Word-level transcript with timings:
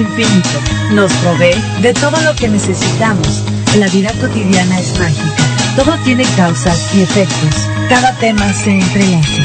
infinito. 0.00 0.60
Nos 0.92 1.12
provee 1.14 1.54
de 1.80 1.94
todo 1.94 2.20
lo 2.22 2.34
que 2.34 2.48
necesitamos. 2.48 3.42
La 3.78 3.88
vida 3.88 4.12
cotidiana 4.20 4.78
es 4.78 4.98
mágica. 4.98 5.34
Todo 5.76 5.96
tiene 6.04 6.24
causas 6.36 6.94
y 6.94 7.02
efectos. 7.02 7.54
Cada 7.88 8.12
tema 8.14 8.52
se 8.52 8.70
entrelaza. 8.70 9.42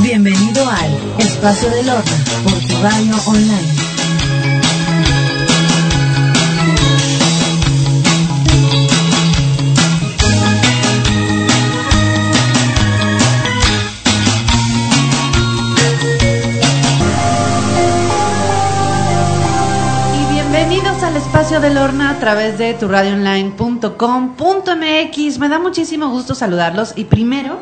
Bienvenido 0.00 0.68
al 0.68 0.90
Espacio 1.18 1.68
del 1.70 1.88
Horno 1.88 2.16
por 2.44 2.58
tu 2.60 2.82
radio 2.82 3.16
online. 3.26 3.87
Espacio 21.38 21.60
del 21.60 21.78
Horna 21.78 22.10
a 22.10 22.18
través 22.18 22.58
de 22.58 22.74
turradioonline.com.mx. 22.74 25.38
Me 25.38 25.48
da 25.48 25.60
muchísimo 25.60 26.10
gusto 26.10 26.34
saludarlos 26.34 26.94
y 26.96 27.04
primero 27.04 27.60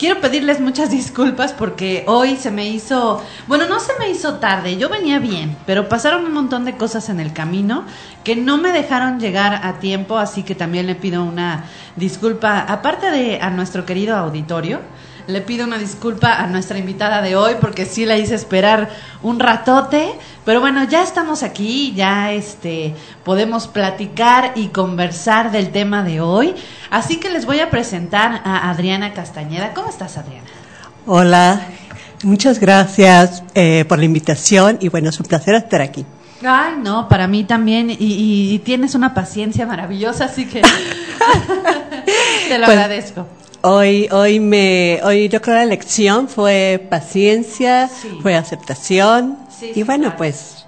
quiero 0.00 0.20
pedirles 0.20 0.58
muchas 0.58 0.90
disculpas 0.90 1.52
porque 1.52 2.02
hoy 2.08 2.34
se 2.34 2.50
me 2.50 2.66
hizo, 2.66 3.22
bueno, 3.46 3.68
no 3.68 3.78
se 3.78 3.92
me 4.00 4.10
hizo 4.10 4.40
tarde, 4.40 4.78
yo 4.78 4.88
venía 4.88 5.20
bien, 5.20 5.56
pero 5.64 5.88
pasaron 5.88 6.24
un 6.24 6.32
montón 6.32 6.64
de 6.64 6.76
cosas 6.76 7.08
en 7.08 7.20
el 7.20 7.32
camino 7.32 7.84
que 8.24 8.34
no 8.34 8.58
me 8.58 8.72
dejaron 8.72 9.20
llegar 9.20 9.64
a 9.64 9.78
tiempo, 9.78 10.18
así 10.18 10.42
que 10.42 10.56
también 10.56 10.88
le 10.88 10.96
pido 10.96 11.22
una 11.22 11.66
disculpa, 11.94 12.62
aparte 12.62 13.12
de 13.12 13.40
a 13.40 13.50
nuestro 13.50 13.86
querido 13.86 14.16
auditorio 14.16 14.80
le 15.26 15.40
pido 15.40 15.64
una 15.64 15.78
disculpa 15.78 16.34
a 16.34 16.46
nuestra 16.46 16.78
invitada 16.78 17.22
de 17.22 17.36
hoy 17.36 17.54
porque 17.60 17.86
sí 17.86 18.04
la 18.04 18.16
hice 18.16 18.34
esperar 18.34 18.90
un 19.22 19.40
ratote, 19.40 20.12
pero 20.44 20.60
bueno, 20.60 20.84
ya 20.84 21.02
estamos 21.02 21.42
aquí, 21.42 21.94
ya 21.94 22.32
este 22.32 22.94
podemos 23.24 23.66
platicar 23.66 24.52
y 24.54 24.68
conversar 24.68 25.50
del 25.50 25.70
tema 25.70 26.02
de 26.02 26.20
hoy, 26.20 26.54
así 26.90 27.18
que 27.18 27.30
les 27.30 27.46
voy 27.46 27.60
a 27.60 27.70
presentar 27.70 28.42
a 28.44 28.70
Adriana 28.70 29.14
Castañeda. 29.14 29.72
¿Cómo 29.72 29.88
estás, 29.88 30.18
Adriana? 30.18 30.46
Hola, 31.06 31.60
muchas 32.22 32.60
gracias 32.60 33.42
eh, 33.54 33.84
por 33.88 33.98
la 33.98 34.04
invitación 34.04 34.78
y 34.80 34.88
bueno, 34.88 35.08
es 35.08 35.18
un 35.18 35.26
placer 35.26 35.54
estar 35.54 35.80
aquí. 35.80 36.04
Ay, 36.46 36.74
no, 36.82 37.08
para 37.08 37.26
mí 37.26 37.44
también. 37.44 37.88
Y, 37.88 37.96
y, 37.98 38.58
tienes 38.58 38.94
una 38.94 39.14
paciencia 39.14 39.64
maravillosa, 39.64 40.26
así 40.26 40.44
que 40.44 40.60
te 42.48 42.58
lo 42.58 42.66
pues, 42.66 42.76
agradezco. 42.76 43.26
Hoy, 43.66 44.08
hoy 44.12 44.40
me, 44.40 45.00
hoy 45.04 45.30
yo 45.30 45.40
creo 45.40 45.56
la 45.56 45.64
lección 45.64 46.28
fue 46.28 46.86
paciencia, 46.90 47.88
fue 48.20 48.36
aceptación 48.36 49.38
y 49.74 49.82
bueno, 49.84 50.14
pues 50.18 50.66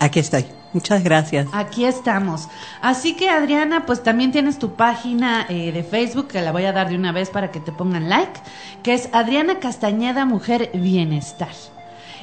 aquí 0.00 0.20
estoy. 0.20 0.46
Muchas 0.72 1.04
gracias. 1.04 1.48
Aquí 1.52 1.84
estamos. 1.84 2.48
Así 2.80 3.14
que 3.14 3.28
Adriana, 3.28 3.84
pues 3.84 4.02
también 4.02 4.32
tienes 4.32 4.58
tu 4.58 4.74
página 4.74 5.44
eh, 5.50 5.70
de 5.70 5.84
Facebook, 5.84 6.28
que 6.28 6.40
la 6.40 6.50
voy 6.50 6.64
a 6.64 6.72
dar 6.72 6.88
de 6.88 6.96
una 6.96 7.12
vez 7.12 7.28
para 7.28 7.50
que 7.50 7.60
te 7.60 7.72
pongan 7.72 8.08
like, 8.08 8.40
que 8.82 8.94
es 8.94 9.10
Adriana 9.12 9.58
Castañeda 9.60 10.24
Mujer 10.24 10.70
Bienestar. 10.72 11.52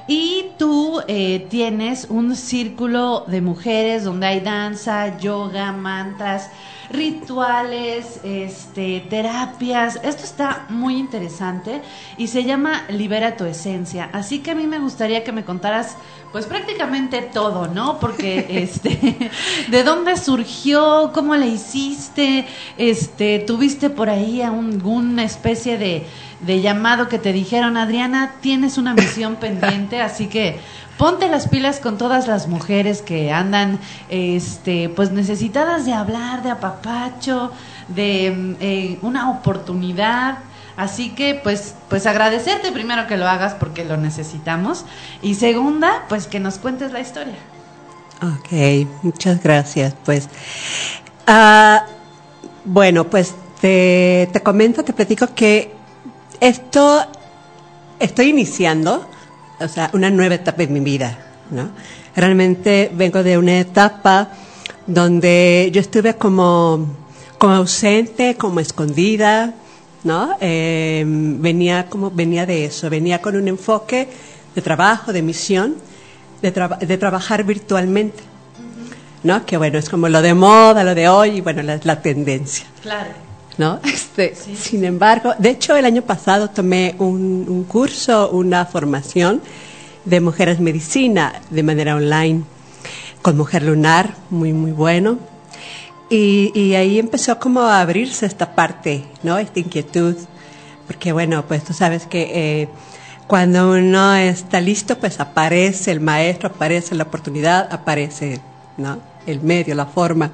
Y 0.07 0.47
tú 0.57 0.99
eh, 1.07 1.45
tienes 1.51 2.07
un 2.09 2.35
círculo 2.35 3.23
de 3.27 3.41
mujeres 3.41 4.03
donde 4.03 4.25
hay 4.25 4.39
danza, 4.39 5.19
yoga, 5.19 5.71
mantras, 5.71 6.49
rituales, 6.91 8.19
este, 8.23 9.05
terapias. 9.09 9.99
Esto 10.03 10.23
está 10.23 10.65
muy 10.69 10.97
interesante 10.97 11.81
y 12.17 12.27
se 12.27 12.43
llama 12.43 12.83
Libera 12.89 13.37
tu 13.37 13.45
esencia. 13.45 14.09
Así 14.13 14.39
que 14.39 14.51
a 14.51 14.55
mí 14.55 14.67
me 14.67 14.79
gustaría 14.79 15.23
que 15.23 15.31
me 15.31 15.43
contaras 15.45 15.97
pues 16.31 16.45
prácticamente 16.45 17.21
todo, 17.21 17.67
¿no? 17.67 17.99
Porque 17.99 18.45
este 18.63 19.31
de 19.69 19.83
dónde 19.83 20.17
surgió, 20.17 21.11
cómo 21.13 21.35
le 21.35 21.47
hiciste, 21.47 22.45
este, 22.77 23.39
tuviste 23.39 23.89
por 23.89 24.09
ahí 24.09 24.41
alguna 24.41 25.23
especie 25.23 25.77
de 25.77 26.05
de 26.41 26.61
llamado 26.61 27.07
que 27.07 27.19
te 27.19 27.33
dijeron, 27.33 27.77
Adriana, 27.77 28.35
tienes 28.41 28.77
una 28.77 28.93
misión 28.93 29.35
pendiente, 29.39 30.01
así 30.01 30.27
que 30.27 30.59
ponte 31.01 31.27
las 31.29 31.47
pilas 31.47 31.79
con 31.79 31.97
todas 31.97 32.27
las 32.27 32.47
mujeres 32.47 33.01
que 33.01 33.31
andan 33.31 33.79
este 34.09 34.87
pues 34.87 35.09
necesitadas 35.09 35.83
de 35.83 35.93
hablar 35.93 36.43
de 36.43 36.51
apapacho 36.51 37.51
de 37.87 38.55
eh, 38.59 38.99
una 39.01 39.31
oportunidad. 39.31 40.37
Así 40.77 41.09
que 41.09 41.33
pues 41.33 41.73
pues 41.89 42.05
agradecerte 42.05 42.71
primero 42.71 43.07
que 43.07 43.17
lo 43.17 43.27
hagas 43.27 43.55
porque 43.55 43.83
lo 43.83 43.97
necesitamos 43.97 44.85
y 45.23 45.33
segunda 45.33 46.05
pues 46.07 46.27
que 46.27 46.39
nos 46.39 46.59
cuentes 46.59 46.91
la 46.91 46.99
historia. 46.99 47.33
Ok, 48.21 48.87
muchas 49.01 49.41
gracias 49.41 49.95
pues. 50.05 50.29
Ah, 51.25 51.83
bueno 52.63 53.09
pues 53.09 53.33
te, 53.59 54.29
te 54.31 54.41
comento 54.41 54.83
te 54.83 54.93
platico 54.93 55.33
que 55.33 55.73
esto 56.39 57.07
estoy 57.99 58.29
iniciando 58.29 59.09
o 59.63 59.67
sea, 59.67 59.89
una 59.93 60.09
nueva 60.09 60.35
etapa 60.35 60.63
en 60.63 60.73
mi 60.73 60.79
vida, 60.79 61.17
¿no? 61.49 61.71
Realmente 62.15 62.91
vengo 62.93 63.23
de 63.23 63.37
una 63.37 63.59
etapa 63.59 64.29
donde 64.87 65.69
yo 65.73 65.79
estuve 65.79 66.15
como, 66.15 66.87
como 67.37 67.53
ausente, 67.53 68.35
como 68.35 68.59
escondida, 68.59 69.53
¿no? 70.03 70.35
Eh, 70.41 71.03
venía 71.05 71.87
como, 71.87 72.11
venía 72.11 72.45
de 72.45 72.65
eso, 72.65 72.89
venía 72.89 73.21
con 73.21 73.35
un 73.35 73.47
enfoque 73.47 74.09
de 74.55 74.61
trabajo, 74.61 75.13
de 75.13 75.21
misión, 75.21 75.75
de, 76.41 76.51
trabajar 76.97 77.43
virtualmente, 77.43 78.23
¿no? 79.23 79.45
Que 79.45 79.57
bueno, 79.57 79.77
es 79.77 79.89
como 79.89 80.09
lo 80.09 80.21
de 80.21 80.33
moda, 80.33 80.83
lo 80.83 80.95
de 80.95 81.07
hoy, 81.07 81.37
y 81.37 81.41
bueno, 81.41 81.61
la, 81.61 81.79
la 81.83 82.01
tendencia. 82.01 82.65
Claro. 82.81 83.30
¿No? 83.61 83.79
Este, 83.85 84.35
Sin 84.35 84.83
embargo, 84.83 85.33
de 85.37 85.51
hecho 85.51 85.75
el 85.75 85.85
año 85.85 86.01
pasado 86.01 86.49
tomé 86.49 86.95
un, 86.97 87.63
curso, 87.67 88.31
una 88.31 88.65
formación 88.65 89.39
de 90.03 90.19
mujeres 90.19 90.59
medicina 90.59 91.41
de 91.51 91.61
manera 91.61 91.95
online 91.95 92.43
con 93.21 93.37
Mujer 93.37 93.61
Lunar, 93.63 94.15
muy, 94.31 94.51
muy 94.51 94.71
bueno. 94.71 95.19
Y, 96.09 96.73
ahí 96.73 96.97
empezó 96.99 97.39
como 97.39 97.61
a 97.61 97.79
abrirse 97.79 98.25
esta 98.25 98.53
parte, 98.53 99.05
¿no? 99.23 99.37
Esta 99.37 99.59
inquietud. 99.59 100.15
Porque 100.87 101.13
bueno, 101.13 101.45
pues 101.47 101.63
tú 101.63 101.71
sabes 101.73 102.05
que 102.07 102.21
eh, 102.33 102.69
cuando 103.27 103.71
uno 103.71 104.15
está 104.15 104.59
listo, 104.59 104.97
pues 104.97 105.19
aparece 105.19 105.91
el 105.91 106.01
maestro, 106.01 106.49
aparece 106.49 106.95
la 106.95 107.03
oportunidad, 107.03 107.71
aparece, 107.71 108.41
¿no? 108.77 108.97
El 109.25 109.39
medio, 109.41 109.75
la 109.75 109.85
forma. 109.85 110.31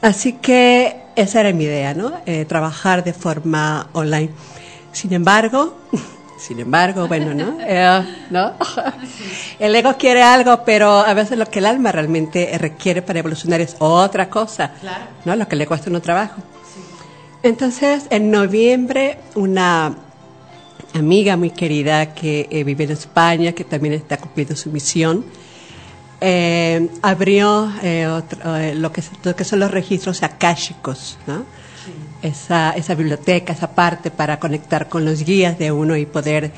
Así 0.00 0.34
que 0.34 1.02
esa 1.16 1.40
era 1.40 1.52
mi 1.52 1.64
idea, 1.64 1.94
¿no? 1.94 2.12
Eh, 2.26 2.44
trabajar 2.44 3.02
de 3.02 3.12
forma 3.12 3.88
online. 3.92 4.30
Sin 4.92 5.12
embargo, 5.12 5.76
sin 6.38 6.60
embargo, 6.60 7.08
bueno, 7.08 7.34
¿no? 7.34 7.58
Eh, 7.66 8.04
¿no? 8.30 8.52
El 9.58 9.74
ego 9.74 9.96
quiere 9.98 10.22
algo, 10.22 10.64
pero 10.64 10.98
a 10.98 11.12
veces 11.14 11.36
lo 11.36 11.46
que 11.46 11.58
el 11.58 11.66
alma 11.66 11.90
realmente 11.90 12.56
requiere 12.58 13.02
para 13.02 13.18
evolucionar 13.18 13.60
es 13.60 13.74
otra 13.80 14.30
cosa, 14.30 14.72
¿no? 15.24 15.34
Lo 15.34 15.48
que 15.48 15.56
le 15.56 15.66
cuesta 15.66 15.90
un 15.90 16.00
trabajo. 16.00 16.40
Entonces, 17.42 18.06
en 18.10 18.30
noviembre, 18.30 19.18
una 19.34 19.96
amiga 20.94 21.36
muy 21.36 21.50
querida 21.50 22.14
que 22.14 22.48
eh, 22.50 22.64
vive 22.64 22.84
en 22.84 22.92
España, 22.92 23.52
que 23.52 23.64
también 23.64 23.94
está 23.94 24.16
cumpliendo 24.16 24.54
su 24.56 24.70
misión, 24.70 25.24
eh, 26.20 26.88
abrió 27.02 27.72
eh, 27.82 28.22
eh, 28.44 28.74
lo, 28.74 28.92
que, 28.92 29.02
que, 29.36 29.44
son 29.44 29.60
los 29.60 29.70
registros 29.70 30.22
akáshicos, 30.24 31.16
¿no? 31.26 31.44
esa, 32.22 32.72
esa 32.72 32.94
biblioteca, 32.94 33.52
esa 33.52 33.70
parte 33.70 34.10
para 34.10 34.40
conectar 34.40 34.88
con 34.88 35.04
los 35.04 35.24
guías 35.24 35.58
de 35.58 35.70
uno 35.70 35.96
y 35.96 36.06
poder 36.06 36.50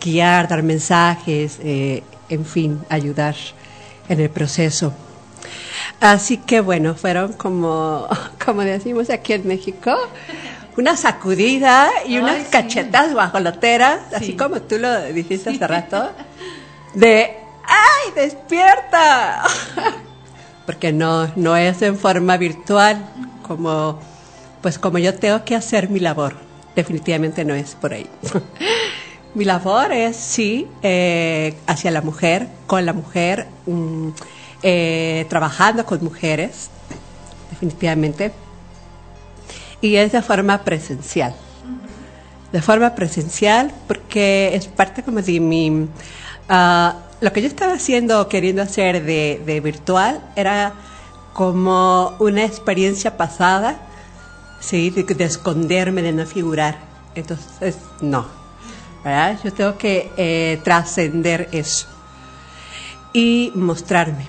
guiar, 0.00 0.48
dar 0.48 0.62
mensajes, 0.62 1.58
en 1.62 2.44
fin, 2.44 2.80
ayudar 2.88 3.34
en 4.08 4.20
el 4.20 4.30
proceso. 4.30 4.92
Así 6.00 6.38
que 6.38 6.60
bueno, 6.60 6.94
fueron 6.94 7.32
como, 7.32 8.06
como 8.44 8.62
decimos 8.62 9.10
aquí 9.10 9.32
en 9.32 9.46
México, 9.48 9.96
una 10.76 10.96
sacudida 10.96 11.90
y 12.06 12.18
unas 12.18 12.48
cachetas 12.48 13.12
guajoloteras, 13.12 14.12
así 14.14 14.36
como 14.36 14.60
tú 14.62 14.78
lo 14.78 15.04
dijiste 15.06 15.50
hace 15.50 15.66
rato, 15.66 16.12
de 16.94 17.47
¡ay, 17.68 18.12
despierta! 18.14 19.44
Porque 20.66 20.92
no, 20.92 21.30
no 21.36 21.56
es 21.56 21.80
en 21.82 21.96
forma 21.96 22.36
virtual 22.36 23.06
como, 23.46 23.98
pues 24.60 24.78
como 24.78 24.98
yo 24.98 25.14
tengo 25.14 25.44
que 25.44 25.54
hacer 25.54 25.88
mi 25.88 26.00
labor. 26.00 26.36
Definitivamente 26.74 27.44
no 27.44 27.54
es 27.54 27.74
por 27.74 27.92
ahí. 27.92 28.08
mi 29.34 29.44
labor 29.44 29.92
es, 29.92 30.16
sí, 30.16 30.66
eh, 30.82 31.54
hacia 31.66 31.90
la 31.90 32.02
mujer, 32.02 32.48
con 32.66 32.84
la 32.84 32.92
mujer, 32.92 33.46
mm, 33.66 34.08
eh, 34.62 35.26
trabajando 35.28 35.84
con 35.86 36.02
mujeres, 36.02 36.70
definitivamente. 37.50 38.32
Y 39.80 39.96
es 39.96 40.12
de 40.12 40.22
forma 40.22 40.58
presencial. 40.64 41.34
De 42.52 42.62
forma 42.62 42.94
presencial 42.94 43.72
porque 43.86 44.54
es 44.54 44.66
parte 44.66 45.02
como 45.02 45.22
de 45.22 45.40
mi... 45.40 45.88
Ah, 46.48 46.96
lo 47.20 47.32
que 47.32 47.42
yo 47.42 47.48
estaba 47.48 47.74
haciendo, 47.74 48.28
queriendo 48.28 48.62
hacer 48.62 49.04
de, 49.04 49.42
de 49.44 49.60
virtual, 49.60 50.20
era 50.36 50.72
como 51.32 52.14
una 52.18 52.44
experiencia 52.44 53.16
pasada, 53.16 53.78
¿sí? 54.60 54.90
de, 54.90 55.02
de 55.04 55.24
esconderme, 55.24 56.02
de 56.02 56.12
no 56.12 56.26
figurar. 56.26 56.78
Entonces, 57.14 57.76
no. 58.00 58.26
¿verdad? 59.04 59.38
Yo 59.42 59.52
tengo 59.52 59.78
que 59.78 60.12
eh, 60.16 60.60
trascender 60.64 61.48
eso 61.52 61.86
y 63.12 63.52
mostrarme. 63.54 64.26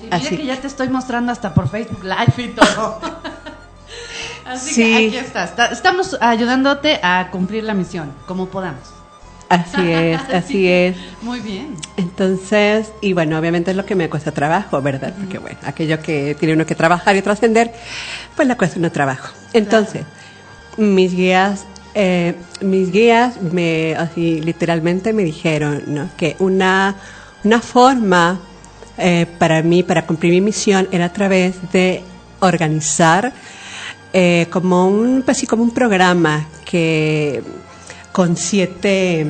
Y 0.00 0.04
mira 0.04 0.16
Así. 0.16 0.36
que 0.36 0.44
ya 0.46 0.60
te 0.60 0.66
estoy 0.66 0.88
mostrando 0.88 1.32
hasta 1.32 1.52
por 1.54 1.68
Facebook 1.68 2.04
Live 2.04 2.34
y 2.36 2.48
todo. 2.54 3.00
Así 4.46 4.74
Sí. 4.74 4.82
que 4.82 5.06
aquí 5.08 5.16
está. 5.16 5.44
Está- 5.44 5.66
Estamos 5.68 6.16
ayudándote 6.20 7.00
a 7.02 7.28
cumplir 7.30 7.64
la 7.64 7.72
misión, 7.74 8.12
como 8.26 8.46
podamos. 8.48 8.82
Así 9.48 9.80
es, 9.92 10.20
así 10.32 10.52
Sí. 10.54 10.68
es. 10.68 10.96
Muy 11.22 11.40
bien. 11.40 11.74
Entonces, 11.96 12.92
y 13.00 13.12
bueno, 13.12 13.38
obviamente 13.38 13.70
es 13.70 13.76
lo 13.76 13.84
que 13.84 13.94
me 13.94 14.08
cuesta 14.08 14.32
trabajo, 14.32 14.80
¿verdad? 14.82 15.14
Porque 15.18 15.38
bueno, 15.38 15.58
aquello 15.64 16.00
que 16.00 16.34
tiene 16.38 16.54
uno 16.54 16.66
que 16.66 16.74
trabajar 16.74 17.16
y 17.16 17.22
trascender, 17.22 17.72
pues 18.36 18.48
le 18.48 18.56
cuesta 18.56 18.78
uno 18.78 18.90
trabajo. 18.90 19.32
Entonces, 19.52 20.02
mis 20.76 21.14
guías, 21.14 21.64
eh, 21.94 22.34
mis 22.60 22.90
guías 22.90 23.40
me, 23.42 23.94
así 23.96 24.40
literalmente 24.40 25.12
me 25.12 25.22
dijeron, 25.24 25.82
¿no? 25.86 26.08
Que 26.16 26.36
una, 26.40 26.96
una 27.44 27.60
forma 27.60 28.40
eh, 28.98 29.26
para 29.38 29.62
mí, 29.62 29.82
para 29.82 30.06
cumplir 30.06 30.32
mi 30.32 30.40
misión, 30.40 30.88
era 30.90 31.06
a 31.06 31.12
través 31.12 31.54
de 31.72 32.02
organizar 32.40 33.32
eh, 34.12 34.46
como 34.50 34.88
un, 34.88 35.22
pues 35.24 35.38
sí, 35.38 35.46
como 35.46 35.62
un 35.62 35.72
programa 35.72 36.46
que 36.64 37.42
con 38.14 38.36
siete, 38.36 39.26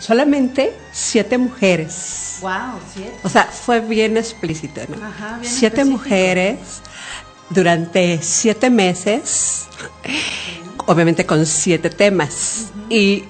solamente 0.00 0.74
siete 0.90 1.38
mujeres. 1.38 2.38
Wow, 2.40 2.80
siete. 2.92 3.14
O 3.22 3.28
sea, 3.28 3.44
fue 3.44 3.78
bien 3.80 4.16
explícito, 4.16 4.80
¿no? 4.88 4.96
Ajá, 5.06 5.38
bien 5.38 5.52
siete 5.52 5.82
específico. 5.82 6.02
mujeres 6.02 6.58
durante 7.48 8.20
siete 8.22 8.70
meses, 8.70 9.66
obviamente 10.86 11.24
con 11.24 11.46
siete 11.46 11.88
temas. 11.90 12.70
Y 12.90 13.22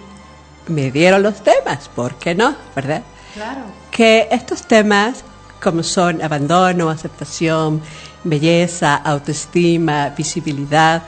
me 0.68 0.90
dieron 0.90 1.22
los 1.22 1.42
temas, 1.44 1.90
¿por 1.94 2.14
qué 2.14 2.34
no? 2.34 2.56
¿Verdad? 2.74 3.02
Claro. 3.34 3.60
que 3.90 4.28
estos 4.30 4.62
temas, 4.62 5.22
como 5.62 5.82
son 5.82 6.22
abandono, 6.22 6.88
aceptación, 6.88 7.82
belleza, 8.24 8.94
autoestima, 8.96 10.08
visibilidad, 10.16 11.02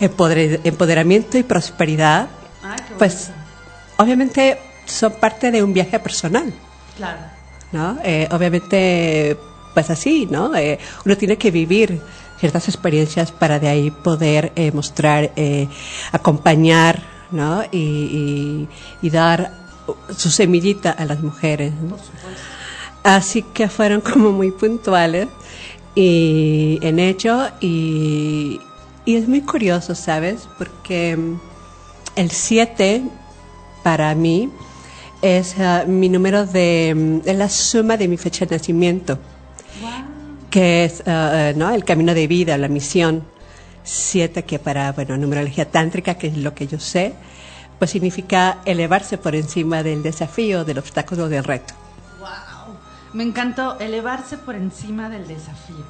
empoder- 0.00 0.60
empoderamiento 0.64 1.36
y 1.36 1.42
prosperidad, 1.42 2.28
Qué 2.76 2.94
pues 2.98 3.30
obviamente 3.96 4.58
son 4.86 5.12
parte 5.14 5.50
de 5.50 5.62
un 5.62 5.72
viaje 5.72 5.98
personal, 5.98 6.52
Claro. 6.96 7.20
¿no? 7.72 7.98
Eh, 8.04 8.28
obviamente, 8.32 9.36
pues 9.74 9.88
así, 9.90 10.26
¿no? 10.30 10.54
Eh, 10.56 10.78
uno 11.04 11.16
tiene 11.16 11.36
que 11.38 11.50
vivir 11.50 12.00
ciertas 12.38 12.68
experiencias 12.68 13.30
para 13.32 13.58
de 13.58 13.68
ahí 13.68 13.90
poder 13.90 14.52
eh, 14.56 14.72
mostrar, 14.72 15.30
acompañar, 16.12 17.02
¿no? 17.30 17.62
Y, 17.70 17.78
y- 17.78 18.68
y 19.02 19.10
dar 19.10 19.52
su 20.16 20.30
semillita 20.30 20.90
a 20.90 21.04
las 21.04 21.20
mujeres. 21.20 21.72
¿no? 21.74 21.90
Por 21.96 21.98
supuesto. 22.00 22.40
Así 23.02 23.42
que 23.42 23.68
fueron 23.68 24.00
como 24.00 24.30
muy 24.32 24.50
puntuales 24.50 25.28
y 25.94 26.78
en 26.82 26.98
ello 26.98 27.48
y, 27.60 28.60
y 29.04 29.16
es 29.16 29.26
muy 29.28 29.40
curioso, 29.42 29.94
¿sabes? 29.94 30.48
Porque 30.58 31.18
el 32.16 32.30
7 32.30 33.02
para 33.82 34.14
mí 34.14 34.50
es 35.22 35.58
ah, 35.58 35.84
mi 35.86 36.08
número 36.08 36.46
de 36.46 36.94
mm, 37.24 37.28
es 37.28 37.36
la 37.36 37.48
suma 37.48 37.96
de 37.96 38.08
mi 38.08 38.16
fecha 38.16 38.46
de 38.46 38.56
nacimiento, 38.56 39.18
Wow. 39.80 39.90
que 40.50 40.84
es 40.84 41.02
ah, 41.06 41.52
¿no? 41.56 41.70
el 41.70 41.84
camino 41.84 42.14
de 42.14 42.26
vida, 42.26 42.56
la 42.58 42.68
misión. 42.68 43.24
7 43.82 44.44
que 44.44 44.58
para, 44.58 44.92
bueno, 44.92 45.16
numerología 45.16 45.68
tántrica, 45.70 46.14
que 46.14 46.26
es 46.28 46.36
lo 46.36 46.54
que 46.54 46.66
yo 46.66 46.78
sé, 46.78 47.14
pues 47.78 47.90
significa 47.90 48.58
elevarse 48.66 49.16
por 49.16 49.34
encima 49.34 49.82
del 49.82 50.02
desafío, 50.02 50.64
del 50.64 50.78
obstáculo, 50.78 51.28
del 51.30 51.42
reto. 51.44 51.72
Wow. 52.20 52.28
Me 53.14 53.22
encantó 53.24 53.78
elevarse 53.80 54.36
por 54.36 54.54
encima 54.54 55.08
del 55.08 55.26
desafío. 55.26 55.84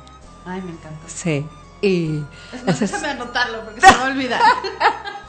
Ay, 0.46 0.62
me 0.62 0.70
encantó. 0.70 1.00
Sí. 1.08 1.44
Y 1.82 2.22
más, 2.64 2.76
ese 2.76 2.84
es- 2.84 2.92
déjame 2.92 3.08
anotarlo 3.08 3.64
porque 3.64 3.80
se 3.80 3.90
me 3.90 3.96
va 3.98 4.06
a 4.06 4.10
olvidar. 4.10 4.40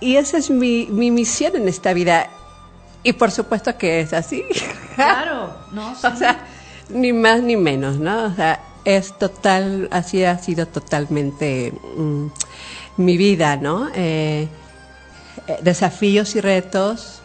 Y 0.00 0.16
esa 0.16 0.38
es 0.38 0.50
mi, 0.50 0.86
mi 0.90 1.10
misión 1.10 1.56
en 1.56 1.68
esta 1.68 1.92
vida. 1.92 2.28
Y 3.02 3.12
por 3.12 3.30
supuesto 3.30 3.76
que 3.76 4.00
es 4.00 4.12
así. 4.12 4.44
Claro, 4.94 5.54
no, 5.72 5.94
sí. 6.00 6.06
o 6.06 6.16
sea, 6.16 6.38
ni 6.90 7.12
más 7.12 7.42
ni 7.42 7.56
menos, 7.56 7.96
¿no? 7.98 8.24
O 8.24 8.34
sea, 8.34 8.60
es 8.84 9.16
total, 9.18 9.88
así 9.90 10.24
ha 10.24 10.38
sido 10.38 10.66
totalmente 10.66 11.72
mm, 11.96 12.26
mi 12.98 13.16
vida, 13.16 13.56
¿no? 13.56 13.88
Eh, 13.94 14.48
eh, 15.46 15.58
desafíos 15.62 16.36
y 16.36 16.40
retos 16.40 17.20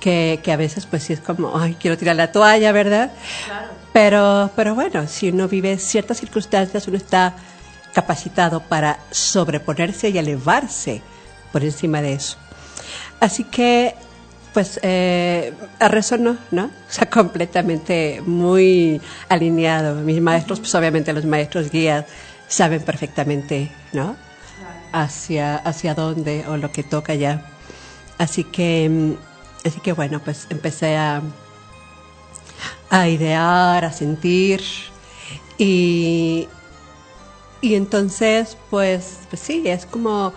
que, 0.00 0.40
que 0.42 0.52
a 0.52 0.56
veces 0.56 0.86
pues 0.86 1.04
sí 1.04 1.12
es 1.12 1.20
como, 1.20 1.58
ay, 1.58 1.76
quiero 1.80 1.96
tirar 1.96 2.16
la 2.16 2.32
toalla, 2.32 2.72
¿verdad? 2.72 3.12
claro. 3.46 3.80
Pero, 3.92 4.50
pero 4.54 4.74
bueno, 4.74 5.06
si 5.08 5.30
uno 5.30 5.48
vive 5.48 5.76
ciertas 5.78 6.18
circunstancias, 6.18 6.86
uno 6.86 6.96
está 6.96 7.34
capacitado 7.92 8.60
para 8.60 9.00
sobreponerse 9.10 10.10
y 10.10 10.18
elevarse 10.18 11.02
por 11.52 11.64
encima 11.64 12.02
de 12.02 12.14
eso. 12.14 12.36
Así 13.20 13.44
que, 13.44 13.94
pues, 14.54 14.80
eh, 14.82 15.52
resonó, 15.78 16.38
¿no? 16.50 16.64
O 16.64 16.92
sea, 16.92 17.08
completamente 17.08 18.22
muy 18.24 19.00
alineado. 19.28 19.96
Mis 19.96 20.20
maestros, 20.20 20.60
pues 20.60 20.74
obviamente 20.74 21.12
los 21.12 21.24
maestros 21.24 21.70
guías 21.70 22.06
saben 22.48 22.82
perfectamente, 22.82 23.70
¿no? 23.92 24.16
Hacia, 24.92 25.56
hacia 25.56 25.94
dónde 25.94 26.44
o 26.48 26.56
lo 26.56 26.72
que 26.72 26.82
toca 26.82 27.14
ya. 27.14 27.46
Así 28.18 28.44
que, 28.44 28.88
mm, 28.88 29.66
así 29.66 29.80
que 29.80 29.92
bueno, 29.92 30.20
pues 30.20 30.46
empecé 30.50 30.96
a, 30.96 31.22
a 32.90 33.08
idear, 33.08 33.84
a 33.84 33.92
sentir 33.92 34.62
y, 35.58 36.48
y 37.60 37.74
entonces 37.76 38.56
pues, 38.68 39.20
pues 39.30 39.40
sí, 39.40 39.62
es 39.66 39.86
como 39.86 40.32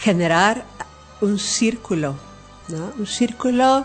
generar 0.00 0.64
un 1.20 1.38
círculo, 1.38 2.16
¿no? 2.68 2.92
Un 2.98 3.06
círculo, 3.06 3.84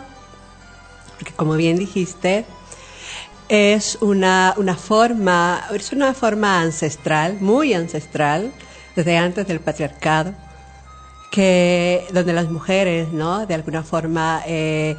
porque 1.17 1.33
como 1.33 1.53
bien 1.53 1.77
dijiste, 1.77 2.45
es 3.49 3.97
una, 4.01 4.53
una 4.57 4.75
forma, 4.75 5.63
es 5.73 5.91
una 5.91 6.13
forma 6.13 6.61
ancestral, 6.61 7.37
muy 7.41 7.73
ancestral, 7.73 8.51
desde 8.95 9.17
antes 9.17 9.45
del 9.45 9.59
patriarcado, 9.59 10.33
que 11.31 12.07
donde 12.13 12.33
las 12.33 12.49
mujeres, 12.49 13.11
¿no? 13.11 13.45
De 13.45 13.53
alguna 13.53 13.83
forma 13.83 14.41
eh, 14.47 14.95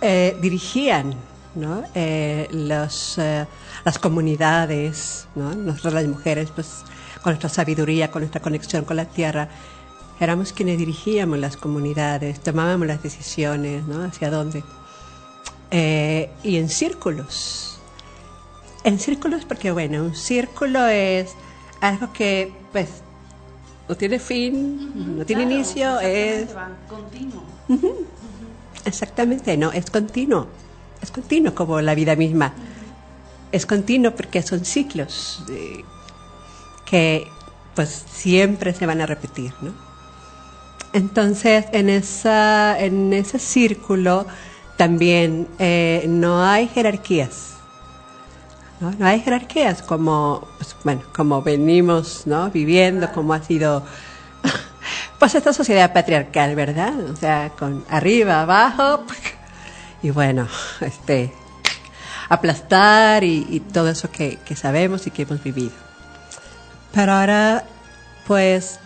eh, 0.00 0.36
dirigían, 0.40 1.14
¿no? 1.56 1.82
Eh, 1.94 2.48
las 2.52 3.98
comunidades, 4.00 5.26
¿no? 5.34 5.52
Nosotras 5.54 5.94
las 5.94 6.06
mujeres, 6.06 6.50
pues, 6.54 6.84
con 7.22 7.32
nuestra 7.32 7.48
sabiduría, 7.48 8.10
con 8.10 8.22
nuestra 8.22 8.40
conexión 8.40 8.84
con 8.84 8.96
la 8.96 9.04
tierra, 9.04 9.48
éramos 10.24 10.52
quienes 10.52 10.78
dirigíamos 10.78 11.38
las 11.38 11.56
comunidades, 11.56 12.40
tomábamos 12.40 12.86
las 12.86 13.02
decisiones, 13.02 13.86
¿no? 13.86 14.04
Hacia 14.04 14.30
dónde. 14.30 14.62
Eh, 15.70 16.30
y 16.42 16.56
en 16.58 16.68
círculos. 16.68 17.80
En 18.84 18.98
círculos 18.98 19.44
porque, 19.44 19.70
bueno, 19.72 20.02
un 20.02 20.14
círculo 20.14 20.86
es 20.86 21.32
algo 21.80 22.12
que, 22.12 22.52
pues, 22.72 22.88
no 23.88 23.96
tiene 23.96 24.18
fin, 24.18 25.18
no 25.18 25.24
tiene 25.26 25.42
Claro, 25.42 25.56
inicio, 25.56 26.00
es... 26.00 26.48
continuo. 26.88 27.42
Exactamente, 28.84 29.56
no, 29.56 29.72
es 29.72 29.90
continuo. 29.90 30.46
Es 31.00 31.10
continuo 31.10 31.54
como 31.54 31.80
la 31.80 31.94
vida 31.94 32.14
misma. 32.16 32.54
Es 33.50 33.66
continuo 33.66 34.14
porque 34.14 34.42
son 34.42 34.64
ciclos 34.64 35.44
eh, 35.50 35.84
que 36.84 37.26
pues 37.74 38.04
siempre 38.12 38.72
se 38.72 38.86
van 38.86 39.00
a 39.00 39.06
repetir, 39.06 39.52
¿no? 39.62 39.91
Entonces, 40.92 41.66
en, 41.72 41.88
esa, 41.88 42.78
en 42.78 43.12
ese 43.12 43.38
círculo 43.38 44.26
también 44.76 45.48
eh, 45.58 46.04
no 46.08 46.44
hay 46.44 46.68
jerarquías. 46.68 47.54
¿no? 48.80 48.90
No 48.98 49.06
hay 49.06 49.20
jerarquías 49.20 49.80
como, 49.82 50.46
pues, 50.58 50.76
bueno, 50.84 51.02
como 51.14 51.40
venimos 51.40 52.26
¿no? 52.26 52.50
viviendo, 52.50 53.10
como 53.12 53.32
ha 53.32 53.42
sido 53.42 53.84
pues 55.18 55.34
esta 55.34 55.52
sociedad 55.52 55.92
patriarcal, 55.92 56.54
¿verdad? 56.56 56.98
O 57.10 57.16
sea, 57.16 57.50
con 57.58 57.84
arriba, 57.88 58.42
abajo, 58.42 59.04
y 60.02 60.10
bueno, 60.10 60.48
este, 60.80 61.32
aplastar 62.28 63.24
y, 63.24 63.60
todo 63.72 63.88
eso 63.88 64.10
que, 64.10 64.38
que 64.44 64.56
sabemos 64.56 65.06
y 65.06 65.10
que 65.10 65.22
hemos 65.22 65.42
vivido. 65.42 65.72
Pero 66.92 67.12
ahora, 67.12 67.64
pues, 68.26 68.78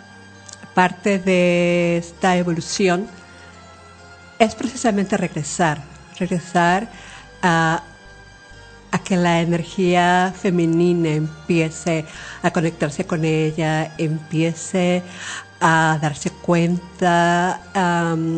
parte 0.76 1.18
de 1.18 1.96
esta 1.96 2.36
evolución 2.36 3.06
es 4.38 4.54
precisamente 4.54 5.16
regresar, 5.16 5.82
regresar 6.18 6.90
a, 7.40 7.82
que 9.02 9.16
la 9.16 9.40
energía 9.40 10.34
femenina 10.38 11.10
empiece 11.10 12.04
a 12.42 12.50
conectarse 12.50 13.06
con 13.06 13.24
ella, 13.24 13.94
empiece 13.96 15.02
a 15.60 15.98
darse 16.00 16.30
cuenta 16.30 17.60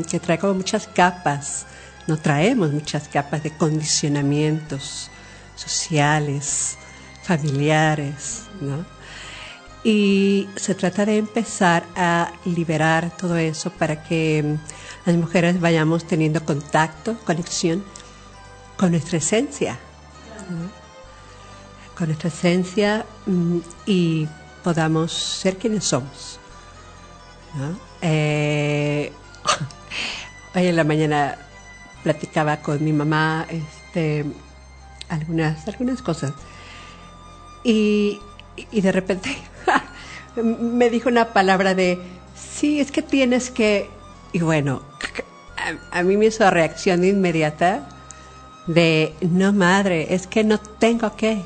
que 0.08 0.20
trae 0.20 0.38
como 0.38 0.54
muchas 0.54 0.86
capas, 0.86 1.66
no 2.06 2.18
traemos 2.18 2.72
muchas 2.72 3.08
capas 3.08 3.42
de 3.42 3.50
condicionamientos 3.50 5.10
sociales, 5.56 6.76
familiares, 7.24 8.42
¿no? 8.60 8.97
Y 9.84 10.48
se 10.56 10.74
trata 10.74 11.06
de 11.06 11.18
empezar 11.18 11.84
a 11.94 12.32
liberar 12.44 13.16
todo 13.16 13.36
eso 13.36 13.70
para 13.70 14.02
que 14.02 14.42
mm, 14.42 15.08
las 15.08 15.16
mujeres 15.16 15.60
vayamos 15.60 16.04
teniendo 16.04 16.44
contacto, 16.44 17.16
conexión 17.24 17.84
con 18.76 18.90
nuestra 18.90 19.18
esencia. 19.18 19.78
Con 21.96 22.08
nuestra 22.08 22.28
esencia 22.28 23.06
mm, 23.26 23.58
y 23.86 24.28
podamos 24.64 25.12
ser 25.12 25.56
quienes 25.56 25.84
somos. 25.84 26.40
Eh, 28.02 29.12
hoy 30.54 30.66
en 30.66 30.76
la 30.76 30.84
mañana 30.84 31.38
platicaba 32.02 32.58
con 32.58 32.84
mi 32.84 32.92
mamá 32.92 33.46
este, 33.48 34.24
algunas, 35.08 35.66
algunas 35.68 36.02
cosas. 36.02 36.32
Y, 37.64 38.20
y 38.70 38.80
de 38.80 38.92
repente 38.92 39.36
me 40.42 40.90
dijo 40.90 41.08
una 41.08 41.32
palabra 41.32 41.74
de, 41.74 41.98
sí, 42.34 42.80
es 42.80 42.90
que 42.90 43.02
tienes 43.02 43.50
que... 43.50 43.90
Y 44.32 44.40
bueno, 44.40 44.82
a, 45.56 45.98
a 45.98 46.02
mí 46.02 46.16
me 46.16 46.26
hizo 46.26 46.48
reacción 46.50 47.04
inmediata 47.04 47.88
de, 48.68 49.14
no 49.22 49.52
madre, 49.52 50.14
es 50.14 50.26
que 50.26 50.44
no 50.44 50.58
tengo 50.58 51.16
que. 51.16 51.42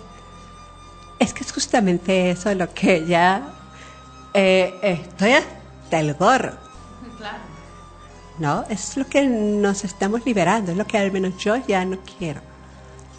Es 1.19 1.33
que 1.33 1.45
es 1.45 1.53
justamente 1.53 2.31
eso 2.31 2.53
lo 2.55 2.75
que 2.75 3.07
ya 3.07 3.55
eh, 4.35 4.75
estoy 4.83 5.33
hasta 5.33 6.01
el 6.01 6.15
gorro. 6.15 6.53
Claro. 7.17 7.39
¿no? 8.39 8.65
Es 8.69 8.97
lo 8.97 9.07
que 9.07 9.25
nos 9.25 9.85
estamos 9.85 10.27
liberando, 10.27 10.73
es 10.73 10.79
lo 10.79 10.85
que 10.85 10.99
al 10.99 11.13
menos 11.13 11.37
yo 11.39 11.57
ya 11.57 11.85
no 11.85 11.99
quiero. 12.19 12.41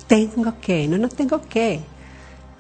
Tengo 0.08 0.60
que, 0.60 0.88
no, 0.88 0.98
no 0.98 1.08
tengo 1.08 1.42
que. 1.48 1.80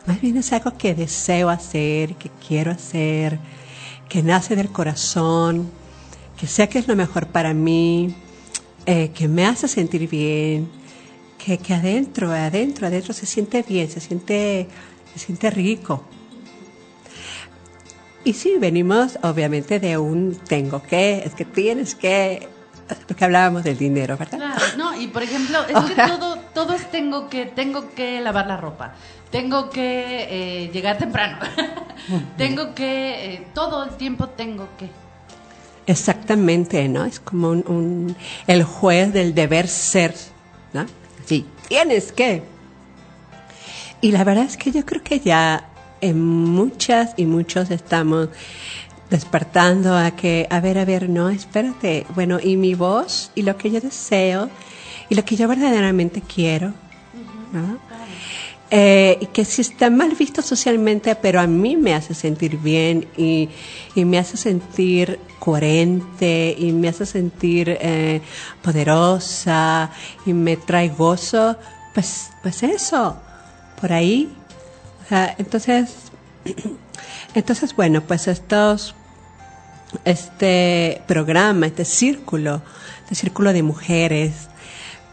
Más 0.05 0.19
bien 0.19 0.37
es 0.37 0.51
algo 0.51 0.77
que 0.77 0.93
deseo 0.93 1.49
hacer, 1.49 2.15
que 2.15 2.29
quiero 2.45 2.71
hacer, 2.71 3.39
que 4.09 4.21
nace 4.21 4.55
del 4.55 4.69
corazón, 4.69 5.71
que 6.37 6.45
sé 6.47 6.67
que 6.67 6.79
es 6.79 6.87
lo 6.87 6.95
mejor 6.95 7.27
para 7.27 7.53
mí, 7.53 8.15
eh, 8.85 9.11
que 9.13 9.27
me 9.27 9.45
hace 9.45 9.67
sentir 9.67 10.09
bien, 10.09 10.69
que, 11.37 11.57
que 11.57 11.73
adentro, 11.73 12.31
adentro, 12.31 12.87
adentro 12.87 13.13
se 13.13 13.25
siente 13.25 13.63
bien, 13.63 13.89
se 13.89 14.01
siente, 14.01 14.67
se 15.13 15.19
siente 15.19 15.49
rico. 15.49 16.03
Y 18.25 18.33
sí, 18.33 18.55
venimos 18.59 19.19
obviamente 19.21 19.79
de 19.79 19.97
un 19.97 20.35
tengo 20.35 20.81
que, 20.81 21.23
es 21.25 21.33
que 21.35 21.43
tienes 21.45 21.95
que, 21.95 22.47
porque 23.07 23.25
hablábamos 23.25 23.63
del 23.63 23.77
dinero, 23.77 24.17
¿verdad? 24.17 24.37
Claro, 24.37 24.65
no, 24.77 24.99
y 24.99 25.07
por 25.07 25.23
ejemplo, 25.23 25.59
es 25.67 25.91
que 25.91 25.95
todo, 26.07 26.37
todo 26.53 26.73
es 26.73 26.89
tengo 26.89 27.29
que, 27.29 27.45
tengo 27.45 27.93
que 27.93 28.21
lavar 28.21 28.47
la 28.47 28.57
ropa, 28.57 28.95
tengo 29.33 29.69
que 29.71 30.27
eh, 30.29 30.69
llegar 30.71 30.97
temprano, 30.99 31.39
tengo 32.37 32.73
que, 32.75 33.33
eh, 33.33 33.47
todo 33.53 33.83
el 33.83 33.97
tiempo 33.97 34.27
tengo 34.29 34.67
que. 34.77 34.87
Exactamente, 35.87 36.87
¿no? 36.87 37.03
Es 37.03 37.19
como 37.19 37.49
un, 37.49 37.63
un- 37.67 38.15
el 38.47 38.63
juez 38.63 39.11
del 39.11 39.33
deber 39.33 39.67
ser, 39.67 40.13
¿no? 40.71 40.85
Sí, 41.25 41.45
tienes 41.67 42.11
que. 42.13 42.43
Y 44.01 44.11
la 44.11 44.23
verdad 44.23 44.45
es 44.45 44.55
que 44.55 44.71
yo 44.71 44.85
creo 44.85 45.01
que 45.03 45.19
ya 45.19 45.65
en 45.99 46.21
muchas 46.21 47.13
y 47.17 47.25
muchos 47.25 47.71
estamos 47.71 48.29
despertando 49.09 49.97
a 49.97 50.11
que, 50.11 50.45
a 50.49 50.59
ver, 50.59 50.77
a 50.77 50.85
ver, 50.85 51.09
no, 51.09 51.29
espérate, 51.29 52.05
bueno, 52.13 52.39
y 52.41 52.55
mi 52.55 52.75
voz, 52.75 53.31
y 53.35 53.41
lo 53.41 53.57
que 53.57 53.71
yo 53.71 53.81
deseo, 53.81 54.49
y 55.09 55.15
lo 55.15 55.25
que 55.25 55.35
yo 55.35 55.47
verdaderamente 55.47 56.21
quiero, 56.21 56.73
¿no? 57.51 57.79
Eh, 58.75 59.27
que 59.33 59.45
si 59.45 59.61
está 59.61 59.91
mal 59.91 60.15
visto 60.15 60.41
socialmente, 60.41 61.13
pero 61.13 61.39
a 61.39 61.45
mí 61.45 61.75
me 61.75 61.93
hace 61.93 62.15
sentir 62.15 62.57
bien 62.57 63.07
y, 63.15 63.47
y 63.93 64.03
me 64.03 64.17
hace 64.17 64.35
sentir 64.35 65.19
coherente 65.37 66.55
y 66.57 66.71
me 66.71 66.87
hace 66.87 67.05
sentir 67.05 67.77
eh, 67.79 68.19
poderosa 68.63 69.91
y 70.25 70.33
me 70.33 70.57
trae 70.57 70.89
gozo, 70.89 71.55
pues, 71.93 72.31
pues 72.41 72.63
eso, 72.63 73.15
por 73.79 73.93
ahí. 73.93 74.35
O 75.05 75.07
sea, 75.07 75.35
entonces, 75.37 75.91
entonces 77.35 77.75
bueno, 77.75 78.01
pues 78.01 78.27
estos, 78.27 78.95
este 80.03 81.03
programa, 81.05 81.67
este 81.67 81.85
círculo, 81.85 82.63
este 83.03 83.13
círculo 83.13 83.53
de 83.53 83.61
mujeres, 83.61 84.33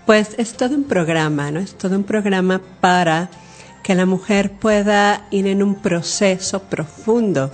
pues 0.07 0.31
es 0.39 0.55
todo 0.55 0.77
un 0.77 0.85
programa, 0.85 1.51
¿no? 1.51 1.61
Es 1.61 1.77
todo 1.77 1.95
un 1.95 2.05
programa 2.05 2.63
para 2.81 3.29
que 3.83 3.95
la 3.95 4.07
mujer 4.07 4.53
pueda 4.53 5.27
ir 5.31 5.47
en 5.47 5.63
un 5.63 5.75
proceso 5.77 6.63
profundo. 6.65 7.51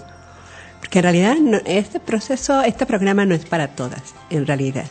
Porque 0.81 0.99
en 0.99 1.03
realidad 1.05 1.37
no- 1.41 1.59
este 1.65 2.01
proceso, 2.01 2.63
este 2.63 2.87
programa 2.87 3.25
no 3.25 3.35
es 3.35 3.45
para 3.45 3.69
todas, 3.69 4.03
en 4.31 4.47
realidad. 4.47 4.87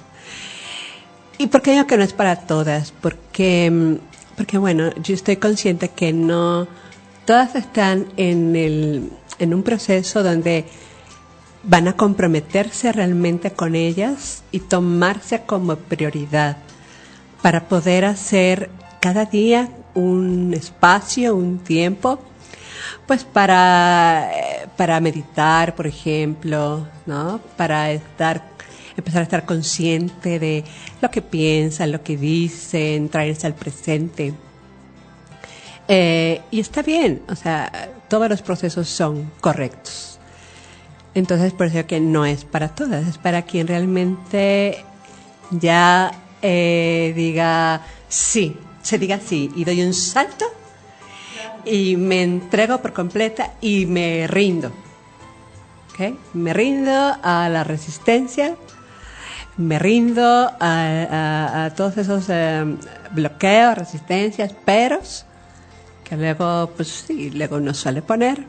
¿Y 1.37 1.47
por 1.47 1.61
qué 1.61 1.71
digo 1.71 1.87
que 1.87 1.97
no 1.97 2.03
es 2.03 2.13
para 2.13 2.37
todas? 2.47 2.91
Porque, 3.01 3.69
mm, 3.71 3.95
porque 4.37 4.57
bueno, 4.57 4.91
yo 5.01 5.13
estoy 5.13 5.37
consciente 5.37 5.89
que 5.89 6.13
no 6.13 6.67
todas 7.25 7.55
están 7.55 8.07
en, 8.17 8.55
el, 8.55 9.11
en 9.39 9.53
un 9.53 9.63
proceso 9.63 10.23
donde 10.23 10.65
van 11.63 11.87
a 11.87 11.93
comprometerse 11.93 12.91
realmente 12.91 13.51
con 13.51 13.75
ellas 13.75 14.43
y 14.51 14.59
tomarse 14.59 15.41
como 15.45 15.75
prioridad 15.75 16.57
para 17.41 17.67
poder 17.67 18.05
hacer 18.05 18.69
cada 19.01 19.25
día 19.25 19.69
un 19.95 20.53
espacio, 20.53 21.35
un 21.35 21.59
tiempo, 21.59 22.19
pues 23.07 23.23
para, 23.23 24.29
eh, 24.33 24.67
para 24.77 24.99
meditar, 24.99 25.75
por 25.75 25.87
ejemplo, 25.87 26.87
¿no? 27.05 27.39
Para 27.57 27.91
estar, 27.91 28.43
empezar 28.95 29.21
a 29.21 29.23
estar 29.23 29.45
consciente 29.45 30.39
de 30.39 30.63
lo 31.01 31.09
que 31.09 31.21
piensan, 31.21 31.91
lo 31.91 32.03
que 32.03 32.17
dicen, 32.17 33.09
traerse 33.09 33.47
al 33.47 33.55
presente. 33.55 34.33
Eh, 35.87 36.41
y 36.51 36.59
está 36.59 36.81
bien, 36.81 37.21
o 37.29 37.35
sea, 37.35 37.89
todos 38.09 38.29
los 38.29 38.41
procesos 38.41 38.89
son 38.89 39.31
correctos. 39.39 40.19
Entonces, 41.13 41.53
por 41.53 41.67
eso 41.67 41.87
que 41.87 41.99
no 41.99 42.25
es 42.25 42.43
para 42.43 42.69
todas, 42.69 43.07
es 43.07 43.17
para 43.17 43.43
quien 43.43 43.67
realmente 43.67 44.83
ya 45.51 46.11
eh, 46.41 47.13
diga 47.15 47.81
sí, 48.09 48.57
se 48.85 48.99
diga 48.99 49.19
sí 49.19 49.51
y 49.55 49.65
doy 49.65 49.81
un 49.81 49.95
salto 49.95 50.45
y 51.65 51.97
me 51.97 52.21
entrego 52.21 52.79
por 52.81 52.93
completa 52.93 53.53
y 53.59 53.87
me 53.87 54.27
rindo. 54.27 54.71
¿ok? 55.89 56.15
Me 56.35 56.53
rindo 56.53 57.17
a 57.23 57.49
la 57.49 57.63
resistencia, 57.63 58.55
me 59.57 59.79
rindo 59.79 60.51
a, 60.59 61.71
todos 61.75 61.97
esos 61.97 62.25
eh, 62.29 62.63
bloqueos, 63.11 63.75
resistencias, 63.75 64.53
peros, 64.53 65.25
que 66.03 66.15
luego, 66.15 66.69
pues 66.75 67.05
sí, 67.07 67.31
luego 67.31 67.57
uno 67.57 67.73
suele 67.73 68.03
poner, 68.03 68.43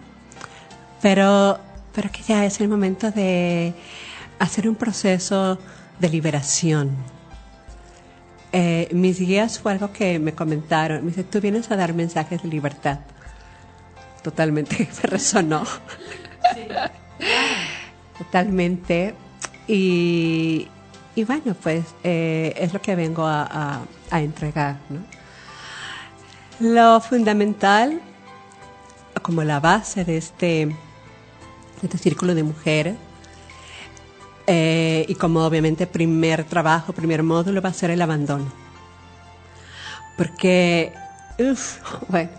pero, 1.01 1.59
pero 1.95 2.13
que 2.13 2.21
ya 2.23 2.45
es 2.45 2.61
el 2.61 2.69
momento 2.69 3.11
de 3.11 3.73
hacer 4.39 4.69
un 4.69 4.75
proceso 4.75 5.59
de 5.99 6.11
liberación. 6.11 7.16
Eh, 8.53 8.89
mis 8.93 9.19
guías 9.21 9.59
fue 9.59 9.73
algo 9.73 9.93
que 9.93 10.19
me 10.19 10.33
comentaron. 10.35 11.03
Me 11.05 11.11
dice, 11.11 11.25
tú 11.25 11.41
vienes 11.41 11.71
a 11.71 11.77
dar 11.77 11.93
mensajes 11.95 12.43
de 12.43 12.49
libertad. 12.49 13.01
Totalmente 14.23 14.89
me 15.03 15.09
resonó. 15.11 15.65
Totalmente. 18.19 19.15
Y, 19.69 20.69
y 21.15 21.25
bueno, 21.25 21.55
pues 21.63 21.85
eh, 22.05 22.55
es 22.59 22.73
lo 22.73 22.81
que 22.81 22.95
vengo 22.97 23.27
a, 23.27 23.43
a- 23.43 23.81
a 24.11 24.21
entregar. 24.23 24.77
¿no? 24.89 25.01
Lo 26.61 27.01
fundamental, 27.01 28.01
como 29.23 29.43
la 29.43 29.61
base 29.61 30.05
de 30.05 30.17
este, 30.17 30.67
de 30.67 30.75
este 31.83 31.99
círculo 31.99 32.35
de 32.35 32.43
mujeres, 32.45 32.97
eh, 34.47 35.05
y 35.09 35.15
como 35.17 35.45
obviamente 35.45 35.87
primer 35.87 36.45
trabajo, 36.45 36.93
primer 36.93 37.23
módulo 37.23 37.61
va 37.61 37.71
a 37.71 37.73
ser 37.73 37.91
el 37.91 38.01
abandono. 38.01 38.53
Porque, 40.17 40.93
uf, 41.39 41.79
bueno, 42.09 42.31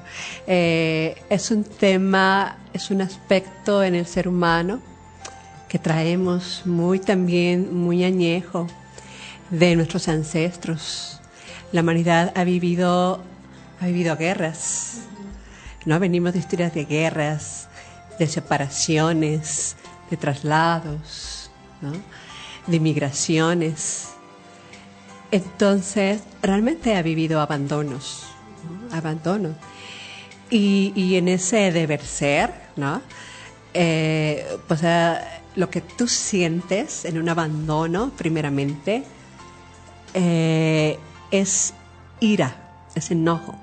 eh, 0.47 1.21
es 1.29 1.51
un 1.51 1.63
tema, 1.63 2.57
es 2.73 2.89
un 2.91 3.01
aspecto 3.01 3.83
en 3.83 3.95
el 3.95 4.05
ser 4.05 4.27
humano 4.27 4.79
que 5.67 5.79
traemos 5.79 6.61
muy 6.65 6.99
también, 6.99 7.75
muy 7.75 8.03
añejo 8.03 8.67
de 9.49 9.75
nuestros 9.75 10.07
ancestros. 10.07 11.19
la 11.73 11.81
humanidad 11.81 12.31
ha 12.35 12.45
vivido, 12.45 13.21
ha 13.81 13.85
vivido 13.85 14.15
guerras, 14.15 15.01
¿no? 15.85 15.99
Venimos 15.99 16.31
de 16.33 16.39
historias 16.39 16.73
de 16.73 16.85
guerras, 16.85 17.67
de 18.17 18.27
separaciones, 18.27 19.75
de 20.09 20.15
traslados, 20.15 21.26
de 22.67 22.79
migraciones. 22.79 24.09
Entonces, 25.31 26.21
realmente 26.41 26.95
ha 26.95 27.01
vivido 27.01 27.41
abandonos, 27.41 28.23
¿no? 28.63 28.95
abandonos. 28.95 29.55
Y, 30.49 30.93
y, 30.95 31.15
en 31.15 31.27
ese 31.27 31.71
deber 31.73 32.01
ser, 32.01 32.53
¿no? 32.77 33.01
Eh, 33.73 34.45
pues 34.67 34.79
eh, 34.83 35.17
lo 35.55 35.69
que 35.69 35.81
tú 35.81 36.07
sientes 36.07 37.03
en 37.03 37.17
un 37.17 37.27
abandono, 37.27 38.11
primeramente, 38.17 39.03
eh, 40.13 40.97
es 41.31 41.73
ira, 42.19 42.55
es 42.95 43.11
enojo. 43.11 43.55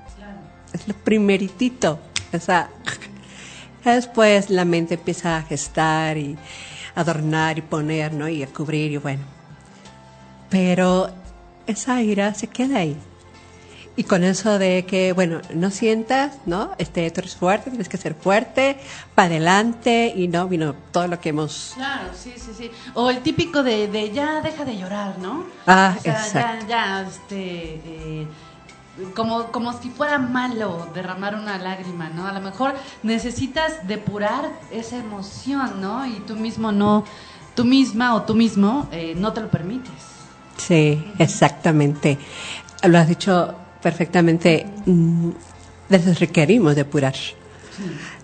Es 0.73 0.87
lo 0.87 0.93
primeritito. 0.93 1.99
O 2.33 2.39
sea, 2.39 2.69
después 3.83 4.49
la 4.49 4.65
mente 4.65 4.93
empieza 4.93 5.37
a 5.37 5.41
gestar 5.41 6.17
y 6.17 6.37
adornar 6.95 7.57
y 7.57 7.61
poner, 7.61 8.13
¿no? 8.13 8.27
Y 8.27 8.45
cubrir 8.47 8.91
y 8.91 8.97
bueno. 8.97 9.23
Pero 10.49 11.09
esa 11.67 12.01
ira 12.01 12.33
se 12.33 12.47
queda 12.47 12.79
ahí. 12.79 12.97
Y 13.97 14.03
con 14.03 14.25
eso 14.25 14.59
de 14.59 14.85
que, 14.85 15.13
bueno, 15.13 15.39
no 15.53 15.71
sientas, 15.71 16.37
¿no? 16.45 16.71
Este, 16.77 17.09
tú 17.11 17.21
eres 17.21 17.35
fuerte, 17.35 17.69
tienes 17.69 17.87
que 17.87 17.95
ser 17.95 18.13
fuerte, 18.13 18.77
para 19.15 19.27
adelante 19.27 20.11
y 20.13 20.27
no, 20.27 20.49
vino 20.49 20.75
todo 20.91 21.07
lo 21.07 21.19
que 21.21 21.29
hemos... 21.29 21.71
Claro, 21.75 22.09
sí, 22.13 22.33
sí, 22.35 22.51
sí. 22.57 22.71
O 22.93 23.09
el 23.09 23.19
típico 23.19 23.63
de, 23.63 23.87
de 23.87 24.11
ya 24.11 24.41
deja 24.41 24.65
de 24.65 24.77
llorar, 24.77 25.17
¿no? 25.19 25.45
Ah, 25.65 25.95
o 25.97 26.01
sea, 26.01 26.11
exacto. 26.11 26.65
ya, 26.67 27.03
ya, 27.03 27.07
este... 27.07 27.81
eh, 27.85 28.27
como, 29.13 29.51
como 29.51 29.73
si 29.81 29.89
fuera 29.89 30.19
malo 30.19 30.87
derramar 30.93 31.35
una 31.35 31.57
lágrima, 31.57 32.09
¿no? 32.09 32.27
A 32.27 32.33
lo 32.33 32.41
mejor 32.41 32.73
necesitas 33.03 33.87
depurar 33.87 34.51
esa 34.71 34.97
emoción, 34.97 35.81
¿no? 35.81 36.05
Y 36.05 36.21
tú 36.27 36.35
mismo 36.35 36.71
no, 36.71 37.03
tú 37.55 37.65
misma 37.65 38.15
o 38.15 38.23
tú 38.23 38.35
mismo 38.35 38.87
eh, 38.91 39.13
no 39.17 39.33
te 39.33 39.41
lo 39.41 39.49
permites. 39.49 39.93
Sí, 40.57 41.11
exactamente. 41.19 42.17
Lo 42.83 42.97
has 42.97 43.07
dicho 43.07 43.53
perfectamente. 43.81 44.65
Mm, 44.85 45.31
Les 45.89 46.19
requerimos 46.19 46.75
depurar. 46.75 47.13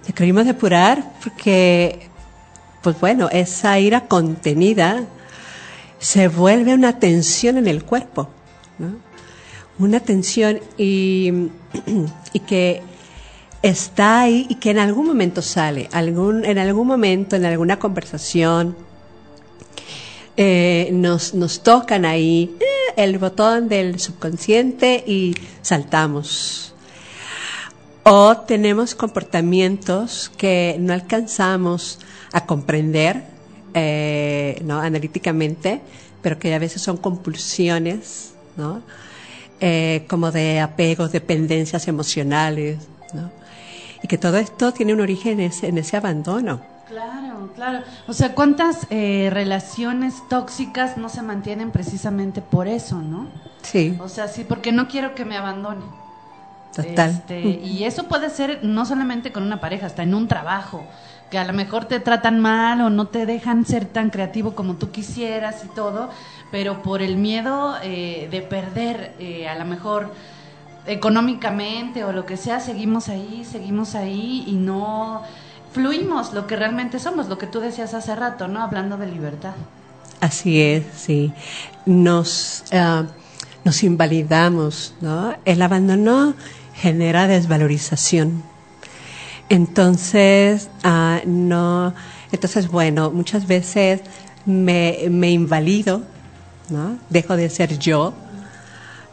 Requerimos 0.07 0.45
depurar 0.45 1.13
porque, 1.21 2.09
pues 2.81 2.99
bueno, 2.99 3.29
esa 3.31 3.77
ira 3.77 4.07
contenida 4.07 5.03
se 5.99 6.27
vuelve 6.27 6.73
una 6.73 6.97
tensión 6.97 7.57
en 7.57 7.67
el 7.67 7.83
cuerpo, 7.83 8.29
¿no? 8.79 9.11
Una 9.81 10.00
tensión 10.00 10.59
y, 10.77 11.50
que 12.47 12.83
está 13.63 14.21
ahí 14.21 14.45
y 14.47 14.55
que 14.55 14.69
en 14.69 14.77
algún 14.77 15.07
momento 15.07 15.41
sale, 15.41 15.89
algún, 15.91 16.45
en 16.45 16.59
algún 16.59 16.85
momento, 16.85 17.35
en 17.35 17.45
alguna 17.45 17.79
conversación, 17.79 18.75
eh, 20.38 20.89
nos, 20.93 21.33
nos 21.33 21.63
tocan 21.63 22.05
ahí 22.05 22.55
eh, 22.59 22.93
el 22.95 23.17
botón 23.17 23.69
del 23.69 24.00
subconsciente 24.00 25.03
y 25.07 25.33
saltamos. 25.63 26.75
O 28.03 28.38
tenemos 28.38 28.93
comportamientos 28.93 30.31
que 30.38 30.75
no 30.79 30.93
alcanzamos 30.93 31.97
a 32.33 32.45
comprender 32.45 33.23
eh, 33.73 34.61
¿no? 34.63 34.79
analíticamente, 34.79 35.81
pero 36.21 36.38
que 36.38 36.53
a 36.53 36.59
veces 36.59 36.83
son 36.83 36.97
compulsiones, 36.97 38.33
¿no? 38.58 38.84
Eh, 39.63 40.06
como 40.10 40.32
de 40.32 40.60
apegos, 40.60 41.12
dependencias 41.12 41.88
emocionales, 41.88 42.80
¿no? 43.13 43.30
y 44.04 44.08
que 44.08 44.17
todo 44.17 44.38
esto 44.38 44.71
tiene 44.71 44.93
un 44.93 45.02
origen 45.02 45.39
en 45.39 45.52
ese, 45.52 45.67
en 45.67 45.78
ese 45.78 45.95
abandono. 45.97 46.62
Claro, 46.88 47.52
claro. 47.56 47.80
O 48.08 48.13
sea, 48.13 48.34
¿cuántas 48.34 48.88
eh, 48.89 49.30
relaciones 49.32 50.15
tóxicas 50.30 50.97
no 50.97 51.10
se 51.10 51.21
mantienen 51.21 51.71
precisamente 51.71 52.41
por 52.41 52.67
eso, 52.67 52.95
no? 53.02 53.28
Sí, 53.62 53.95
O 54.02 54.10
sea, 54.10 54.28
sí, 54.28 54.43
porque 54.43 54.71
no 54.71 54.88
quiero 54.88 55.13
que 55.13 55.24
me 55.26 55.38
abandone. 55.38 55.86
total. 56.76 57.12
Este, 57.12 57.41
y 57.41 57.84
eso 57.84 58.08
puede 58.08 58.30
ser 58.30 58.63
no 58.63 58.86
solamente 58.86 59.32
con 59.32 59.43
una 59.43 59.62
pareja, 59.62 59.86
hasta 59.86 60.04
en 60.04 60.15
un 60.15 60.28
trabajo, 60.28 60.84
que 61.30 61.38
a 61.38 61.45
lo 61.45 61.54
mejor 61.54 61.86
te 61.86 62.00
tratan 62.00 62.39
mal 62.39 62.82
o 62.82 62.89
no 62.89 63.08
te 63.08 63.26
dejan 63.26 63.65
ser 63.65 63.86
tan 63.86 64.10
creativo 64.10 64.54
como 64.56 64.74
tú 64.76 64.91
quisieras 64.91 65.63
y 65.63 65.67
todo, 65.69 66.10
pero 66.51 66.81
por 66.81 67.01
el 67.01 67.15
miedo 67.15 67.75
eh, 67.81 68.27
de 68.29 68.41
perder, 68.41 69.13
eh, 69.19 69.47
a 69.47 69.55
lo 69.55 69.65
mejor 69.65 70.13
económicamente 70.85 72.03
o 72.03 72.11
lo 72.11 72.25
que 72.25 72.37
sea, 72.37 72.59
seguimos 72.59 73.07
ahí, 73.09 73.45
seguimos 73.49 73.95
ahí 73.95 74.43
y 74.47 74.53
no 74.53 75.23
fluimos 75.73 76.33
lo 76.33 76.47
que 76.47 76.55
realmente 76.55 76.99
somos, 76.99 77.27
lo 77.29 77.37
que 77.37 77.47
tú 77.47 77.59
decías 77.59 77.93
hace 77.93 78.15
rato, 78.15 78.47
¿no? 78.47 78.61
Hablando 78.61 78.97
de 78.97 79.07
libertad. 79.07 79.53
Así 80.19 80.61
es, 80.61 80.83
sí. 80.95 81.33
Nos, 81.85 82.63
ah, 82.73 83.05
nos 83.63 83.83
invalidamos, 83.83 84.93
¿no? 85.01 85.35
El 85.45 85.61
abandono 85.61 86.35
genera 86.75 87.27
desvalorización. 87.27 88.43
Entonces, 89.49 90.69
ah, 90.83 91.21
no, 91.25 91.93
entonces, 92.31 92.69
bueno, 92.69 93.11
muchas 93.11 93.47
veces 93.47 94.01
me, 94.45 94.97
me 95.09 95.31
invalido, 95.31 96.03
¿no? 96.71 96.97
Dejo 97.10 97.36
de 97.36 97.49
ser 97.49 97.77
yo 97.77 98.13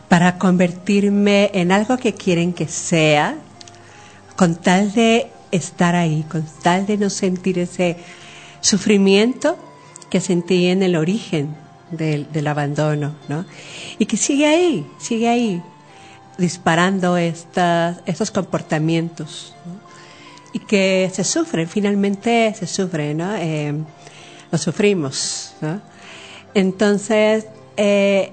para 0.09 0.39
convertirme 0.39 1.51
en 1.53 1.71
algo 1.71 1.99
que 1.99 2.15
quieren 2.15 2.55
que 2.55 2.67
sea, 2.67 3.37
con 4.37 4.57
tal 4.57 4.93
de 4.93 5.31
estar 5.51 5.95
ahí, 5.95 6.25
con 6.31 6.47
tal 6.63 6.87
de 6.87 6.97
no 6.97 7.11
sentir 7.11 7.59
ese 7.59 7.99
sufrimiento 8.61 9.59
que 10.09 10.21
sentí 10.21 10.69
en 10.69 10.83
el 10.83 10.97
origen 10.97 11.57
del, 11.91 12.31
del 12.33 12.47
abandono, 12.47 13.15
¿no? 13.29 13.45
Y 13.99 14.07
que 14.07 14.17
sigue 14.17 14.47
ahí, 14.47 14.87
sigue 14.99 15.29
ahí, 15.29 15.63
disparando 16.39 17.17
estas, 17.17 17.99
estos 18.07 18.31
comportamientos. 18.31 19.55
Y 20.55 20.61
que 20.61 21.11
se 21.13 21.25
sufre, 21.25 21.67
finalmente 21.67 22.55
se 22.59 22.67
sufre, 22.67 23.15
¿no? 23.15 23.35
Eh, 23.37 23.75
lo 24.51 24.59
sufrimos. 24.59 25.55
Entonces, 26.55 27.47
eh, 27.77 28.33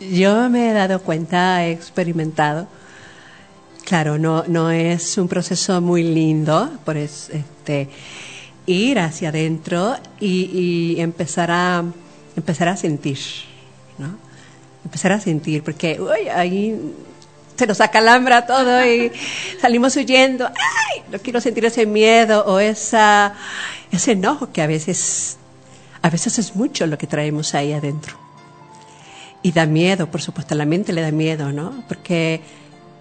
yo 0.00 0.48
me 0.50 0.70
he 0.70 0.72
dado 0.72 1.00
cuenta, 1.02 1.64
he 1.64 1.72
experimentado, 1.72 2.68
claro, 3.84 4.18
no, 4.18 4.44
no 4.46 4.70
es 4.70 5.18
un 5.18 5.28
proceso 5.28 5.80
muy 5.80 6.02
lindo, 6.02 6.70
por 6.84 6.96
es, 6.96 7.30
este, 7.30 7.88
ir 8.66 8.98
hacia 8.98 9.30
adentro 9.30 9.96
y, 10.20 10.96
y 10.96 11.00
empezar 11.00 11.50
a 11.50 11.84
empezar 12.38 12.68
a 12.68 12.76
sentir, 12.76 13.18
¿no? 13.98 14.16
Empezar 14.84 15.12
a 15.12 15.20
sentir, 15.20 15.62
porque 15.62 16.00
uy, 16.00 16.28
ahí 16.28 16.94
se 17.56 17.66
nos 17.66 17.80
acalambra 17.80 18.46
todo 18.46 18.84
y 18.86 19.10
salimos 19.60 19.96
huyendo. 19.96 20.46
¡Ay! 20.46 21.02
No 21.10 21.18
quiero 21.18 21.40
sentir 21.40 21.64
ese 21.64 21.84
miedo 21.84 22.44
o 22.46 22.60
esa, 22.60 23.34
ese 23.90 24.12
enojo 24.12 24.52
que 24.52 24.62
a 24.62 24.66
veces, 24.66 25.37
a 26.02 26.10
veces 26.10 26.38
es 26.38 26.54
mucho 26.56 26.86
lo 26.86 26.98
que 26.98 27.06
traemos 27.06 27.54
ahí 27.54 27.72
adentro. 27.72 28.16
Y 29.42 29.52
da 29.52 29.66
miedo, 29.66 30.10
por 30.10 30.20
supuesto, 30.20 30.54
la 30.54 30.64
mente 30.64 30.92
le 30.92 31.00
da 31.00 31.12
miedo, 31.12 31.52
¿no? 31.52 31.84
Porque, 31.88 32.40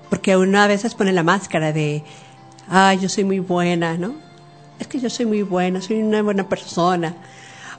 porque 0.10 0.38
uno 0.38 0.62
a 0.62 0.68
veces 0.68 0.94
pone 0.94 1.12
la 1.12 1.24
máscara 1.24 1.74
de, 1.74 2.04
ay, 2.70 3.00
yo 3.00 3.10
soy 3.10 3.24
muy 3.24 3.40
buena, 3.40 3.98
¿no? 3.98 4.16
Es 4.80 4.88
que 4.88 5.00
yo 5.00 5.10
soy 5.10 5.26
muy 5.26 5.42
buena, 5.42 5.82
soy 5.82 6.02
una 6.02 6.22
buena 6.22 6.48
persona. 6.48 7.16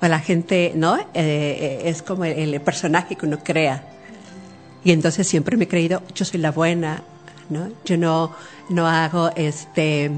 O 0.00 0.06
la 0.06 0.20
gente, 0.20 0.72
¿no? 0.74 0.96
Eh, 1.14 1.82
es 1.84 2.02
como 2.02 2.24
el, 2.24 2.54
el 2.54 2.60
personaje 2.60 3.16
que 3.16 3.26
uno 3.26 3.38
crea. 3.42 3.82
Y 4.84 4.92
entonces 4.92 5.26
siempre 5.26 5.56
me 5.56 5.64
he 5.64 5.68
creído, 5.68 6.02
yo 6.14 6.24
soy 6.24 6.40
la 6.40 6.52
buena, 6.52 7.02
¿no? 7.50 7.68
Yo 7.84 7.96
no, 7.96 8.32
no 8.68 8.86
hago 8.86 9.30
este, 9.34 10.10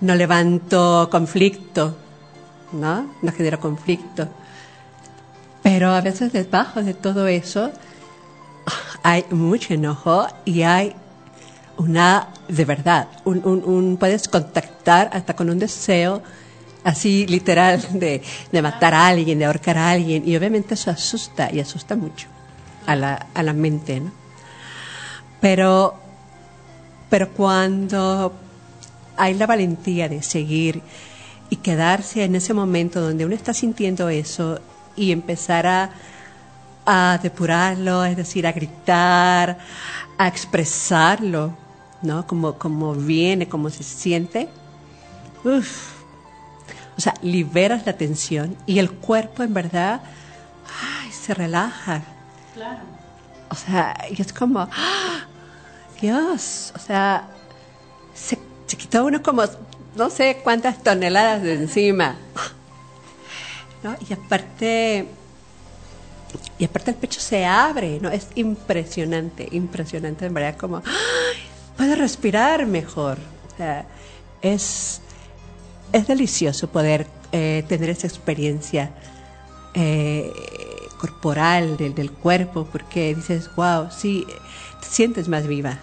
no 0.00 0.14
levanto 0.14 1.08
conflicto, 1.10 1.96
¿no? 2.72 3.10
No 3.22 3.32
genero 3.32 3.60
conflicto. 3.60 4.28
Pero 5.62 5.90
a 5.90 6.00
veces 6.00 6.32
debajo 6.32 6.82
de 6.82 6.94
todo 6.94 7.26
eso 7.26 7.72
hay 9.02 9.24
mucho 9.30 9.74
enojo 9.74 10.26
y 10.44 10.62
hay 10.62 10.94
una, 11.76 12.28
de 12.48 12.64
verdad, 12.64 13.08
un, 13.24 13.44
un, 13.44 13.96
puedes 13.96 14.28
contactar 14.28 15.10
hasta 15.12 15.34
con 15.34 15.48
un 15.48 15.58
deseo 15.58 16.22
así 16.84 17.26
literal 17.26 17.80
de, 17.92 18.22
de 18.50 18.62
matar 18.62 18.94
a 18.94 19.06
alguien, 19.06 19.38
de 19.38 19.44
ahorcar 19.44 19.78
a 19.78 19.90
alguien. 19.90 20.26
Y 20.26 20.36
obviamente 20.36 20.74
eso 20.74 20.90
asusta 20.90 21.50
y 21.52 21.60
asusta 21.60 21.96
mucho 21.96 22.28
a 22.86 22.96
la, 22.96 23.26
a 23.34 23.42
la 23.42 23.52
mente, 23.52 24.00
¿no? 24.00 24.10
Pero, 25.40 25.94
pero 27.08 27.30
cuando 27.30 28.32
hay 29.16 29.34
la 29.34 29.46
valentía 29.46 30.08
de 30.08 30.22
seguir 30.22 30.82
y 31.50 31.56
quedarse 31.56 32.24
en 32.24 32.34
ese 32.34 32.54
momento 32.54 33.00
donde 33.00 33.24
uno 33.24 33.34
está 33.34 33.54
sintiendo 33.54 34.08
eso 34.08 34.60
y 34.96 35.12
empezar 35.12 35.66
a, 35.66 35.90
a 36.86 37.18
depurarlo, 37.22 38.04
es 38.04 38.16
decir, 38.16 38.46
a 38.46 38.52
gritar, 38.52 39.58
a 40.18 40.28
expresarlo, 40.28 41.56
¿no? 42.02 42.26
Como, 42.26 42.54
como 42.54 42.94
viene, 42.94 43.48
como 43.48 43.70
se 43.70 43.82
siente. 43.82 44.48
Uf. 45.44 45.92
O 46.96 47.00
sea, 47.00 47.14
liberas 47.22 47.86
la 47.86 47.92
tensión 47.92 48.56
y 48.66 48.80
el 48.80 48.90
cuerpo 48.90 49.44
en 49.44 49.54
verdad 49.54 50.02
ay, 50.66 51.12
se 51.12 51.34
relaja. 51.34 52.02
Claro. 52.54 52.80
O 53.50 53.54
sea, 53.54 53.96
y 54.10 54.20
es 54.20 54.32
como, 54.32 54.60
¡ah! 54.60 55.26
Dios, 56.00 56.72
o 56.76 56.78
sea, 56.78 57.28
se, 58.14 58.38
se 58.66 58.76
quitó 58.76 59.04
uno 59.04 59.22
como 59.22 59.42
no 59.98 60.10
sé 60.10 60.40
cuántas 60.42 60.82
toneladas 60.82 61.42
de 61.42 61.54
encima. 61.54 62.16
¿No? 63.82 63.96
Y 64.08 64.12
aparte, 64.12 65.06
y 66.58 66.64
aparte 66.64 66.92
el 66.92 66.96
pecho 66.96 67.20
se 67.20 67.44
abre, 67.44 67.98
¿no? 68.00 68.08
Es 68.08 68.28
impresionante, 68.34 69.48
impresionante, 69.52 70.26
en 70.26 70.34
verdad, 70.34 70.56
como, 70.56 70.82
¡ay! 71.76 71.94
respirar 71.94 72.66
mejor. 72.66 73.18
O 73.52 73.56
sea, 73.56 73.86
es, 74.40 75.00
es 75.92 76.06
delicioso 76.06 76.68
poder 76.68 77.06
eh, 77.32 77.64
tener 77.68 77.90
esa 77.90 78.06
experiencia 78.06 78.90
eh, 79.74 80.32
corporal 80.98 81.76
del, 81.76 81.94
del, 81.94 82.10
cuerpo, 82.10 82.68
porque 82.70 83.14
dices, 83.14 83.50
wow, 83.56 83.88
sí, 83.90 84.26
te 84.80 84.86
sientes 84.86 85.28
más 85.28 85.46
viva. 85.46 85.78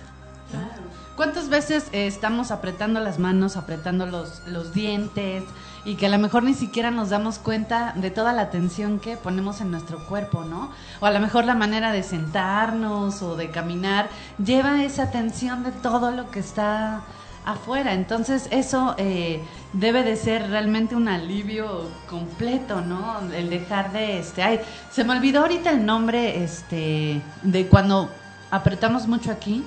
¿Cuántas 1.16 1.48
veces 1.48 1.88
eh, 1.94 2.08
estamos 2.08 2.52
apretando 2.52 3.00
las 3.00 3.20
manos, 3.20 3.56
apretando 3.56 4.06
los, 4.06 4.74
dientes 4.74 5.44
y 5.86 5.96
que 5.96 6.08
a 6.08 6.10
lo 6.10 6.20
mejor 6.20 6.44
ni 6.44 6.54
siquiera 6.54 6.92
nos 6.92 7.10
damos 7.10 7.40
cuenta 7.40 7.94
de 7.96 8.12
toda 8.12 8.34
la 8.34 8.50
tensión 8.50 9.00
que 9.00 9.16
ponemos 9.16 9.62
en 9.62 9.72
nuestro 9.72 10.06
cuerpo, 10.08 10.44
¿no? 10.44 10.72
O 11.00 11.06
a 11.06 11.12
lo 11.12 11.22
mejor 11.22 11.46
la 11.46 11.56
manera 11.56 11.94
de 11.94 12.04
sentarnos 12.04 13.22
o 13.22 13.38
de 13.38 13.50
caminar 13.50 14.10
lleva 14.44 14.84
esa 14.84 15.10
tensión 15.10 15.64
de 15.64 15.72
todo 15.72 16.12
lo 16.12 16.30
que 16.32 16.40
está 16.40 17.04
afuera. 17.46 17.94
Entonces 17.94 18.50
eso 18.52 18.96
eh, 18.98 19.42
debe 19.72 20.04
de 20.04 20.18
ser 20.18 20.50
realmente 20.50 20.98
un 20.98 21.08
alivio 21.08 21.90
completo, 22.10 22.82
¿no? 22.82 23.22
El 23.32 23.50
dejar 23.50 23.94
de, 23.94 24.20
este, 24.20 24.44
ay, 24.44 24.60
se 24.92 25.06
me 25.06 25.14
olvidó 25.14 25.42
ahorita 25.42 25.70
el 25.70 25.86
nombre, 25.86 26.44
este, 26.44 27.22
de 27.42 27.68
cuando 27.68 28.10
apretamos 28.52 29.08
mucho 29.08 29.32
aquí. 29.32 29.64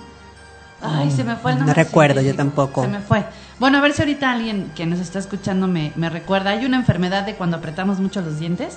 Ay, 0.80 1.10
se 1.10 1.24
me 1.24 1.36
fue 1.36 1.52
el 1.52 1.58
No 1.58 1.64
nombre. 1.66 1.82
recuerdo, 1.84 2.20
yo 2.20 2.34
tampoco. 2.36 2.82
Se 2.82 2.88
me 2.88 3.00
fue. 3.00 3.24
Bueno, 3.58 3.78
a 3.78 3.80
ver 3.80 3.92
si 3.92 4.02
ahorita 4.02 4.30
alguien 4.30 4.70
que 4.76 4.86
nos 4.86 5.00
está 5.00 5.18
escuchando 5.18 5.66
me, 5.66 5.92
me 5.96 6.08
recuerda. 6.08 6.50
Hay 6.50 6.64
una 6.64 6.76
enfermedad 6.76 7.24
de 7.24 7.34
cuando 7.34 7.56
apretamos 7.56 7.98
mucho 7.98 8.20
los 8.20 8.38
dientes 8.38 8.76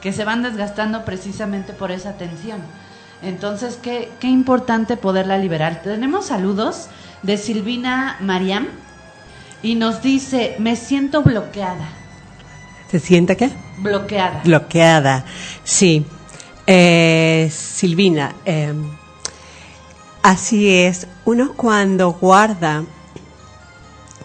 que 0.00 0.12
se 0.12 0.24
van 0.24 0.42
desgastando 0.42 1.04
precisamente 1.04 1.72
por 1.74 1.92
esa 1.92 2.12
tensión. 2.14 2.60
Entonces, 3.22 3.78
qué, 3.80 4.10
qué 4.18 4.28
importante 4.28 4.96
poderla 4.96 5.38
liberar. 5.38 5.82
Tenemos 5.82 6.26
saludos 6.26 6.88
de 7.22 7.36
Silvina 7.36 8.16
Mariam 8.20 8.66
y 9.62 9.74
nos 9.76 10.02
dice, 10.02 10.56
me 10.58 10.74
siento 10.74 11.22
bloqueada. 11.22 11.86
¿Se 12.90 12.98
siente 12.98 13.36
qué? 13.36 13.50
Bloqueada. 13.78 14.40
Bloqueada, 14.44 15.24
sí. 15.64 16.04
Eh, 16.66 17.48
Silvina, 17.54 18.34
eh, 18.44 18.72
así 20.22 20.68
es. 20.70 21.06
Uno 21.24 21.54
cuando 21.54 22.12
guarda, 22.12 22.84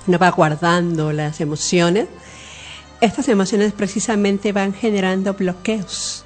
uno 0.08 0.18
va 0.18 0.32
guardando 0.32 1.14
las 1.14 1.40
emociones, 1.42 2.08
estas 3.02 3.28
emociones 3.30 3.74
precisamente 3.74 4.52
van 4.52 4.74
generando 4.74 5.34
bloqueos. 5.34 6.24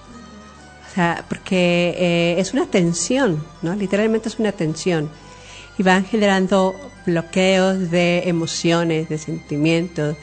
O 0.89 0.93
sea, 0.93 1.25
porque 1.27 1.95
eh, 1.97 2.35
es 2.37 2.53
una 2.53 2.65
tensión, 2.65 3.43
¿no? 3.61 3.75
Literalmente 3.75 4.29
es 4.29 4.39
una 4.39 4.51
tensión. 4.51 5.09
Y 5.77 5.83
van 5.83 6.05
generando 6.05 6.75
bloqueos 7.05 7.91
de 7.91 8.23
emociones, 8.27 9.09
de 9.09 9.17
sentimientos. 9.17 10.15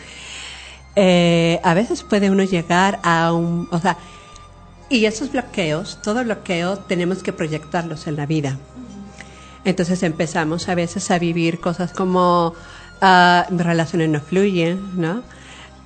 Eh, 0.96 1.60
a 1.62 1.74
veces 1.74 2.02
puede 2.02 2.30
uno 2.30 2.42
llegar 2.44 3.00
a 3.02 3.32
un, 3.32 3.68
o 3.70 3.78
sea, 3.78 3.96
y 4.90 5.04
esos 5.04 5.30
bloqueos, 5.30 6.00
todo 6.02 6.24
bloqueo, 6.24 6.78
tenemos 6.78 7.22
que 7.22 7.32
proyectarlos 7.32 8.06
en 8.06 8.16
la 8.16 8.26
vida. 8.26 8.58
Entonces 9.68 10.02
empezamos 10.02 10.66
a 10.70 10.74
veces 10.74 11.10
a 11.10 11.18
vivir 11.18 11.60
cosas 11.60 11.92
como 11.92 12.54
ah, 13.02 13.44
mis 13.50 13.62
relaciones 13.62 14.08
no 14.08 14.18
fluyen, 14.18 14.98
¿no? 14.98 15.22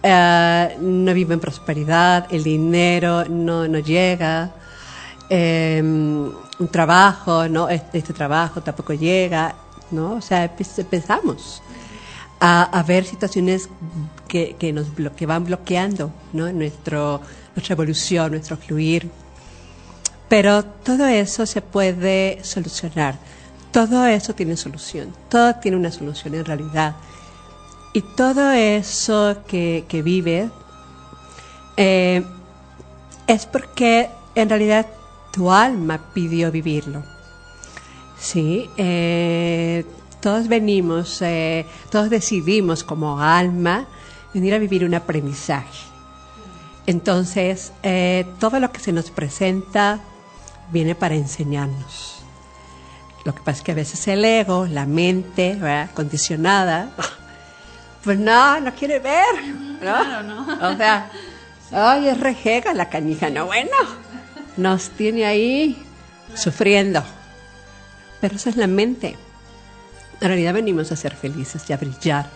Ah, 0.04 0.68
no 0.78 1.12
vivo 1.12 1.32
en 1.32 1.40
prosperidad, 1.40 2.28
el 2.30 2.44
dinero 2.44 3.24
no, 3.28 3.66
no 3.66 3.80
llega, 3.80 4.52
eh, 5.28 5.80
un 5.82 6.68
trabajo, 6.70 7.48
¿no? 7.48 7.68
Este, 7.68 8.02
trabajo 8.02 8.62
tampoco 8.62 8.92
llega, 8.92 9.56
¿no? 9.90 10.14
O 10.14 10.20
sea, 10.20 10.44
empe- 10.56 10.78
empezamos 10.78 11.60
a, 12.38 12.84
ver 12.86 13.04
situaciones 13.04 13.68
que, 14.28 14.72
nos 14.72 14.86
que 15.16 15.26
van 15.26 15.44
bloqueando, 15.44 16.12
¿no? 16.32 16.52
Nuestra 16.52 17.18
evolución, 17.68 18.30
nuestro 18.30 18.56
fluir. 18.56 19.10
Pero 20.28 20.64
todo 20.64 21.06
eso 21.08 21.46
se 21.46 21.60
puede 21.62 22.38
solucionar. 22.44 23.18
Todo 23.72 24.06
eso 24.06 24.34
tiene 24.34 24.56
solución. 24.56 25.14
Todo 25.28 25.54
tiene 25.56 25.76
una 25.76 25.90
solución 25.90 26.34
en 26.34 26.44
realidad. 26.44 26.96
Y 27.94 28.02
todo 28.02 28.52
eso 28.52 29.36
que, 29.46 29.84
que 29.88 30.02
vive 30.02 30.50
eh, 31.76 32.22
es 33.26 33.46
porque 33.46 34.10
en 34.34 34.48
realidad 34.48 34.86
tu 35.32 35.50
alma 35.50 36.00
pidió 36.12 36.50
vivirlo. 36.50 37.02
Sí, 38.18 38.70
eh, 38.76 39.84
todos 40.20 40.48
venimos, 40.48 41.20
eh, 41.22 41.66
todos 41.90 42.10
decidimos 42.10 42.84
como 42.84 43.20
alma 43.20 43.86
venir 44.32 44.54
a 44.54 44.58
vivir 44.58 44.84
un 44.84 44.94
aprendizaje. 44.94 45.86
Entonces, 46.86 47.72
todo 48.40 48.58
lo 48.58 48.72
que 48.72 48.80
se 48.80 48.92
nos 48.92 49.10
presenta 49.12 50.00
viene 50.72 50.96
para 50.96 51.14
enseñarnos. 51.14 52.21
Lo 53.24 53.34
que 53.34 53.40
pasa 53.40 53.58
es 53.58 53.62
que 53.62 53.72
a 53.72 53.76
veces 53.76 54.08
el 54.08 54.24
ego, 54.24 54.66
la 54.66 54.86
mente, 54.86 55.54
¿verdad? 55.54 55.90
condicionada, 55.94 56.90
pues 58.04 58.18
no, 58.18 58.60
no 58.60 58.74
quiere 58.74 58.98
ver, 58.98 59.44
¿no? 59.44 59.78
Claro, 59.80 60.22
¿no? 60.22 60.72
O 60.72 60.76
sea, 60.76 61.10
ay, 61.70 62.08
es 62.08 62.18
rejega 62.18 62.74
la 62.74 62.88
canija, 62.88 63.30
no, 63.30 63.46
bueno, 63.46 63.76
nos 64.56 64.90
tiene 64.90 65.24
ahí 65.24 65.80
sufriendo. 66.34 67.02
Pero 68.20 68.36
esa 68.36 68.50
es 68.50 68.56
la 68.56 68.66
mente. 68.66 69.16
En 70.20 70.28
realidad 70.28 70.54
venimos 70.54 70.92
a 70.92 70.96
ser 70.96 71.14
felices 71.14 71.62
y 71.68 71.72
a 71.72 71.76
brillar, 71.76 72.28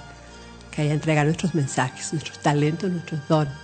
que 0.70 0.83
a 0.83 0.85
entregar 0.85 1.25
nuestros 1.27 1.55
mensajes, 1.55 2.12
nuestros 2.12 2.38
talentos, 2.40 2.90
nuestros 2.90 3.27
dones. 3.29 3.55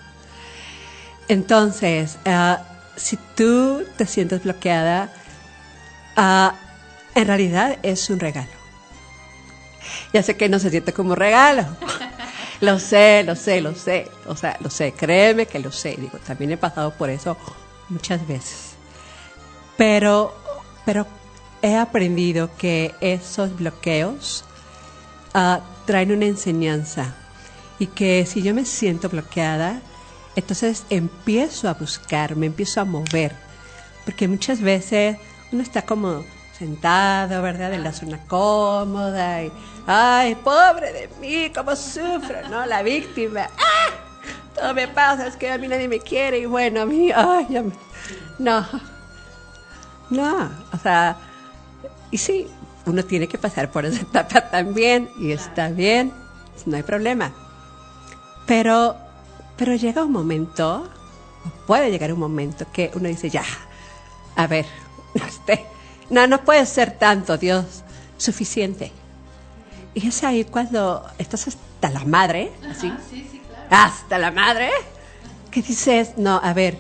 Entonces, 1.29 2.19
ah, 2.27 2.63
si 2.97 3.17
tú 3.37 3.85
te 3.97 4.07
sientes 4.07 4.45
bloqueada, 4.45 5.13
ah, 6.17 6.55
en 7.15 7.27
realidad 7.27 7.79
es 7.83 8.09
un 8.11 8.21
regalo. 8.21 8.51
Ya 10.13 10.23
sé 10.23 10.37
que 10.37 10.49
no 10.49 10.59
se 10.59 10.71
siente 10.71 10.93
como 10.93 11.15
regalo. 11.15 11.67
Lo 12.63 12.79
sé, 12.79 13.25
lo 13.25 13.35
sé, 13.35 13.61
lo 13.61 13.75
sé. 13.75 14.09
O 14.27 14.37
sea, 14.37 14.57
lo 14.61 14.71
sé, 14.71 14.93
créeme 14.93 15.47
que 15.47 15.59
lo 15.59 15.73
sé. 15.73 15.97
Digo, 15.99 16.19
también 16.19 16.53
he 16.53 16.57
pasado 16.57 16.93
por 16.93 17.11
eso 17.11 17.37
muchas 17.89 18.25
veces. 18.29 18.75
Pero, 19.77 20.33
pero 20.85 21.05
he 21.61 21.77
aprendido 21.77 22.51
que 22.57 22.95
esos 23.01 23.57
bloqueos 23.57 24.45
ah, 25.35 25.61
traen 25.87 26.13
una 26.13 26.27
enseñanza. 26.27 27.17
Y 27.81 27.89
que 27.89 28.27
si 28.27 28.43
yo 28.43 28.55
me 28.55 28.65
siento 28.65 29.09
bloqueada, 29.09 29.83
entonces 30.37 30.85
empiezo 30.89 31.69
a 31.69 31.75
buscar, 31.75 32.37
me 32.37 32.47
empiezo 32.47 32.81
a 32.81 32.85
mover. 32.85 33.35
Porque 34.05 34.29
muchas 34.29 34.61
veces 34.61 35.17
uno 35.51 35.63
está 35.63 35.83
como 35.83 36.25
sentado, 36.63 37.43
¿verdad? 37.43 37.73
En 37.73 37.83
la 37.83 37.93
zona 37.93 38.21
cómoda 38.29 39.43
y, 39.43 39.51
ay, 39.85 40.37
pobre 40.37 40.93
de 40.93 41.09
mí, 41.21 41.51
cómo 41.53 41.75
sufro, 41.75 42.49
¿no? 42.49 42.65
La 42.67 42.85
víctima, 42.85 43.49
¡ah! 43.59 43.91
Todo 44.55 44.73
me 44.73 44.87
pasa, 44.87 45.27
es 45.27 45.35
que 45.35 45.51
a 45.51 45.59
mí 45.59 45.67
nadie 45.67 45.89
me 45.89 45.99
quiere 45.99 46.39
y 46.39 46.47
bueno, 46.47 46.83
a 46.83 46.87
mí, 46.87 47.11
ay, 47.11 47.47
ya 47.51 47.63
me... 47.63 47.73
No, 48.39 48.65
no, 50.09 50.51
o 50.73 50.79
sea, 50.81 51.17
y 52.13 52.19
sí, 52.19 52.47
uno 52.87 53.05
tiene 53.05 53.27
que 53.27 53.39
pasar 53.39 53.73
por 53.73 53.85
esa 53.85 54.03
etapa 54.03 54.49
también 54.49 55.11
y 55.19 55.33
está 55.33 55.69
bien, 55.69 56.13
no 56.65 56.77
hay 56.77 56.85
problema. 56.85 57.33
Pero, 58.47 58.97
pero 59.57 59.75
llega 59.75 60.05
un 60.05 60.13
momento, 60.13 60.89
o 61.45 61.67
puede 61.67 61.91
llegar 61.91 62.13
un 62.13 62.21
momento 62.21 62.67
que 62.73 62.93
uno 62.95 63.09
dice, 63.09 63.31
ya, 63.31 63.45
a 64.37 64.47
ver, 64.47 64.67
este, 65.15 65.72
no, 66.13 66.27
no 66.27 66.45
puede 66.45 66.65
ser 66.67 66.93
tanto, 66.93 67.39
Dios, 67.39 67.83
suficiente. 68.19 68.93
Y 69.95 70.07
es 70.07 70.23
ahí 70.23 70.45
cuando 70.45 71.05
estás 71.19 71.49
hasta 71.49 71.91
la 71.91 72.05
madre, 72.05 72.53
así, 72.71 72.93
sí, 73.11 73.27
sí, 73.31 73.41
claro. 73.41 73.67
hasta 73.71 74.19
la 74.19 74.31
madre, 74.31 74.71
que 75.51 75.63
dices, 75.63 76.13
no, 76.17 76.41
a 76.43 76.53
ver, 76.53 76.79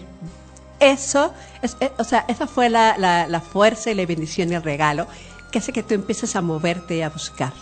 eso, 0.80 1.32
es, 1.62 1.76
eh, 1.80 1.90
o 1.98 2.04
sea, 2.04 2.24
esa 2.28 2.46
fue 2.46 2.68
la, 2.68 2.96
la, 2.98 3.26
la 3.26 3.40
fuerza 3.40 3.90
y 3.90 3.94
la 3.94 4.06
bendición 4.06 4.52
y 4.52 4.54
el 4.54 4.62
regalo 4.62 5.06
que 5.50 5.58
hace 5.58 5.72
que 5.72 5.82
tú 5.82 5.94
empieces 5.94 6.36
a 6.36 6.42
moverte 6.42 6.96
y 6.96 7.02
a 7.02 7.08
buscar. 7.08 7.52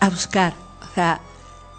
A 0.00 0.08
buscar, 0.08 0.54
o 0.80 0.94
sea, 0.94 1.20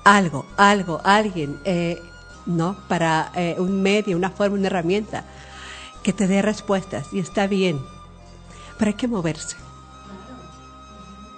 algo, 0.05 0.45
algo, 0.55 1.01
alguien, 1.03 1.59
eh, 1.65 2.01
¿no? 2.45 2.77
Para 2.87 3.31
eh, 3.35 3.55
un 3.57 3.81
medio, 3.81 4.15
una 4.15 4.29
forma, 4.29 4.55
una 4.57 4.67
herramienta 4.67 5.25
que 6.03 6.13
te 6.13 6.27
dé 6.27 6.41
respuestas 6.41 7.07
y 7.11 7.19
está 7.19 7.47
bien. 7.47 7.81
Pero 8.83 8.91
hay 8.91 8.97
que 8.97 9.07
moverse. 9.07 9.55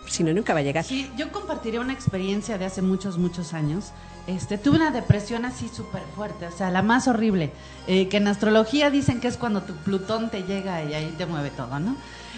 Si 0.08 0.24
no, 0.24 0.34
nunca 0.34 0.56
va 0.56 0.62
a 0.62 0.64
llegar. 0.64 0.84
Sí, 0.84 1.12
yo 1.16 1.32
compartiré 1.32 1.78
una 1.78 1.94
experiencia 1.94 2.58
de 2.58 2.66
hace 2.66 2.82
muchos, 2.82 3.20
muchos 3.20 3.54
años. 3.54 3.92
Este, 4.26 4.58
tuve 4.58 4.78
una 4.78 4.90
depresión 4.90 5.46
así 5.46 5.70
súper 5.70 6.02
fuerte, 6.16 6.48
o 6.48 6.52
sea, 6.52 6.72
la 6.72 6.82
más 6.82 7.08
horrible, 7.08 7.52
eh, 7.86 8.08
que 8.08 8.18
en 8.18 8.28
astrología 8.28 8.90
dicen 8.90 9.20
que 9.20 9.28
es 9.28 9.38
cuando 9.38 9.62
tu 9.62 9.76
Plutón 9.76 10.32
te 10.32 10.42
llega 10.42 10.84
y 10.84 10.96
ahí 10.96 11.14
te 11.20 11.28
mueve 11.28 11.52
todo, 11.52 11.78
¿no? 11.78 11.96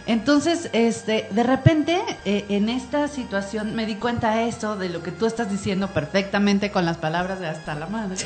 Entonces, 0.08 0.70
este, 0.74 1.30
de 1.32 1.44
repente, 1.44 2.02
eh, 2.26 2.44
en 2.50 2.68
esta 2.68 3.08
situación 3.08 3.76
me 3.76 3.86
di 3.86 3.96
cuenta 3.96 4.36
de 4.36 4.50
esto, 4.50 4.76
de 4.76 4.90
lo 4.90 5.04
que 5.04 5.12
tú 5.14 5.26
estás 5.26 5.50
diciendo 5.50 5.88
perfectamente 5.88 6.70
con 6.70 6.84
las 6.84 6.98
palabras 6.98 7.40
de 7.40 7.48
hasta 7.48 7.76
la 7.76 7.88
madre, 7.88 8.18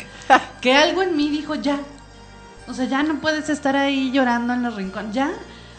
que 0.62 0.74
algo 0.74 1.04
en 1.04 1.16
mí 1.16 1.30
dijo 1.30 1.54
ya, 1.54 1.80
o 2.68 2.74
sea, 2.74 2.86
ya 2.86 3.04
no 3.04 3.20
puedes 3.20 3.50
estar 3.50 3.76
ahí 3.76 4.12
llorando 4.12 4.54
en 4.54 4.64
los 4.64 4.74
rincones, 4.74 5.14
ya, 5.14 5.32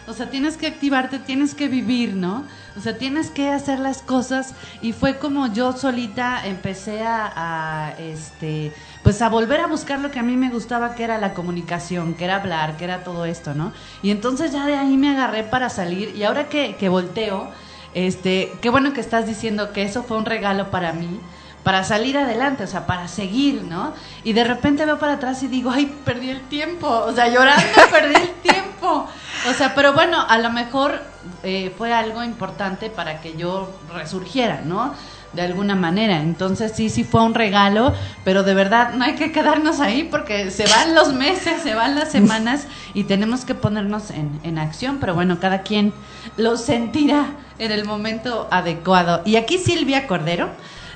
o 0.06 0.12
sea, 0.12 0.30
tienes 0.30 0.56
que 0.56 0.66
activarte, 0.66 1.18
tienes 1.18 1.54
que 1.54 1.68
vivir, 1.68 2.14
¿no? 2.14 2.44
O 2.76 2.80
sea, 2.80 2.98
tienes 2.98 3.30
que 3.30 3.50
hacer 3.50 3.78
las 3.78 4.02
cosas 4.02 4.54
y 4.80 4.92
fue 4.92 5.18
como 5.18 5.52
yo 5.52 5.72
solita 5.72 6.46
empecé 6.46 7.02
a, 7.02 7.32
a, 7.34 7.92
este, 7.98 8.72
pues 9.02 9.22
a 9.22 9.28
volver 9.28 9.60
a 9.60 9.66
buscar 9.66 10.00
lo 10.00 10.10
que 10.10 10.18
a 10.18 10.22
mí 10.22 10.36
me 10.36 10.50
gustaba, 10.50 10.94
que 10.94 11.04
era 11.04 11.18
la 11.18 11.34
comunicación, 11.34 12.14
que 12.14 12.24
era 12.24 12.36
hablar, 12.36 12.76
que 12.76 12.84
era 12.84 13.04
todo 13.04 13.24
esto, 13.24 13.54
¿no? 13.54 13.72
Y 14.02 14.10
entonces 14.10 14.52
ya 14.52 14.66
de 14.66 14.76
ahí 14.76 14.96
me 14.96 15.10
agarré 15.10 15.44
para 15.44 15.68
salir 15.68 16.14
y 16.16 16.24
ahora 16.24 16.48
que, 16.48 16.76
que 16.76 16.88
volteo, 16.88 17.50
este, 17.94 18.52
qué 18.60 18.70
bueno 18.70 18.92
que 18.92 19.00
estás 19.00 19.26
diciendo 19.26 19.72
que 19.72 19.82
eso 19.82 20.02
fue 20.02 20.16
un 20.16 20.24
regalo 20.24 20.70
para 20.70 20.92
mí, 20.92 21.20
para 21.62 21.84
salir 21.84 22.18
adelante, 22.18 22.64
o 22.64 22.66
sea, 22.66 22.86
para 22.86 23.08
seguir, 23.08 23.62
¿no? 23.62 23.92
Y 24.24 24.32
de 24.32 24.44
repente 24.44 24.84
veo 24.84 24.98
para 24.98 25.14
atrás 25.14 25.42
y 25.42 25.48
digo, 25.48 25.70
ay, 25.70 25.94
perdí 26.04 26.30
el 26.30 26.40
tiempo, 26.42 26.88
o 26.88 27.12
sea, 27.12 27.28
llorando 27.28 27.62
perdí 27.90 28.14
el 28.16 28.30
tiempo. 28.42 29.08
O 29.48 29.52
sea, 29.52 29.74
pero 29.74 29.92
bueno, 29.92 30.24
a 30.28 30.38
lo 30.38 30.50
mejor 30.50 31.00
eh, 31.42 31.72
fue 31.76 31.92
algo 31.92 32.22
importante 32.22 32.90
para 32.90 33.20
que 33.20 33.36
yo 33.36 33.70
resurgiera, 33.92 34.62
¿no? 34.64 34.94
De 35.32 35.42
alguna 35.42 35.74
manera. 35.74 36.20
Entonces 36.20 36.72
sí, 36.74 36.90
sí 36.90 37.04
fue 37.04 37.22
un 37.22 37.34
regalo, 37.34 37.94
pero 38.24 38.42
de 38.42 38.54
verdad 38.54 38.92
no 38.94 39.04
hay 39.04 39.14
que 39.14 39.32
quedarnos 39.32 39.80
ahí 39.80 40.04
porque 40.04 40.50
se 40.50 40.66
van 40.66 40.94
los 40.94 41.12
meses, 41.12 41.62
se 41.62 41.74
van 41.74 41.94
las 41.94 42.12
semanas 42.12 42.66
y 42.92 43.04
tenemos 43.04 43.44
que 43.44 43.54
ponernos 43.54 44.10
en, 44.10 44.40
en 44.42 44.58
acción, 44.58 44.98
pero 45.00 45.14
bueno, 45.14 45.40
cada 45.40 45.62
quien 45.62 45.92
lo 46.36 46.56
sentirá 46.56 47.30
en 47.58 47.72
el 47.72 47.84
momento 47.84 48.46
adecuado. 48.50 49.22
Y 49.24 49.36
aquí 49.36 49.58
Silvia 49.58 50.06
Cordero 50.06 50.50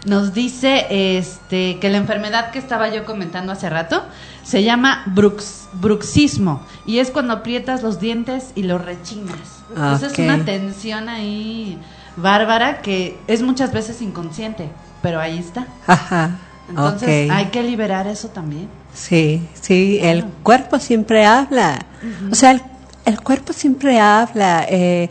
nos 0.07 0.33
dice 0.33 0.87
este 1.19 1.79
que 1.81 1.91
la 1.91 1.99
enfermedad 1.99 2.51
que 2.51 2.59
estaba 2.59 2.89
yo 2.89 3.05
comentando 3.05 3.53
hace 3.53 3.69
rato 3.69 4.05
se 4.45 4.63
llama 4.63 5.03
brux, 5.07 5.69
bruxismo 5.75 6.63
y 6.87 6.99
es 7.01 7.11
cuando 7.11 7.33
aprietas 7.35 7.83
los 7.83 8.01
dientes 8.01 8.53
y 8.55 8.63
los 8.63 8.85
rechinas. 8.85 9.37
Entonces 9.71 10.13
Ok. 10.13 10.19
es 10.21 10.25
una 10.25 10.45
tensión 10.45 11.09
ahí 11.09 11.79
bárbara 12.17 12.81
que 12.83 13.19
es 13.27 13.43
muchas 13.43 13.73
veces 13.73 14.01
inconsciente, 14.01 14.71
pero 15.03 15.21
ahí 15.21 15.39
está. 15.39 15.67
Ajá. 15.87 16.39
Entonces 16.69 17.31
hay 17.31 17.47
que 17.47 17.63
liberar 17.63 18.07
eso 18.07 18.29
también. 18.29 18.69
Sí, 18.95 19.47
sí, 19.61 19.99
el 20.03 20.25
cuerpo 20.43 20.79
siempre 20.79 21.25
habla. 21.27 21.85
O 22.31 22.35
sea, 22.35 22.53
el, 22.53 22.63
el 23.05 23.21
cuerpo 23.21 23.53
siempre 23.53 24.01
habla. 24.01 24.65
eh, 24.69 25.11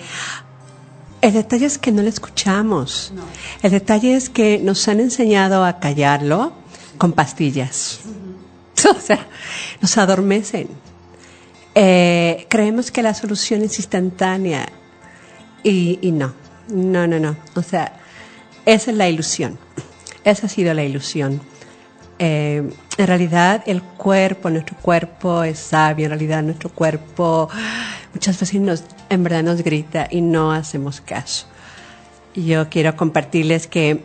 el 1.26 1.34
detalle 1.34 1.66
es 1.66 1.80
que 1.80 1.92
no 1.92 2.04
lo 2.04 2.10
escuchamos. 2.10 3.12
No. 3.16 3.24
El 3.64 3.72
detalle 3.72 4.16
es 4.16 4.30
que 4.30 4.60
nos 4.60 4.88
han 4.88 5.00
enseñado 5.00 5.66
a 5.66 5.80
callarlo 5.80 6.54
con 6.98 7.14
pastillas. 7.14 8.02
O 8.88 9.02
sea, 9.02 9.26
nos 9.82 9.98
adormecen. 9.98 10.68
Eh, 11.74 12.46
creemos 12.50 12.92
que 12.92 13.02
la 13.02 13.16
solución 13.16 13.64
es 13.64 13.80
instantánea 13.80 14.68
y, 15.64 15.98
no, 16.12 16.36
no, 16.68 17.08
no, 17.08 17.20
no. 17.20 17.36
O 17.56 17.64
sea, 17.64 17.94
esa 18.64 18.92
es 18.92 18.98
la 18.98 19.10
ilusión. 19.10 19.58
Esa 20.24 20.46
ha 20.46 20.50
sido 20.50 20.72
la 20.76 20.84
ilusión. 20.84 21.42
Eh, 22.20 22.70
en 22.98 23.08
realidad 23.08 23.64
el 23.66 23.82
cuerpo, 23.82 24.52
nuestro 24.52 24.78
cuerpo 24.78 25.44
es 25.44 25.58
sabio, 25.58 26.06
en 26.06 26.12
realidad 26.12 26.44
nuestro 26.44 26.70
cuerpo 26.70 27.50
muchas 28.16 28.40
veces 28.40 28.62
nos, 28.62 28.84
en 29.10 29.24
verdad 29.24 29.44
nos 29.44 29.62
grita 29.62 30.08
y 30.10 30.22
no 30.22 30.52
hacemos 30.52 31.02
caso. 31.02 31.46
Y 32.34 32.46
Yo 32.46 32.70
quiero 32.70 32.96
compartirles 32.96 33.68
que, 33.68 34.04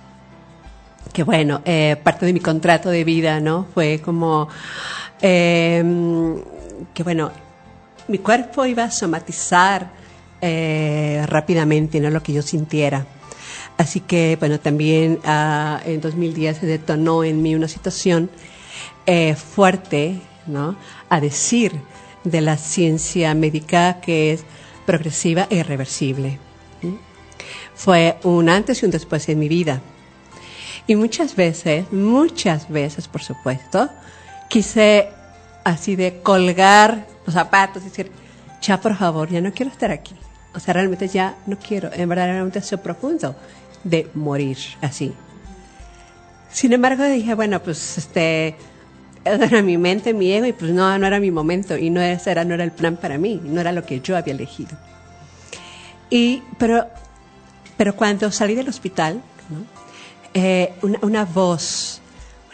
que 1.12 1.22
bueno, 1.22 1.60
eh, 1.64 1.96
parte 2.02 2.26
de 2.26 2.32
mi 2.32 2.40
contrato 2.40 2.88
de 2.90 3.04
vida, 3.04 3.38
¿no? 3.40 3.66
Fue 3.74 4.00
como, 4.00 4.48
eh, 5.20 5.84
que 6.94 7.02
bueno, 7.02 7.30
mi 8.08 8.18
cuerpo 8.18 8.66
iba 8.66 8.84
a 8.84 8.90
somatizar 8.90 9.90
eh, 10.40 11.24
rápidamente, 11.28 12.00
¿no? 12.00 12.10
Lo 12.10 12.22
que 12.22 12.32
yo 12.32 12.42
sintiera. 12.42 13.06
Así 13.76 14.00
que, 14.00 14.36
bueno, 14.40 14.58
también 14.60 15.20
ah, 15.24 15.80
en 15.84 16.00
2010 16.00 16.58
se 16.58 16.66
detonó 16.66 17.22
en 17.24 17.42
mí 17.42 17.54
una 17.54 17.68
situación 17.68 18.30
eh, 19.06 19.34
fuerte, 19.34 20.20
¿no? 20.46 20.76
A 21.08 21.20
decir 21.20 21.80
de 22.24 22.40
la 22.40 22.56
ciencia 22.56 23.34
médica 23.34 24.00
que 24.00 24.32
es 24.32 24.44
progresiva 24.86 25.46
e 25.50 25.56
irreversible. 25.56 26.38
Fue 27.74 28.18
un 28.24 28.48
antes 28.48 28.82
y 28.82 28.84
un 28.84 28.90
después 28.90 29.28
en 29.28 29.38
mi 29.38 29.48
vida. 29.48 29.80
Y 30.86 30.96
muchas 30.96 31.36
veces, 31.36 31.90
muchas 31.92 32.68
veces, 32.68 33.08
por 33.08 33.22
supuesto, 33.22 33.88
quise 34.48 35.08
así 35.64 35.96
de 35.96 36.20
colgar 36.22 37.06
los 37.24 37.34
zapatos 37.34 37.82
y 37.82 37.86
decir, 37.86 38.10
ya 38.60 38.80
por 38.80 38.96
favor, 38.96 39.28
ya 39.28 39.40
no 39.40 39.52
quiero 39.52 39.70
estar 39.70 39.90
aquí. 39.90 40.14
O 40.54 40.60
sea, 40.60 40.74
realmente 40.74 41.08
ya 41.08 41.36
no 41.46 41.58
quiero. 41.58 41.90
En 41.92 42.08
verdad 42.08 42.28
era 42.28 42.42
un 42.42 42.50
deseo 42.50 42.82
profundo 42.82 43.36
de 43.84 44.10
morir 44.14 44.58
así. 44.80 45.14
Sin 46.50 46.72
embargo, 46.72 47.04
dije, 47.04 47.34
bueno, 47.34 47.62
pues 47.62 47.96
este, 47.98 48.56
era 49.24 49.62
mi 49.62 49.78
mente, 49.78 50.14
mi 50.14 50.32
ego, 50.32 50.46
y 50.46 50.52
pues 50.52 50.72
no, 50.72 50.98
no 50.98 51.06
era 51.06 51.20
mi 51.20 51.30
momento, 51.30 51.76
y 51.76 51.90
no, 51.90 52.00
ese 52.00 52.30
era, 52.30 52.44
no 52.44 52.54
era 52.54 52.64
el 52.64 52.72
plan 52.72 52.96
para 52.96 53.18
mí, 53.18 53.40
no 53.44 53.60
era 53.60 53.72
lo 53.72 53.84
que 53.84 54.00
yo 54.00 54.16
había 54.16 54.34
elegido. 54.34 54.76
Y, 56.08 56.42
pero, 56.58 56.86
pero 57.76 57.94
cuando 57.94 58.30
salí 58.32 58.54
del 58.54 58.68
hospital, 58.68 59.22
¿no? 59.48 59.80
Eh, 60.32 60.72
una, 60.82 60.98
una 61.02 61.24
voz, 61.24 62.00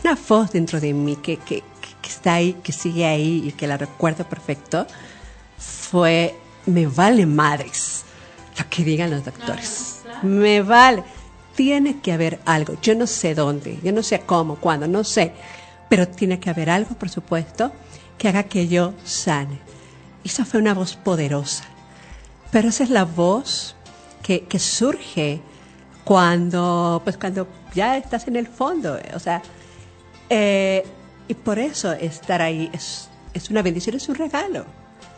una 0.02 0.16
voz 0.28 0.52
dentro 0.52 0.80
de 0.80 0.94
mí 0.94 1.16
que, 1.16 1.36
que, 1.36 1.62
que 2.02 2.08
está 2.08 2.34
ahí, 2.34 2.54
que 2.62 2.72
sigue 2.72 3.04
ahí 3.04 3.42
y 3.46 3.52
que 3.52 3.66
la 3.66 3.76
recuerdo 3.76 4.24
perfecto, 4.24 4.86
fue, 5.58 6.34
me 6.66 6.86
vale 6.86 7.26
madres 7.26 8.04
lo 8.58 8.68
que 8.68 8.84
digan 8.84 9.10
los 9.10 9.24
doctores. 9.24 10.00
Me 10.22 10.62
vale. 10.62 11.04
Tiene 11.54 12.00
que 12.00 12.12
haber 12.12 12.38
algo. 12.44 12.74
Yo 12.80 12.94
no 12.94 13.06
sé 13.06 13.34
dónde, 13.34 13.78
yo 13.82 13.92
no 13.92 14.02
sé 14.02 14.20
cómo, 14.20 14.56
cuándo, 14.56 14.86
no 14.86 15.04
sé. 15.04 15.32
Pero 15.88 16.08
tiene 16.08 16.40
que 16.40 16.50
haber 16.50 16.70
algo, 16.70 16.96
por 16.96 17.08
supuesto, 17.08 17.72
que 18.18 18.28
haga 18.28 18.44
que 18.44 18.68
yo 18.68 18.94
sane. 19.04 19.60
Y 20.24 20.28
esa 20.28 20.44
fue 20.44 20.60
una 20.60 20.74
voz 20.74 20.96
poderosa. 20.96 21.64
Pero 22.50 22.68
esa 22.68 22.84
es 22.84 22.90
la 22.90 23.04
voz 23.04 23.76
que, 24.22 24.44
que 24.44 24.58
surge 24.58 25.40
cuando, 26.04 27.00
pues 27.04 27.16
cuando 27.16 27.48
ya 27.74 27.96
estás 27.96 28.28
en 28.28 28.36
el 28.36 28.46
fondo. 28.46 28.98
O 29.14 29.18
sea, 29.18 29.42
eh, 30.30 30.84
y 31.28 31.34
por 31.34 31.58
eso 31.58 31.92
estar 31.92 32.42
ahí 32.42 32.70
es, 32.72 33.08
es 33.34 33.50
una 33.50 33.62
bendición, 33.62 33.96
es 33.96 34.08
un 34.08 34.14
regalo. 34.14 34.66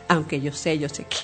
Aunque 0.07 0.41
yo 0.41 0.51
sé, 0.51 0.79
yo 0.79 0.89
sé 0.89 1.05
que, 1.05 1.17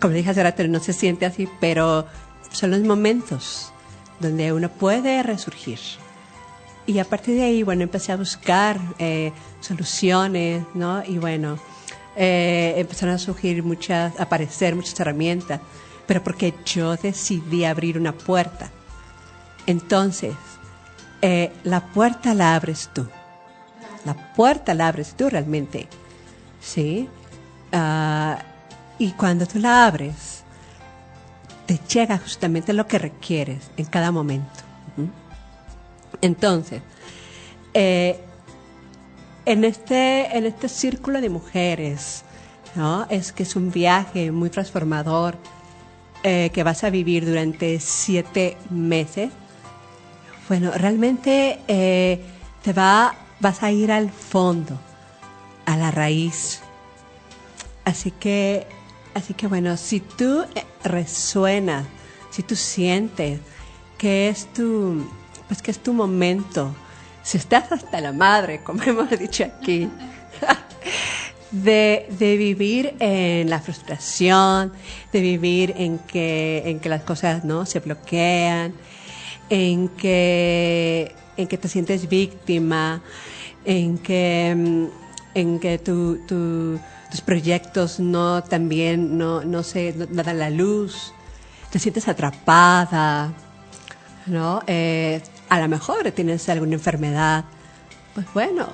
como 0.00 0.14
dije 0.14 0.30
hace 0.30 0.42
rato, 0.42 0.66
no 0.68 0.80
se 0.80 0.92
siente 0.92 1.26
así, 1.26 1.48
pero 1.60 2.06
son 2.52 2.70
los 2.72 2.80
momentos 2.80 3.72
donde 4.20 4.52
uno 4.52 4.68
puede 4.70 5.22
resurgir. 5.22 5.78
Y 6.86 6.98
a 6.98 7.04
partir 7.04 7.36
de 7.36 7.44
ahí, 7.44 7.62
bueno, 7.62 7.82
empecé 7.82 8.12
a 8.12 8.16
buscar 8.16 8.80
eh, 8.98 9.32
soluciones, 9.60 10.64
¿no? 10.74 11.04
Y 11.04 11.18
bueno, 11.18 11.58
eh, 12.16 12.74
empezaron 12.76 13.14
a 13.14 13.18
surgir 13.18 13.62
muchas, 13.62 14.18
a 14.18 14.24
aparecer 14.24 14.74
muchas 14.74 14.98
herramientas, 14.98 15.60
pero 16.06 16.24
porque 16.24 16.54
yo 16.64 16.96
decidí 16.96 17.64
abrir 17.64 17.98
una 17.98 18.12
puerta. 18.12 18.70
Entonces, 19.66 20.34
eh, 21.22 21.52
la 21.64 21.86
puerta 21.86 22.34
la 22.34 22.54
abres 22.54 22.90
tú. 22.92 23.06
La 24.04 24.34
puerta 24.34 24.74
la 24.74 24.88
abres 24.88 25.14
tú 25.14 25.28
realmente. 25.28 25.88
¿Sí? 26.60 27.08
Ah, 27.72 28.38
y 28.98 29.12
cuando 29.12 29.46
tú 29.46 29.58
la 29.58 29.86
abres, 29.86 30.42
te 31.66 31.78
llega 31.88 32.18
justamente 32.18 32.72
lo 32.72 32.86
que 32.86 32.98
requieres 32.98 33.70
en 33.76 33.84
cada 33.84 34.10
momento. 34.10 34.69
Entonces, 36.20 36.82
eh, 37.74 38.20
en 39.46 39.64
este, 39.64 40.36
en 40.36 40.46
este 40.46 40.68
círculo 40.68 41.20
de 41.20 41.28
mujeres, 41.28 42.24
¿no? 42.74 43.06
Es 43.10 43.32
que 43.32 43.42
es 43.42 43.56
un 43.56 43.70
viaje 43.70 44.30
muy 44.30 44.50
transformador 44.50 45.36
eh, 46.22 46.50
que 46.52 46.62
vas 46.62 46.84
a 46.84 46.90
vivir 46.90 47.26
durante 47.26 47.80
siete 47.80 48.56
meses. 48.70 49.30
Bueno, 50.48 50.70
realmente 50.72 51.60
eh, 51.68 52.20
te 52.62 52.72
va, 52.72 53.14
vas 53.40 53.62
a 53.62 53.72
ir 53.72 53.90
al 53.90 54.10
fondo, 54.10 54.78
a 55.64 55.76
la 55.76 55.90
raíz. 55.90 56.60
Así 57.84 58.10
que, 58.10 58.66
así 59.14 59.34
que 59.34 59.46
bueno, 59.46 59.76
si 59.76 60.00
tú 60.00 60.44
resuenas, 60.84 61.86
si 62.30 62.42
tú 62.42 62.54
sientes 62.54 63.40
que 63.96 64.28
es 64.28 64.52
tu, 64.52 65.06
pues 65.50 65.62
que 65.62 65.72
es 65.72 65.80
tu 65.80 65.92
momento, 65.92 66.72
si 67.24 67.36
estás 67.36 67.72
hasta 67.72 68.00
la 68.00 68.12
madre, 68.12 68.60
como 68.64 68.84
hemos 68.84 69.10
dicho 69.10 69.42
aquí, 69.42 69.88
de, 71.50 72.06
de, 72.16 72.36
vivir 72.36 72.94
en 73.00 73.50
la 73.50 73.58
frustración, 73.58 74.72
de 75.12 75.20
vivir 75.20 75.74
en 75.76 75.98
que, 75.98 76.62
en 76.66 76.78
que 76.78 76.88
las 76.88 77.02
cosas 77.02 77.44
no 77.44 77.66
se 77.66 77.80
bloquean, 77.80 78.74
en 79.48 79.88
que, 79.88 81.16
en 81.36 81.48
que 81.48 81.58
te 81.58 81.66
sientes 81.66 82.08
víctima, 82.08 83.02
en 83.64 83.98
que, 83.98 84.54
mm, 84.56 84.84
en 85.34 85.58
que 85.58 85.78
tu, 85.78 86.18
tu, 86.28 86.78
tus 87.10 87.22
proyectos 87.22 87.98
no 87.98 88.44
también 88.44 89.18
no, 89.18 89.42
no 89.42 89.64
se 89.64 89.94
dan 89.94 90.38
la 90.38 90.48
luz, 90.48 91.12
te 91.72 91.80
sientes 91.80 92.06
atrapada, 92.06 93.32
¿no? 94.26 94.62
Eh, 94.68 95.20
a 95.50 95.60
lo 95.60 95.68
mejor 95.68 96.10
tienes 96.12 96.48
alguna 96.48 96.74
enfermedad. 96.74 97.44
Pues 98.14 98.26
bueno, 98.32 98.68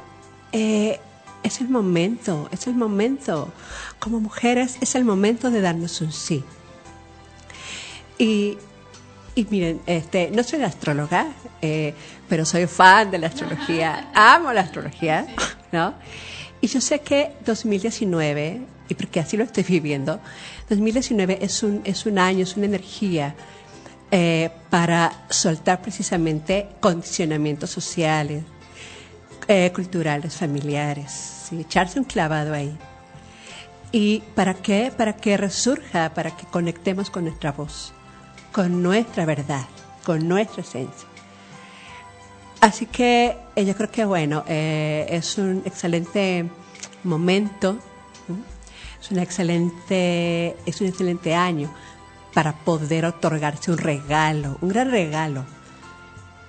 eh, 0.52 1.00
es 1.42 1.60
el 1.60 1.68
momento, 1.68 2.48
es 2.52 2.66
el 2.66 2.74
momento. 2.74 3.50
Como 3.98 4.20
mujeres 4.20 4.76
es 4.80 4.94
el 4.94 5.04
momento 5.04 5.50
de 5.50 5.62
darnos 5.62 6.00
un 6.02 6.12
sí. 6.12 6.44
Y, 8.18 8.58
y 9.34 9.46
miren, 9.50 9.80
este, 9.86 10.30
no 10.30 10.42
soy 10.42 10.62
astróloga, 10.62 11.28
eh, 11.62 11.94
pero 12.28 12.44
soy 12.44 12.66
fan 12.66 13.10
de 13.10 13.18
la 13.18 13.28
astrología, 13.28 14.10
amo 14.14 14.52
la 14.52 14.60
astrología, 14.60 15.26
¿no? 15.72 15.94
Y 16.60 16.68
yo 16.68 16.80
sé 16.80 17.00
que 17.00 17.32
2019, 17.44 18.60
y 18.88 18.94
porque 18.94 19.20
así 19.20 19.36
lo 19.36 19.44
estoy 19.44 19.62
viviendo, 19.64 20.20
2019 20.68 21.38
es 21.40 21.62
un, 21.62 21.80
es 21.84 22.06
un 22.06 22.18
año, 22.18 22.42
es 22.42 22.56
una 22.56 22.66
energía 22.66 23.34
eh, 24.12 24.50
para 24.70 25.26
soltar 25.28 25.82
precisamente 25.82 26.68
condicionamientos 26.78 27.70
sociales, 27.70 28.44
eh, 29.48 29.72
culturales, 29.74 30.36
familiares, 30.36 31.48
echarse 31.50 31.98
un 31.98 32.04
clavado 32.04 32.54
ahí. 32.54 32.76
¿Y 33.90 34.20
para 34.36 34.54
qué? 34.54 34.92
Para 34.96 35.16
que 35.16 35.36
resurja, 35.36 36.14
para 36.14 36.36
que 36.36 36.46
conectemos 36.46 37.10
con 37.10 37.24
nuestra 37.24 37.50
voz, 37.50 37.92
con 38.52 38.80
nuestra 38.80 39.24
verdad, 39.24 39.66
con 40.04 40.28
nuestra 40.28 40.62
esencia. 40.62 41.08
Así 42.60 42.86
que 42.86 43.36
eh, 43.56 43.64
yo 43.64 43.74
creo 43.74 43.90
que 43.90 44.04
bueno, 44.04 44.44
es 44.46 45.36
un 45.36 45.62
excelente 45.64 46.48
momento, 47.02 47.78
es 49.00 49.10
un 49.10 49.18
excelente, 49.18 50.56
es 50.64 50.80
un 50.80 50.86
excelente 50.86 51.34
año 51.34 51.72
para 52.36 52.52
poder 52.52 53.06
otorgarse 53.06 53.70
un 53.70 53.78
regalo, 53.78 54.58
un 54.60 54.68
gran 54.68 54.90
regalo, 54.90 55.46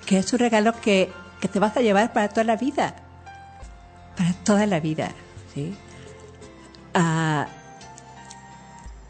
que 0.05 0.17
es 0.17 0.33
un 0.33 0.39
regalo 0.39 0.73
que, 0.81 1.09
que 1.39 1.47
te 1.47 1.59
vas 1.59 1.77
a 1.77 1.79
llevar 1.79 2.11
para 2.11 2.27
toda 2.27 2.43
la 2.43 2.57
vida, 2.57 2.93
para 4.17 4.33
toda 4.33 4.65
la 4.65 4.81
vida, 4.81 5.11
¿sí? 5.53 5.73
Ah, 6.93 7.47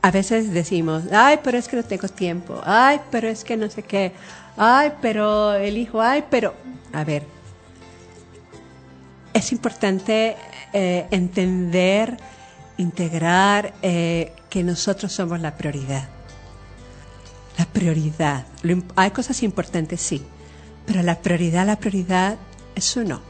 a 0.03 0.11
veces 0.11 0.53
decimos, 0.53 1.05
ay, 1.11 1.39
pero 1.43 1.57
es 1.57 1.67
que 1.67 1.77
no 1.77 1.83
tengo 1.83 2.09
tiempo, 2.09 2.61
ay, 2.63 3.01
pero 3.09 3.27
es 3.27 3.43
que 3.43 3.57
no 3.57 3.71
sé 3.71 3.81
qué, 3.81 4.11
ay, 4.55 4.91
pero 5.01 5.55
el 5.55 5.79
hijo, 5.79 5.99
ay, 5.99 6.25
pero, 6.29 6.53
a 6.93 7.03
ver, 7.03 7.23
es 9.33 9.51
importante 9.51 10.37
eh, 10.73 11.07
entender, 11.09 12.17
integrar 12.77 13.73
eh, 13.81 14.31
que 14.51 14.63
nosotros 14.63 15.11
somos 15.11 15.39
la 15.39 15.57
prioridad. 15.57 16.07
La 17.57 17.65
prioridad. 17.65 18.45
hay 18.95 19.11
cosas 19.11 19.41
importantes, 19.43 20.01
sí, 20.01 20.23
pero 20.85 21.01
la 21.01 21.19
prioridad, 21.19 21.65
la 21.65 21.77
prioridad 21.77 22.37
es 22.75 22.95
uno. 22.95 23.21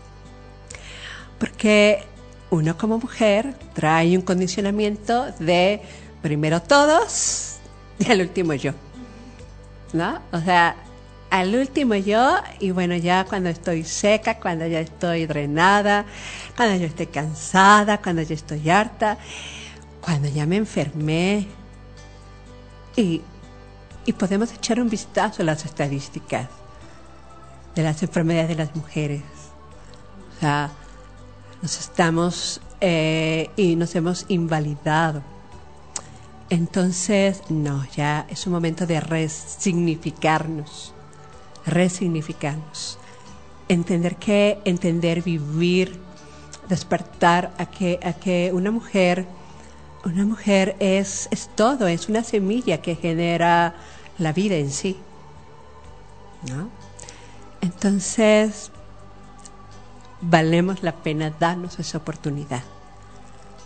Porque 1.40 2.04
uno 2.50 2.78
como 2.78 2.98
mujer 2.98 3.56
trae 3.74 4.18
un 4.18 4.24
condicionamiento 4.24 5.28
de 5.40 5.82
primero 6.22 6.62
todos 6.62 7.58
y 8.00 8.12
al 8.12 8.22
último 8.22 8.54
yo. 8.54 8.74
¿No? 9.94 10.20
O 10.32 10.42
sea, 10.42 10.76
al 11.30 11.56
último 11.56 11.96
yo 11.96 12.38
y 12.60 12.72
bueno, 12.72 12.96
ya 12.96 13.26
cuando 13.26 13.50
estoy 13.50 13.84
seca, 13.84 14.40
cuando 14.40 14.68
ya 14.68 14.80
estoy 14.80 15.26
drenada, 15.26 16.06
cuando 16.56 16.76
yo 16.76 16.86
estoy 16.86 17.08
cansada, 17.08 18.02
cuando 18.02 18.22
ya 18.22 18.36
estoy 18.36 18.70
harta, 18.70 19.18
cuando 20.02 20.28
ya 20.30 20.46
me 20.46 20.58
enfermé. 20.58 21.48
Y, 22.96 23.22
y 24.08 24.14
podemos 24.14 24.54
echar 24.54 24.80
un 24.80 24.90
vistazo 24.90 25.42
a 25.42 25.46
las 25.46 25.66
estadísticas 25.66 26.48
de 27.76 27.84
las 27.84 28.02
enfermedades 28.02 28.48
de 28.48 28.56
las 28.56 28.74
mujeres. 28.74 29.22
O 30.36 30.40
sea, 30.40 30.72
nos 31.62 31.78
estamos 31.78 32.62
eh, 32.80 33.50
y 33.58 33.76
nos 33.76 33.94
hemos 33.96 34.26
invalidado. 34.30 35.22
Entonces, 36.50 37.42
no, 37.50 37.86
ya 37.98 38.26
es 38.30 38.48
un 38.48 38.54
momento 38.54 38.88
de 38.88 39.02
resignificarnos, 39.02 40.94
resignificarnos, 41.66 42.98
entender 43.68 44.16
que, 44.16 44.60
entender 44.64 45.22
vivir, 45.22 46.00
despertar 46.70 47.52
a 47.58 47.66
que, 47.66 48.00
a 48.02 48.14
que 48.14 48.52
una 48.54 48.72
mujer, 48.72 49.26
una 50.06 50.26
mujer 50.26 50.78
es, 50.80 51.28
es 51.30 51.50
todo, 51.58 51.88
es 51.88 52.08
una 52.08 52.24
semilla 52.24 52.82
que 52.82 52.96
genera 52.96 53.76
la 54.18 54.34
vida 54.34 54.56
en 54.56 54.72
sí. 54.72 54.98
¿no? 56.50 56.70
Entonces, 57.62 58.72
valemos 60.22 60.84
la 60.84 60.96
pena 60.96 61.34
darnos 61.40 61.80
esa 61.80 61.98
oportunidad. 61.98 62.64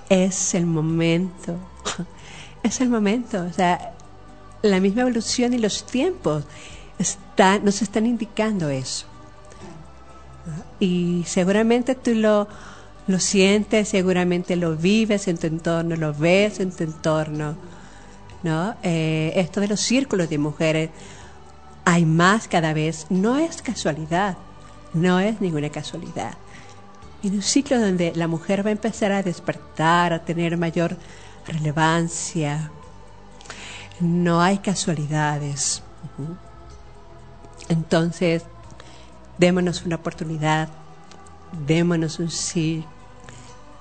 Es 0.09 0.55
el 0.55 0.65
momento, 0.65 1.55
es 2.63 2.81
el 2.81 2.89
momento, 2.89 3.43
o 3.43 3.53
sea, 3.53 3.93
la 4.61 4.79
misma 4.79 5.01
evolución 5.01 5.53
y 5.53 5.57
los 5.57 5.85
tiempos 5.85 6.45
nos 7.63 7.81
están 7.81 8.05
indicando 8.05 8.69
eso. 8.69 9.07
Y 10.79 11.23
seguramente 11.25 11.95
tú 11.95 12.13
lo, 12.13 12.47
lo 13.07 13.19
sientes, 13.19 13.89
seguramente 13.89 14.55
lo 14.55 14.75
vives 14.75 15.27
en 15.27 15.37
tu 15.37 15.47
entorno, 15.47 15.95
lo 15.95 16.13
ves 16.13 16.59
en 16.59 16.71
tu 16.71 16.83
entorno. 16.83 17.55
¿No? 18.43 18.75
Eh, 18.83 19.33
esto 19.35 19.61
de 19.61 19.67
los 19.67 19.79
círculos 19.79 20.29
de 20.29 20.37
mujeres, 20.37 20.89
hay 21.85 22.05
más 22.05 22.47
cada 22.47 22.73
vez, 22.73 23.07
no 23.09 23.37
es 23.37 23.61
casualidad, 23.61 24.37
no 24.93 25.19
es 25.19 25.41
ninguna 25.41 25.69
casualidad. 25.69 26.33
En 27.23 27.35
un 27.35 27.41
ciclo 27.41 27.79
donde 27.79 28.13
la 28.15 28.27
mujer 28.27 28.65
va 28.65 28.69
a 28.69 28.73
empezar 28.73 29.11
a 29.11 29.23
despertar, 29.23 30.13
a 30.13 30.23
tener 30.23 30.57
mayor 30.57 30.97
relevancia, 31.47 32.71
no 33.99 34.41
hay 34.41 34.57
casualidades. 34.57 35.83
Entonces, 37.69 38.43
démonos 39.37 39.85
una 39.85 39.97
oportunidad, 39.97 40.69
démonos 41.67 42.19
un 42.19 42.29
sí, 42.31 42.83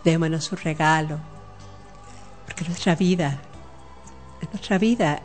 démonos 0.04 0.52
un 0.52 0.58
regalo, 0.58 1.18
porque 2.44 2.64
nuestra 2.64 2.94
vida, 2.94 3.40
nuestra 4.48 4.78
vida 4.78 5.22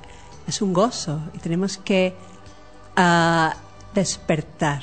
es 0.47 0.61
un 0.61 0.73
gozo 0.73 1.21
y 1.33 1.39
tenemos 1.39 1.77
que 1.77 2.15
uh, 2.97 3.49
despertar. 3.93 4.81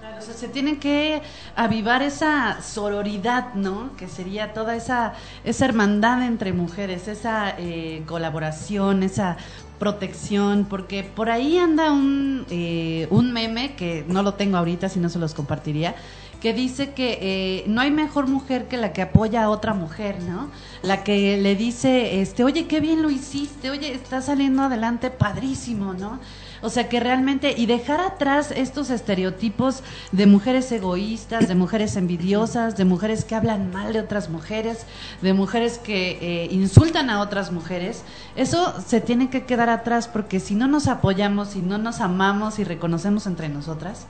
Claro, 0.00 0.20
se 0.20 0.48
tiene 0.48 0.78
que 0.78 1.22
avivar 1.56 2.02
esa 2.02 2.62
sororidad, 2.62 3.54
¿no? 3.54 3.94
Que 3.96 4.08
sería 4.08 4.52
toda 4.52 4.76
esa, 4.76 5.14
esa 5.44 5.64
hermandad 5.64 6.24
entre 6.24 6.52
mujeres, 6.52 7.08
esa 7.08 7.54
eh, 7.58 8.02
colaboración, 8.06 9.02
esa 9.02 9.36
protección, 9.78 10.66
porque 10.70 11.02
por 11.02 11.28
ahí 11.28 11.58
anda 11.58 11.92
un, 11.92 12.46
eh, 12.50 13.08
un 13.10 13.32
meme 13.32 13.74
que 13.74 14.04
no 14.06 14.22
lo 14.22 14.34
tengo 14.34 14.56
ahorita, 14.56 14.88
si 14.88 15.00
no 15.00 15.08
se 15.08 15.18
los 15.18 15.34
compartiría, 15.34 15.96
que 16.42 16.52
dice 16.52 16.90
que 16.90 17.18
eh, 17.22 17.64
no 17.68 17.80
hay 17.80 17.92
mejor 17.92 18.26
mujer 18.26 18.66
que 18.66 18.76
la 18.76 18.92
que 18.92 19.00
apoya 19.00 19.44
a 19.44 19.48
otra 19.48 19.74
mujer, 19.74 20.20
¿no? 20.24 20.50
La 20.82 21.04
que 21.04 21.36
le 21.36 21.54
dice, 21.54 22.20
este, 22.20 22.42
oye, 22.42 22.66
qué 22.66 22.80
bien 22.80 23.00
lo 23.00 23.10
hiciste, 23.10 23.70
oye, 23.70 23.94
está 23.94 24.20
saliendo 24.20 24.64
adelante 24.64 25.10
padrísimo, 25.10 25.94
¿no? 25.94 26.18
O 26.60 26.68
sea, 26.68 26.88
que 26.88 26.98
realmente, 26.98 27.54
y 27.56 27.66
dejar 27.66 28.00
atrás 28.00 28.50
estos 28.50 28.90
estereotipos 28.90 29.84
de 30.10 30.26
mujeres 30.26 30.72
egoístas, 30.72 31.46
de 31.46 31.54
mujeres 31.54 31.94
envidiosas, 31.94 32.76
de 32.76 32.86
mujeres 32.86 33.24
que 33.24 33.36
hablan 33.36 33.70
mal 33.70 33.92
de 33.92 34.00
otras 34.00 34.28
mujeres, 34.28 34.84
de 35.20 35.34
mujeres 35.34 35.78
que 35.78 36.18
eh, 36.20 36.48
insultan 36.50 37.08
a 37.08 37.20
otras 37.20 37.52
mujeres, 37.52 38.02
eso 38.34 38.74
se 38.84 39.00
tiene 39.00 39.30
que 39.30 39.44
quedar 39.44 39.70
atrás 39.70 40.08
porque 40.08 40.40
si 40.40 40.56
no 40.56 40.66
nos 40.66 40.88
apoyamos, 40.88 41.50
si 41.50 41.60
no 41.62 41.78
nos 41.78 42.00
amamos 42.00 42.58
y 42.58 42.64
reconocemos 42.64 43.28
entre 43.28 43.48
nosotras, 43.48 44.06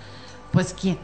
pues 0.50 0.74
¿quién? 0.78 0.96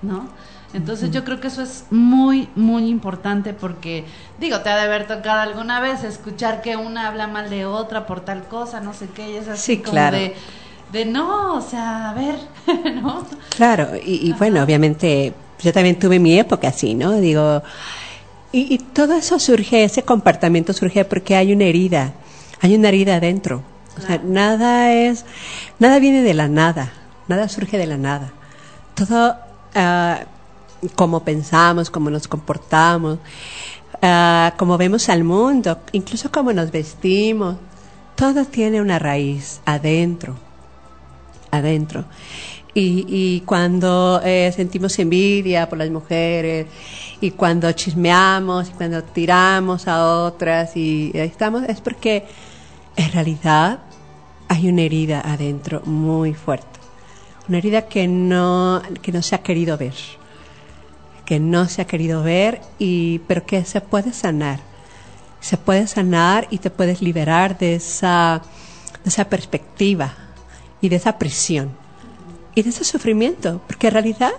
¿No? 0.00 0.26
Entonces 0.72 1.10
yo 1.10 1.24
creo 1.24 1.40
que 1.40 1.48
eso 1.48 1.62
es 1.62 1.84
muy, 1.90 2.48
muy 2.54 2.88
importante 2.88 3.52
porque, 3.54 4.04
digo, 4.38 4.60
te 4.60 4.68
ha 4.70 4.76
de 4.76 4.82
haber 4.82 5.06
tocado 5.06 5.40
alguna 5.40 5.80
vez 5.80 6.04
escuchar 6.04 6.62
que 6.62 6.76
una 6.76 7.08
habla 7.08 7.26
mal 7.26 7.50
de 7.50 7.66
otra 7.66 8.06
por 8.06 8.20
tal 8.20 8.44
cosa, 8.44 8.80
no 8.80 8.94
sé 8.94 9.08
qué, 9.14 9.32
y 9.32 9.36
es 9.36 9.48
así 9.48 9.62
Sí, 9.62 9.78
como 9.78 9.92
claro. 9.92 10.16
de, 10.16 10.34
de 10.92 11.04
no, 11.06 11.54
o 11.54 11.60
sea, 11.60 12.10
a 12.10 12.14
ver, 12.14 12.36
¿no? 13.02 13.26
Claro, 13.56 13.90
y, 13.96 14.28
y 14.28 14.32
bueno, 14.34 14.62
obviamente 14.62 15.32
yo 15.60 15.72
también 15.72 15.98
tuve 15.98 16.20
mi 16.20 16.38
época 16.38 16.68
así, 16.68 16.94
¿no? 16.94 17.12
Digo, 17.14 17.62
y, 18.52 18.72
y 18.74 18.78
todo 18.78 19.14
eso 19.14 19.38
surge, 19.40 19.82
ese 19.84 20.04
comportamiento 20.04 20.72
surge 20.72 21.04
porque 21.04 21.34
hay 21.36 21.52
una 21.52 21.64
herida, 21.64 22.12
hay 22.60 22.76
una 22.76 22.88
herida 22.88 23.16
adentro. 23.16 23.62
O 23.98 24.00
sea, 24.00 24.20
nada 24.24 24.92
es, 24.92 25.24
nada 25.80 25.98
viene 25.98 26.22
de 26.22 26.32
la 26.34 26.48
nada, 26.48 26.92
nada 27.28 27.48
surge 27.48 27.76
de 27.76 27.86
la 27.86 27.96
nada. 27.96 28.32
Todo, 28.94 29.36
ah, 29.74 30.20
como 30.94 31.24
pensamos, 31.24 31.90
como 31.90 32.10
nos 32.10 32.28
comportamos, 32.28 33.18
ah, 34.02 34.54
como 34.56 34.78
vemos 34.78 35.08
al 35.08 35.24
mundo, 35.24 35.78
incluso 35.92 36.30
como 36.30 36.52
nos 36.52 36.70
vestimos, 36.70 37.56
todo 38.14 38.44
tiene 38.44 38.80
una 38.80 38.98
raíz 38.98 39.60
adentro 39.64 40.36
adentro. 41.50 42.04
Y, 42.72 43.04
y 43.08 43.40
cuando 43.40 44.20
eh, 44.24 44.52
sentimos 44.54 44.98
envidia 44.98 45.68
por 45.68 45.78
las 45.78 45.90
mujeres, 45.90 46.66
y 47.20 47.32
cuando 47.32 47.70
chismeamos, 47.72 48.70
y 48.70 48.72
cuando 48.72 49.02
tiramos 49.02 49.88
a 49.88 50.06
otras, 50.24 50.76
y 50.76 51.10
ahí 51.14 51.28
estamos, 51.28 51.64
es 51.64 51.80
porque 51.80 52.26
en 52.96 53.12
realidad 53.12 53.80
hay 54.48 54.68
una 54.68 54.82
herida 54.82 55.20
adentro 55.20 55.82
muy 55.84 56.34
fuerte. 56.34 56.66
Una 57.48 57.58
herida 57.58 57.82
que 57.82 58.06
no, 58.06 58.80
que 59.02 59.10
no 59.10 59.22
se 59.22 59.34
ha 59.34 59.42
querido 59.42 59.76
ver. 59.76 59.94
Que 61.30 61.38
no 61.38 61.68
se 61.68 61.80
ha 61.80 61.86
querido 61.86 62.24
ver, 62.24 62.60
y, 62.80 63.20
pero 63.20 63.46
que 63.46 63.64
se 63.64 63.80
puede 63.80 64.12
sanar. 64.12 64.58
Se 65.38 65.56
puede 65.56 65.86
sanar 65.86 66.48
y 66.50 66.58
te 66.58 66.70
puedes 66.70 67.02
liberar 67.02 67.56
de 67.56 67.76
esa, 67.76 68.42
de 69.04 69.10
esa 69.10 69.26
perspectiva 69.26 70.12
y 70.80 70.88
de 70.88 70.96
esa 70.96 71.18
presión 71.18 71.70
y 72.56 72.62
de 72.62 72.70
ese 72.70 72.82
sufrimiento, 72.82 73.60
porque 73.68 73.86
en 73.86 73.92
realidad, 73.92 74.32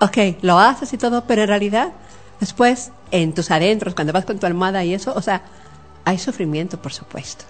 ok, 0.00 0.42
lo 0.42 0.58
haces 0.58 0.92
y 0.92 0.98
todo, 0.98 1.22
pero 1.28 1.42
en 1.42 1.48
realidad, 1.48 1.92
después, 2.40 2.90
en 3.12 3.32
tus 3.32 3.52
adentros, 3.52 3.94
cuando 3.94 4.12
vas 4.12 4.24
con 4.24 4.40
tu 4.40 4.46
almohada 4.46 4.82
y 4.84 4.94
eso, 4.94 5.14
o 5.14 5.22
sea, 5.22 5.42
hay 6.04 6.18
sufrimiento, 6.18 6.82
por 6.82 6.92
supuesto. 6.92 7.44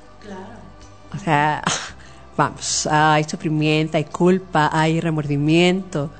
O 1.15 1.19
sea, 1.19 1.63
vamos, 2.37 2.87
hay 2.87 3.25
sufrimiento, 3.25 3.97
hay 3.97 4.05
culpa, 4.05 4.69
hay 4.71 5.01
remordimiento, 5.01 6.11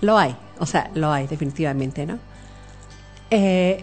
lo 0.00 0.16
hay, 0.16 0.34
o 0.60 0.66
sea, 0.66 0.90
lo 0.94 1.10
hay 1.10 1.26
definitivamente, 1.26 2.06
¿no? 2.06 2.18
Eh, 3.30 3.82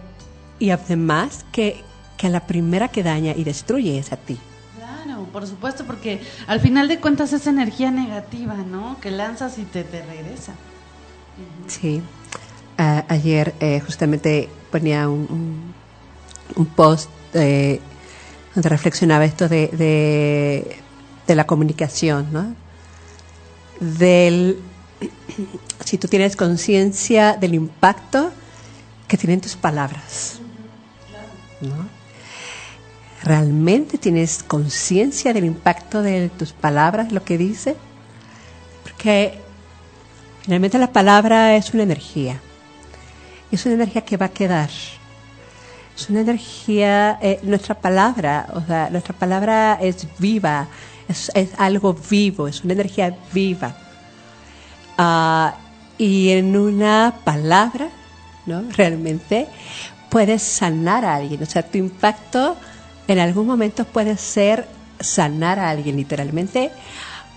y 0.58 0.70
además 0.70 1.44
que, 1.52 1.82
que 2.16 2.28
la 2.30 2.46
primera 2.46 2.88
que 2.88 3.02
daña 3.02 3.32
y 3.36 3.44
destruye 3.44 3.98
es 3.98 4.12
a 4.12 4.16
ti. 4.16 4.38
Claro, 4.78 5.24
por 5.32 5.46
supuesto, 5.46 5.84
porque 5.84 6.20
al 6.46 6.60
final 6.60 6.88
de 6.88 7.00
cuentas 7.00 7.32
es 7.32 7.46
energía 7.46 7.90
negativa, 7.90 8.54
¿no? 8.54 8.98
Que 9.00 9.10
lanzas 9.10 9.58
y 9.58 9.64
te, 9.64 9.84
te 9.84 10.04
regresa. 10.04 10.52
Sí. 11.66 12.02
Ayer 12.76 13.54
eh, 13.60 13.80
justamente 13.84 14.48
ponía 14.70 15.08
un, 15.08 15.26
un, 15.30 15.74
un 16.54 16.66
post 16.66 17.10
eh, 17.34 17.80
donde 18.54 18.68
reflexionaba 18.68 19.24
esto 19.24 19.48
de, 19.48 19.66
de, 19.68 20.76
de 21.26 21.34
la 21.34 21.44
comunicación, 21.44 22.32
¿no? 22.32 22.54
Del, 23.80 24.60
si 25.84 25.98
tú 25.98 26.08
tienes 26.08 26.36
conciencia 26.36 27.34
del 27.34 27.54
impacto 27.54 28.30
que 29.06 29.16
tienen 29.16 29.40
tus 29.40 29.56
palabras, 29.56 30.40
¿no? 31.60 31.88
¿Realmente 33.22 33.98
tienes 33.98 34.42
conciencia 34.42 35.32
del 35.32 35.44
impacto 35.44 36.02
de 36.02 36.28
tus 36.30 36.52
palabras, 36.52 37.10
lo 37.12 37.24
que 37.24 37.36
dice? 37.36 37.76
Porque 38.84 39.38
Finalmente 40.48 40.78
la 40.78 40.90
palabra 40.90 41.56
es 41.56 41.74
una 41.74 41.82
energía. 41.82 42.40
Es 43.52 43.66
una 43.66 43.74
energía 43.74 44.00
que 44.00 44.16
va 44.16 44.26
a 44.26 44.30
quedar. 44.30 44.70
Es 45.94 46.08
una 46.08 46.20
energía, 46.20 47.18
eh, 47.20 47.38
nuestra 47.42 47.74
palabra, 47.74 48.46
o 48.54 48.62
sea, 48.62 48.88
nuestra 48.88 49.14
palabra 49.14 49.78
es 49.78 50.06
viva, 50.18 50.68
es 51.06 51.30
algo 51.58 51.92
vivo, 51.92 52.48
es 52.48 52.64
una 52.64 52.72
energía 52.72 53.14
viva. 53.30 53.76
Ah, 54.98 55.54
y 55.96 56.30
en 56.30 56.56
una 56.56 57.14
palabra, 57.24 57.88
¿no? 58.46 58.62
Realmente 58.70 59.48
puedes 60.10 60.42
sanar 60.42 61.04
a 61.04 61.14
alguien. 61.14 61.42
O 61.42 61.46
sea, 61.46 61.62
tu 61.62 61.78
impacto 61.78 62.56
en 63.06 63.18
algún 63.18 63.46
momento 63.46 63.84
puede 63.84 64.16
ser 64.16 64.66
sanar 65.00 65.58
a 65.58 65.70
alguien 65.70 65.96
literalmente 65.96 66.70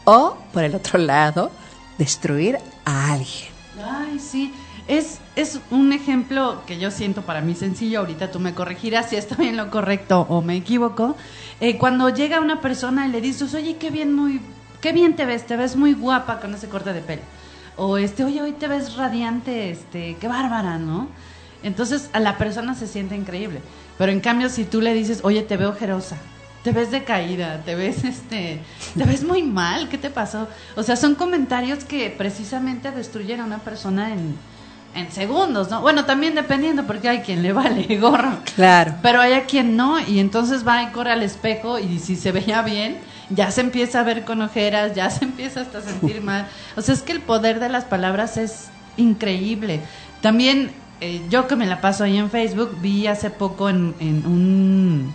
o, 0.03 0.37
por 0.51 0.63
el 0.63 0.75
otro 0.75 0.99
lado, 0.99 1.51
destruir 1.97 2.57
a 2.85 3.13
alguien. 3.13 3.49
Ay, 3.83 4.19
sí. 4.19 4.53
Es, 4.87 5.19
es 5.35 5.59
un 5.69 5.93
ejemplo 5.93 6.63
que 6.65 6.79
yo 6.79 6.91
siento 6.91 7.21
para 7.21 7.41
mí 7.41 7.55
sencillo. 7.55 7.99
Ahorita 7.99 8.31
tú 8.31 8.39
me 8.39 8.53
corregirás 8.53 9.09
si 9.09 9.15
estoy 9.15 9.47
en 9.47 9.57
lo 9.57 9.69
correcto 9.69 10.25
o 10.27 10.41
me 10.41 10.55
equivoco. 10.55 11.15
Eh, 11.59 11.77
cuando 11.77 12.09
llega 12.09 12.41
una 12.41 12.59
persona 12.59 13.07
y 13.07 13.11
le 13.11 13.21
dices, 13.21 13.53
oye, 13.53 13.77
qué 13.77 13.91
bien, 13.91 14.13
muy, 14.13 14.41
qué 14.81 14.91
bien 14.91 15.15
te 15.15 15.25
ves, 15.25 15.45
te 15.45 15.55
ves 15.55 15.75
muy 15.75 15.93
guapa 15.93 16.39
con 16.39 16.53
ese 16.55 16.67
corte 16.67 16.91
de 16.91 17.01
pelo. 17.01 17.21
O 17.83 17.97
este, 17.97 18.23
oye, 18.23 18.39
hoy 18.43 18.51
te 18.51 18.67
ves 18.67 18.95
radiante, 18.95 19.71
este, 19.71 20.15
qué 20.19 20.27
bárbara, 20.27 20.77
¿no? 20.77 21.07
Entonces 21.63 22.11
a 22.13 22.19
la 22.19 22.37
persona 22.37 22.75
se 22.75 22.85
siente 22.85 23.15
increíble. 23.15 23.59
Pero 23.97 24.11
en 24.11 24.19
cambio, 24.19 24.49
si 24.49 24.65
tú 24.65 24.81
le 24.81 24.93
dices, 24.93 25.21
oye, 25.23 25.41
te 25.41 25.57
veo 25.57 25.69
ojerosa, 25.69 26.15
te 26.63 26.73
ves 26.73 26.91
decaída, 26.91 27.63
te 27.65 27.73
ves 27.73 28.03
este, 28.03 28.59
te 28.95 29.03
ves 29.03 29.23
muy 29.23 29.41
mal, 29.41 29.89
¿qué 29.89 29.97
te 29.97 30.11
pasó? 30.11 30.47
O 30.75 30.83
sea, 30.83 30.95
son 30.95 31.15
comentarios 31.15 31.83
que 31.83 32.13
precisamente 32.15 32.91
destruyen 32.91 33.39
a 33.39 33.45
una 33.45 33.57
persona 33.57 34.13
en, 34.13 34.35
en 34.93 35.11
segundos, 35.11 35.71
¿no? 35.71 35.81
Bueno, 35.81 36.05
también 36.05 36.35
dependiendo, 36.35 36.85
porque 36.85 37.09
hay 37.09 37.21
quien 37.21 37.41
le 37.41 37.51
vale 37.51 37.97
gorro. 37.97 38.37
Claro. 38.53 38.93
Pero 39.01 39.21
hay 39.21 39.33
a 39.33 39.45
quien 39.45 39.75
no, 39.75 39.99
y 39.99 40.19
entonces 40.19 40.67
va 40.67 40.83
y 40.83 40.91
corre 40.91 41.13
al 41.13 41.23
espejo 41.23 41.79
y 41.79 41.97
si 41.97 42.15
se 42.15 42.31
veía 42.31 42.61
bien, 42.61 42.99
ya 43.33 43.51
se 43.51 43.61
empieza 43.61 44.01
a 44.01 44.03
ver 44.03 44.23
con 44.25 44.41
ojeras, 44.41 44.93
ya 44.95 45.09
se 45.09 45.25
empieza 45.31 45.61
hasta 45.61 45.79
a 45.79 45.81
sentir 45.81 46.21
mal. 46.21 46.47
O 46.75 46.81
sea, 46.81 46.93
es 46.93 47.01
que 47.01 47.11
el 47.11 47.21
poder 47.21 47.59
de 47.59 47.69
las 47.69 47.85
palabras 47.85 48.37
es 48.37 48.69
increíble. 48.97 49.81
También 50.21 50.71
eh, 50.99 51.21
yo 51.29 51.47
que 51.47 51.55
me 51.55 51.65
la 51.65 51.81
paso 51.81 52.03
ahí 52.03 52.17
en 52.17 52.29
Facebook, 52.29 52.77
vi 52.81 53.07
hace 53.07 53.29
poco 53.29 53.69
en, 53.69 53.95
en 53.99 54.25
un, 54.25 55.13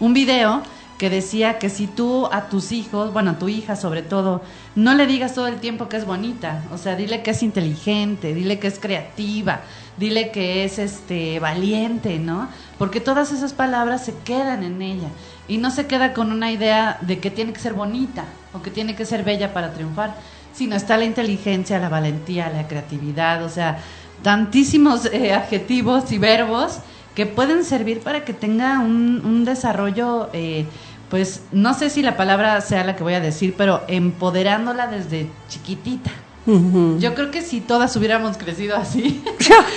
un 0.00 0.14
video 0.14 0.62
que 0.98 1.10
decía 1.10 1.58
que 1.58 1.68
si 1.68 1.86
tú 1.86 2.26
a 2.32 2.48
tus 2.48 2.72
hijos, 2.72 3.12
bueno, 3.12 3.32
a 3.32 3.38
tu 3.38 3.48
hija 3.48 3.76
sobre 3.76 4.02
todo, 4.02 4.42
no 4.74 4.94
le 4.94 5.06
digas 5.06 5.34
todo 5.34 5.46
el 5.46 5.56
tiempo 5.56 5.88
que 5.88 5.98
es 5.98 6.06
bonita, 6.06 6.64
o 6.72 6.78
sea, 6.78 6.96
dile 6.96 7.22
que 7.22 7.32
es 7.32 7.42
inteligente, 7.42 8.32
dile 8.32 8.58
que 8.58 8.66
es 8.66 8.78
creativa, 8.78 9.60
dile 9.98 10.30
que 10.30 10.64
es 10.64 10.78
este 10.78 11.38
valiente, 11.38 12.18
¿no? 12.18 12.48
Porque 12.78 13.00
todas 13.00 13.30
esas 13.32 13.52
palabras 13.52 14.06
se 14.06 14.14
quedan 14.24 14.62
en 14.62 14.80
ella 14.80 15.08
y 15.48 15.58
no 15.58 15.70
se 15.70 15.86
queda 15.86 16.12
con 16.12 16.32
una 16.32 16.50
idea 16.50 16.98
de 17.00 17.18
que 17.18 17.30
tiene 17.30 17.52
que 17.52 17.60
ser 17.60 17.74
bonita 17.74 18.24
o 18.52 18.62
que 18.62 18.70
tiene 18.70 18.94
que 18.94 19.04
ser 19.04 19.24
bella 19.24 19.52
para 19.52 19.72
triunfar, 19.72 20.14
sino 20.52 20.76
está 20.76 20.96
la 20.96 21.04
inteligencia, 21.04 21.78
la 21.78 21.88
valentía, 21.88 22.50
la 22.50 22.66
creatividad, 22.66 23.44
o 23.44 23.48
sea, 23.48 23.78
tantísimos 24.22 25.06
eh, 25.06 25.32
adjetivos 25.32 26.10
y 26.12 26.18
verbos 26.18 26.78
que 27.14 27.26
pueden 27.26 27.64
servir 27.64 28.00
para 28.00 28.24
que 28.24 28.32
tenga 28.32 28.80
un, 28.80 29.22
un 29.24 29.44
desarrollo, 29.44 30.28
eh, 30.32 30.66
pues 31.10 31.42
no 31.52 31.74
sé 31.74 31.90
si 31.90 32.02
la 32.02 32.16
palabra 32.16 32.60
sea 32.60 32.84
la 32.84 32.96
que 32.96 33.02
voy 33.02 33.14
a 33.14 33.20
decir, 33.20 33.54
pero 33.56 33.82
empoderándola 33.88 34.86
desde 34.86 35.28
chiquitita. 35.48 36.10
Yo 36.46 37.14
creo 37.14 37.32
que 37.32 37.42
si 37.42 37.60
todas 37.60 37.96
hubiéramos 37.96 38.36
crecido 38.36 38.76
así, 38.76 39.20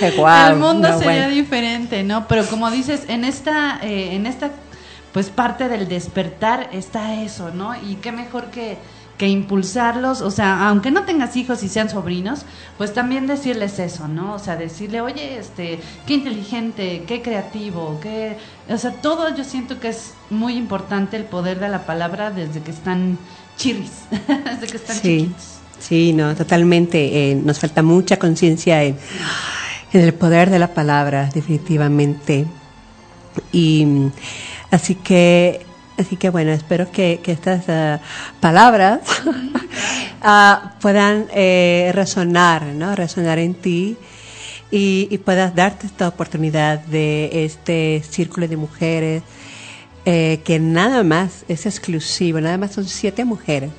el 0.00 0.56
mundo 0.56 0.88
no, 0.88 0.98
sería 0.98 1.24
bueno. 1.24 1.30
diferente, 1.30 2.04
¿no? 2.04 2.28
Pero 2.28 2.46
como 2.46 2.70
dices, 2.70 3.02
en 3.08 3.24
esta, 3.24 3.80
eh, 3.82 4.14
en 4.14 4.24
esta, 4.24 4.52
pues 5.12 5.30
parte 5.30 5.68
del 5.68 5.88
despertar 5.88 6.70
está 6.72 7.22
eso, 7.22 7.50
¿no? 7.50 7.74
Y 7.74 7.96
qué 7.96 8.12
mejor 8.12 8.50
que, 8.50 8.78
que 9.18 9.28
impulsarlos, 9.28 10.22
o 10.22 10.30
sea, 10.30 10.68
aunque 10.68 10.90
no 10.90 11.04
tengas 11.04 11.36
hijos 11.36 11.62
y 11.62 11.68
sean 11.68 11.90
sobrinos, 11.90 12.46
pues 12.78 12.94
también 12.94 13.26
decirles 13.26 13.78
eso, 13.78 14.08
¿no? 14.08 14.34
O 14.34 14.38
sea, 14.38 14.56
decirle, 14.56 15.00
oye, 15.00 15.38
este, 15.38 15.80
qué 16.06 16.14
inteligente, 16.14 17.04
qué 17.06 17.22
creativo, 17.22 17.98
qué, 18.00 18.36
o 18.68 18.78
sea, 18.78 18.92
todo 18.92 19.34
yo 19.34 19.44
siento 19.44 19.80
que 19.80 19.88
es 19.88 20.14
muy 20.30 20.54
importante 20.54 21.16
el 21.16 21.24
poder 21.24 21.58
de 21.60 21.68
la 21.68 21.84
palabra 21.86 22.30
desde 22.30 22.60
que 22.60 22.70
están 22.70 23.18
chirris, 23.56 24.04
desde 24.10 24.66
que 24.68 24.76
están 24.76 24.96
sí, 24.96 25.18
chiquitos. 25.18 25.60
Sí, 25.80 26.12
no, 26.12 26.34
totalmente. 26.36 27.30
Eh, 27.30 27.34
nos 27.34 27.58
falta 27.58 27.82
mucha 27.82 28.18
conciencia 28.18 28.84
en, 28.84 28.96
en 29.92 30.00
el 30.00 30.14
poder 30.14 30.50
de 30.50 30.58
la 30.58 30.72
palabra, 30.72 31.30
definitivamente. 31.34 32.46
Y 33.52 33.86
así 34.70 34.94
que 34.94 35.66
Así 36.00 36.16
que 36.16 36.30
bueno, 36.30 36.50
espero 36.50 36.90
que, 36.90 37.20
estas 37.26 37.68
uh, 37.68 38.02
palabras 38.40 39.00
uh, 40.24 40.68
puedan 40.80 41.26
eh, 41.34 41.90
resonar, 41.94 42.64
¿no? 42.64 42.96
Resonar 42.96 43.38
en 43.38 43.52
ti 43.52 43.98
y, 44.70 45.08
y, 45.10 45.18
puedas 45.18 45.54
darte 45.54 45.86
esta 45.86 46.08
oportunidad 46.08 46.78
de 46.78 47.44
este 47.44 48.02
círculo 48.08 48.48
de 48.48 48.56
mujeres 48.56 49.22
eh, 50.06 50.40
que 50.44 50.58
nada 50.58 51.04
más 51.04 51.44
es 51.48 51.66
exclusivo, 51.66 52.40
nada 52.40 52.56
más 52.56 52.72
son 52.72 52.86
siete 52.86 53.26
mujeres. 53.26 53.70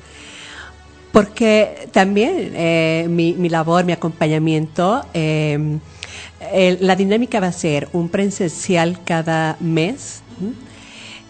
Porque 1.10 1.88
también 1.90 2.52
eh, 2.54 3.06
mi, 3.10 3.32
mi, 3.32 3.48
labor, 3.48 3.84
mi 3.84 3.92
acompañamiento, 3.92 5.04
eh, 5.12 5.78
la 6.80 6.94
dinámica 6.94 7.40
va 7.40 7.48
a 7.48 7.52
ser 7.52 7.88
un 7.92 8.08
presencial 8.08 9.00
cada 9.04 9.56
mes. 9.58 10.22
¿sí? 10.38 10.71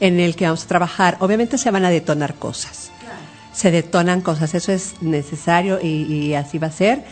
En 0.02 0.18
el 0.18 0.34
que 0.34 0.46
vamos 0.46 0.64
a 0.64 0.66
trabajar, 0.66 1.16
obviamente 1.20 1.56
se 1.56 1.70
van 1.70 1.84
a 1.84 1.90
detonar 1.90 2.34
cosas. 2.34 2.90
Claro. 3.00 3.16
Se 3.54 3.70
detonan 3.70 4.20
cosas, 4.20 4.52
eso 4.54 4.72
es 4.72 5.00
necesario 5.00 5.78
y, 5.80 6.02
y 6.12 6.34
así 6.34 6.58
va 6.58 6.66
a 6.66 6.72
ser. 6.72 7.04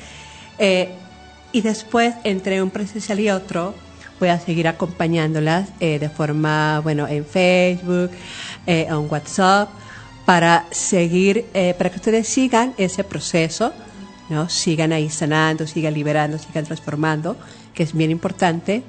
Eh, 0.59 0.91
y 1.53 1.61
después, 1.61 2.15
entre 2.25 2.61
un 2.61 2.71
presencial 2.71 3.21
y 3.21 3.31
otro, 3.31 3.75
voy 4.19 4.31
a 4.31 4.41
seguir 4.41 4.67
acompañándolas 4.67 5.69
eh, 5.79 6.01
de 6.01 6.09
forma, 6.09 6.81
bueno, 6.81 7.07
en 7.07 7.25
Facebook, 7.25 8.11
eh, 8.67 8.87
en 8.89 9.09
WhatsApp, 9.09 9.69
para 10.25 10.67
seguir, 10.73 11.47
eh, 11.55 11.75
para 11.79 11.91
que 11.91 11.97
ustedes 11.97 12.29
sigan 12.29 12.75
ese 12.77 13.05
proceso, 13.05 13.73
¿no? 14.29 14.49
Sigan 14.49 14.93
ahí 14.93 15.09
sanando, 15.09 15.65
sigan 15.67 15.95
liberando, 15.95 16.39
sigan 16.39 16.65
transformando, 16.65 17.37
que 17.73 17.85
es 17.85 17.93
bien 17.95 18.11
importante. 18.11 18.83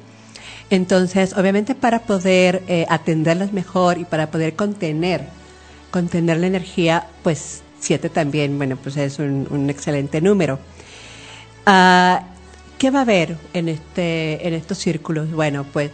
Entonces, 0.71 1.33
obviamente 1.33 1.75
para 1.75 1.99
poder 1.99 2.63
eh, 2.67 2.85
atenderlas 2.89 3.51
mejor 3.53 3.99
y 3.99 4.05
para 4.05 4.31
poder 4.31 4.55
contener, 4.55 5.27
contener 5.91 6.37
la 6.37 6.47
energía, 6.47 7.07
pues 7.23 7.61
siete 7.79 8.09
también, 8.09 8.57
bueno, 8.57 8.77
pues 8.77 8.95
es 8.95 9.19
un, 9.19 9.69
excelente 9.69 10.21
número. 10.21 10.59
Uh, 11.67 12.23
¿Qué 12.79 12.89
va 12.89 12.99
a 12.99 13.01
haber 13.03 13.37
en, 13.53 13.67
este, 13.67 14.47
en 14.47 14.53
estos 14.53 14.77
círculos? 14.77 15.29
Bueno, 15.31 15.65
pues 15.71 15.91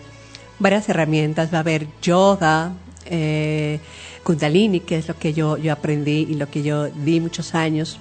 varias 0.59 0.87
herramientas. 0.89 1.51
Va 1.51 1.57
a 1.57 1.61
haber 1.61 1.87
yoga, 2.01 2.73
eh, 3.05 3.79
kundalini, 4.23 4.81
que 4.81 4.97
es 4.97 5.07
lo 5.07 5.17
que 5.17 5.33
yo, 5.33 5.57
yo 5.57 5.73
aprendí 5.73 6.27
y 6.29 6.35
lo 6.35 6.49
que 6.49 6.61
yo 6.63 6.87
di 6.87 7.19
muchos 7.19 7.55
años, 7.55 7.97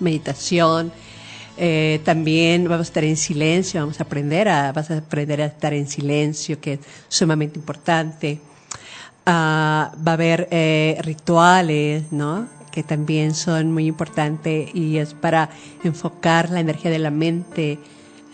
meditación, 0.00 0.92
eh, 1.64 2.00
también 2.04 2.64
vamos 2.64 2.88
a 2.88 2.88
estar 2.88 3.04
en 3.04 3.16
silencio, 3.16 3.82
vamos 3.82 4.00
a 4.00 4.02
aprender 4.02 4.48
a, 4.48 4.72
vas 4.72 4.90
a 4.90 4.98
aprender 4.98 5.40
a 5.40 5.44
estar 5.44 5.72
en 5.72 5.86
silencio, 5.86 6.60
que 6.60 6.72
es 6.72 6.80
sumamente 7.06 7.56
importante. 7.56 8.40
Uh, 9.24 9.30
va 9.30 10.06
a 10.06 10.12
haber 10.14 10.48
eh, 10.50 10.98
rituales, 11.02 12.10
¿no? 12.10 12.48
Que 12.72 12.82
también 12.82 13.32
son 13.32 13.70
muy 13.70 13.86
importantes 13.86 14.74
y 14.74 14.98
es 14.98 15.14
para 15.14 15.50
enfocar 15.84 16.50
la 16.50 16.58
energía 16.58 16.90
de 16.90 16.98
la 16.98 17.12
mente, 17.12 17.78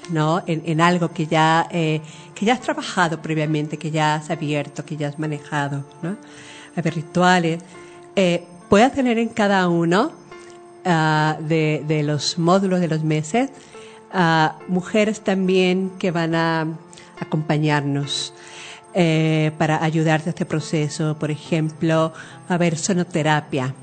¿no? 0.09 0.43
En, 0.47 0.63
en 0.65 0.81
algo 0.81 1.13
que 1.13 1.27
ya, 1.27 1.69
eh, 1.71 2.01
que 2.35 2.47
ya 2.47 2.55
has 2.55 2.63
trabajado 2.63 3.21
previamente, 3.21 3.77
que 3.77 3.91
ya 3.91 4.15
has 4.15 4.31
abierto, 4.31 4.87
que 4.87 4.97
ya 4.97 5.09
has 5.09 5.19
manejado, 5.19 5.85
¿no? 6.01 6.17
A 6.75 6.81
haber 6.81 6.95
rituales. 6.95 7.61
Eh, 8.17 8.43
puede 8.71 8.89
tener 8.89 9.19
en 9.19 9.29
cada 9.29 9.69
uno 9.69 10.13
uh, 10.85 11.43
de, 11.43 12.03
los 12.05 12.39
módulos 12.39 12.81
de 12.81 12.89
los 12.89 13.03
meses, 13.03 13.51
uh, 14.15 14.49
mujeres 14.71 15.21
también 15.21 15.91
que 15.99 16.11
van 16.11 16.35
a 16.35 16.67
acompañarnos 17.21 18.33
eh, 18.95 19.53
para 19.59 19.85
ayudarte 19.85 20.31
a 20.31 20.33
este 20.33 20.47
proceso. 20.47 21.17
Por 21.19 21.31
ejemplo, 21.31 22.13
a 22.49 22.55
haber 22.55 22.77
sonoterapia 22.77 23.75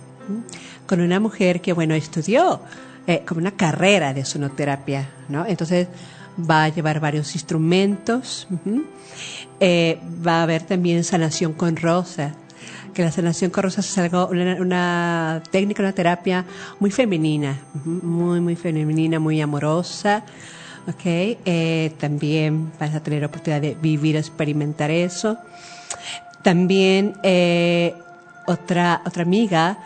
con 0.87 0.99
una 0.99 1.19
mujer 1.19 1.61
que, 1.61 1.73
bueno, 1.73 1.93
estudió 1.93 2.61
eh, 3.07 3.23
como 3.25 3.39
una 3.39 3.51
carrera 3.51 4.13
de 4.13 4.25
sonoterapia, 4.25 5.09
¿no? 5.29 5.45
Entonces 5.45 5.87
va 6.37 6.65
a 6.65 6.69
llevar 6.69 6.99
varios 6.99 7.35
instrumentos. 7.35 8.47
Eh, 9.59 9.99
va 10.25 10.39
a 10.39 10.43
haber 10.43 10.63
también 10.63 11.03
sanación 11.03 11.53
con 11.53 11.75
rosa 11.75 12.35
que 12.95 13.03
la 13.03 13.11
sanación 13.11 13.51
con 13.51 13.63
rosas 13.63 13.87
es 13.87 13.97
algo, 13.97 14.27
una, 14.27 14.55
una 14.55 15.43
técnica, 15.51 15.83
una 15.83 15.91
terapia 15.91 16.45
muy 16.79 16.89
femenina, 16.89 17.59
muy, 17.83 18.39
muy 18.39 18.55
femenina, 18.55 19.19
muy 19.19 19.41
amorosa. 19.41 20.23
Ok, 20.87 21.01
eh, 21.05 21.91
también 21.99 22.71
vas 22.79 22.95
a 22.95 23.01
tener 23.01 23.23
oportunidad 23.25 23.61
de 23.61 23.75
vivir, 23.75 24.15
experimentar 24.15 24.89
eso. 24.91 25.37
También 26.41 27.15
eh, 27.21 27.95
otra, 28.47 29.01
otra 29.05 29.23
amiga 29.23 29.77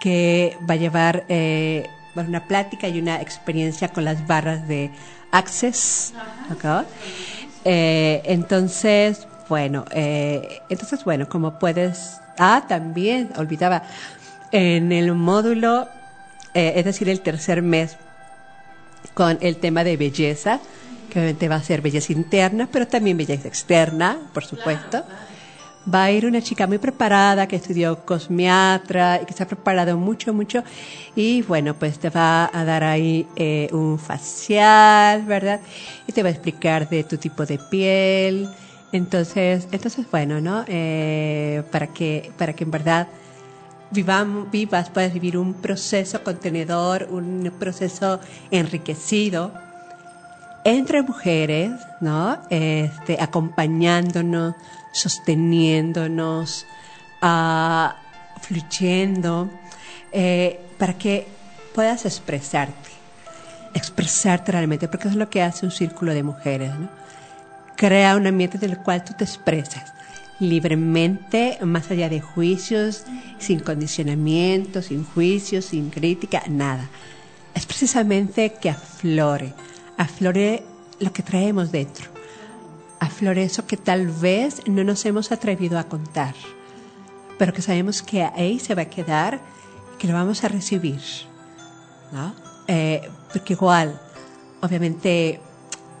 que 0.00 0.56
va 0.68 0.74
a 0.74 0.76
llevar 0.76 1.24
eh, 1.28 1.86
una 2.14 2.46
plática 2.46 2.88
y 2.88 2.98
una 2.98 3.20
experiencia 3.20 3.88
con 3.88 4.04
las 4.04 4.26
barras 4.26 4.68
de 4.68 4.90
Access. 5.32 6.12
Okay. 6.54 6.86
Eh, 7.64 8.22
entonces, 8.26 9.26
bueno, 9.48 9.84
eh, 9.90 10.60
entonces, 10.68 11.04
bueno, 11.04 11.28
como 11.28 11.58
puedes 11.58 12.21
Ah, 12.38 12.64
también, 12.68 13.30
olvidaba, 13.36 13.82
en 14.50 14.92
el 14.92 15.14
módulo, 15.14 15.88
eh, 16.54 16.74
es 16.76 16.84
decir, 16.84 17.08
el 17.08 17.20
tercer 17.20 17.62
mes, 17.62 17.96
con 19.14 19.38
el 19.40 19.56
tema 19.56 19.84
de 19.84 19.96
belleza, 19.96 20.60
que 21.10 21.18
obviamente 21.18 21.48
va 21.48 21.56
a 21.56 21.62
ser 21.62 21.82
belleza 21.82 22.12
interna, 22.12 22.68
pero 22.70 22.86
también 22.86 23.16
belleza 23.16 23.48
externa, 23.48 24.18
por 24.32 24.44
supuesto. 24.44 24.90
Claro, 24.90 25.06
claro. 25.06 25.32
Va 25.92 26.04
a 26.04 26.12
ir 26.12 26.26
una 26.26 26.40
chica 26.40 26.68
muy 26.68 26.78
preparada 26.78 27.48
que 27.48 27.56
estudió 27.56 28.04
cosmiatra 28.06 29.20
y 29.20 29.26
que 29.26 29.32
se 29.32 29.42
ha 29.42 29.46
preparado 29.46 29.98
mucho, 29.98 30.32
mucho. 30.32 30.62
Y 31.16 31.42
bueno, 31.42 31.74
pues 31.74 31.98
te 31.98 32.08
va 32.08 32.48
a 32.52 32.64
dar 32.64 32.84
ahí 32.84 33.26
eh, 33.34 33.68
un 33.72 33.98
facial, 33.98 35.24
¿verdad? 35.24 35.60
Y 36.06 36.12
te 36.12 36.22
va 36.22 36.28
a 36.28 36.32
explicar 36.32 36.88
de 36.88 37.02
tu 37.02 37.16
tipo 37.16 37.44
de 37.44 37.58
piel, 37.58 38.48
entonces, 38.92 39.66
entonces 39.72 40.06
bueno, 40.10 40.40
¿no? 40.40 40.64
Eh, 40.68 41.62
para 41.72 41.88
que, 41.88 42.30
para 42.36 42.52
que 42.52 42.64
en 42.64 42.70
verdad 42.70 43.08
vivamos, 43.90 44.50
vivas, 44.50 44.90
puedas 44.90 45.12
vivir 45.12 45.36
un 45.36 45.54
proceso 45.54 46.22
contenedor, 46.22 47.08
un 47.10 47.52
proceso 47.58 48.20
enriquecido 48.50 49.52
entre 50.64 51.02
mujeres, 51.02 51.72
¿no? 52.00 52.38
Este, 52.50 53.16
acompañándonos, 53.20 54.54
sosteniéndonos, 54.92 56.66
uh, 57.22 57.88
fluyendo, 58.40 59.50
eh, 60.12 60.60
para 60.78 60.94
que 60.94 61.26
puedas 61.74 62.04
expresarte, 62.04 62.90
expresarte 63.74 64.52
realmente, 64.52 64.86
porque 64.88 65.08
eso 65.08 65.14
es 65.14 65.18
lo 65.18 65.30
que 65.30 65.42
hace 65.42 65.66
un 65.66 65.72
círculo 65.72 66.14
de 66.14 66.22
mujeres, 66.22 66.74
¿no? 66.74 67.01
Crea 67.82 68.14
un 68.14 68.28
ambiente 68.28 68.58
en 68.62 68.70
el 68.70 68.78
cual 68.78 69.02
tú 69.02 69.12
te 69.18 69.24
expresas 69.24 69.92
libremente, 70.38 71.58
más 71.62 71.90
allá 71.90 72.08
de 72.08 72.20
juicios, 72.20 73.04
sin 73.38 73.58
condicionamiento, 73.58 74.82
sin 74.82 75.04
juicios, 75.04 75.64
sin 75.64 75.90
crítica, 75.90 76.44
nada. 76.48 76.88
Es 77.56 77.66
precisamente 77.66 78.54
que 78.60 78.70
aflore, 78.70 79.52
aflore 79.96 80.62
lo 81.00 81.12
que 81.12 81.24
traemos 81.24 81.72
dentro, 81.72 82.06
aflore 83.00 83.42
eso 83.42 83.66
que 83.66 83.76
tal 83.76 84.06
vez 84.06 84.62
no 84.68 84.84
nos 84.84 85.04
hemos 85.04 85.32
atrevido 85.32 85.76
a 85.76 85.84
contar, 85.84 86.36
pero 87.36 87.52
que 87.52 87.62
sabemos 87.62 88.00
que 88.00 88.22
ahí 88.22 88.60
se 88.60 88.76
va 88.76 88.82
a 88.82 88.90
quedar 88.90 89.40
y 89.94 89.98
que 89.98 90.06
lo 90.06 90.14
vamos 90.14 90.44
a 90.44 90.48
recibir. 90.48 91.00
¿no? 92.12 92.32
Eh, 92.68 93.10
porque 93.32 93.54
igual, 93.54 94.00
obviamente, 94.60 95.40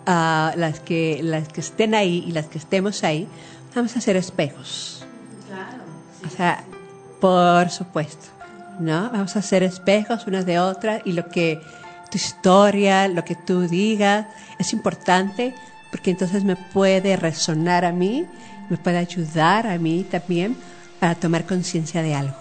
uh, 0.06 0.58
las, 0.58 0.80
que, 0.80 1.20
las 1.22 1.48
que 1.48 1.60
estén 1.60 1.94
ahí 1.94 2.24
y 2.26 2.32
las 2.32 2.46
que 2.46 2.58
estemos 2.58 3.04
ahí, 3.04 3.28
vamos 3.74 3.96
a 3.96 4.00
ser 4.00 4.16
espejos. 4.16 5.04
Claro. 5.48 5.84
Sí. 6.20 6.26
O 6.26 6.36
sea, 6.36 6.64
por 7.20 7.70
supuesto, 7.70 8.28
¿no? 8.80 9.10
Vamos 9.10 9.36
a 9.36 9.42
ser 9.42 9.62
espejos 9.62 10.26
unas 10.26 10.46
de 10.46 10.58
otras 10.58 11.02
y 11.04 11.12
lo 11.12 11.28
que 11.28 11.60
tu 12.10 12.18
historia, 12.18 13.08
lo 13.08 13.24
que 13.24 13.34
tú 13.34 13.62
digas, 13.62 14.26
es 14.58 14.72
importante 14.72 15.54
porque 15.90 16.10
entonces 16.10 16.44
me 16.44 16.56
puede 16.56 17.16
resonar 17.16 17.84
a 17.84 17.92
mí, 17.92 18.26
me 18.68 18.76
puede 18.76 18.98
ayudar 18.98 19.66
a 19.66 19.78
mí 19.78 20.06
también 20.10 20.56
para 20.98 21.14
tomar 21.14 21.44
conciencia 21.44 22.02
de 22.02 22.14
algo. 22.14 22.36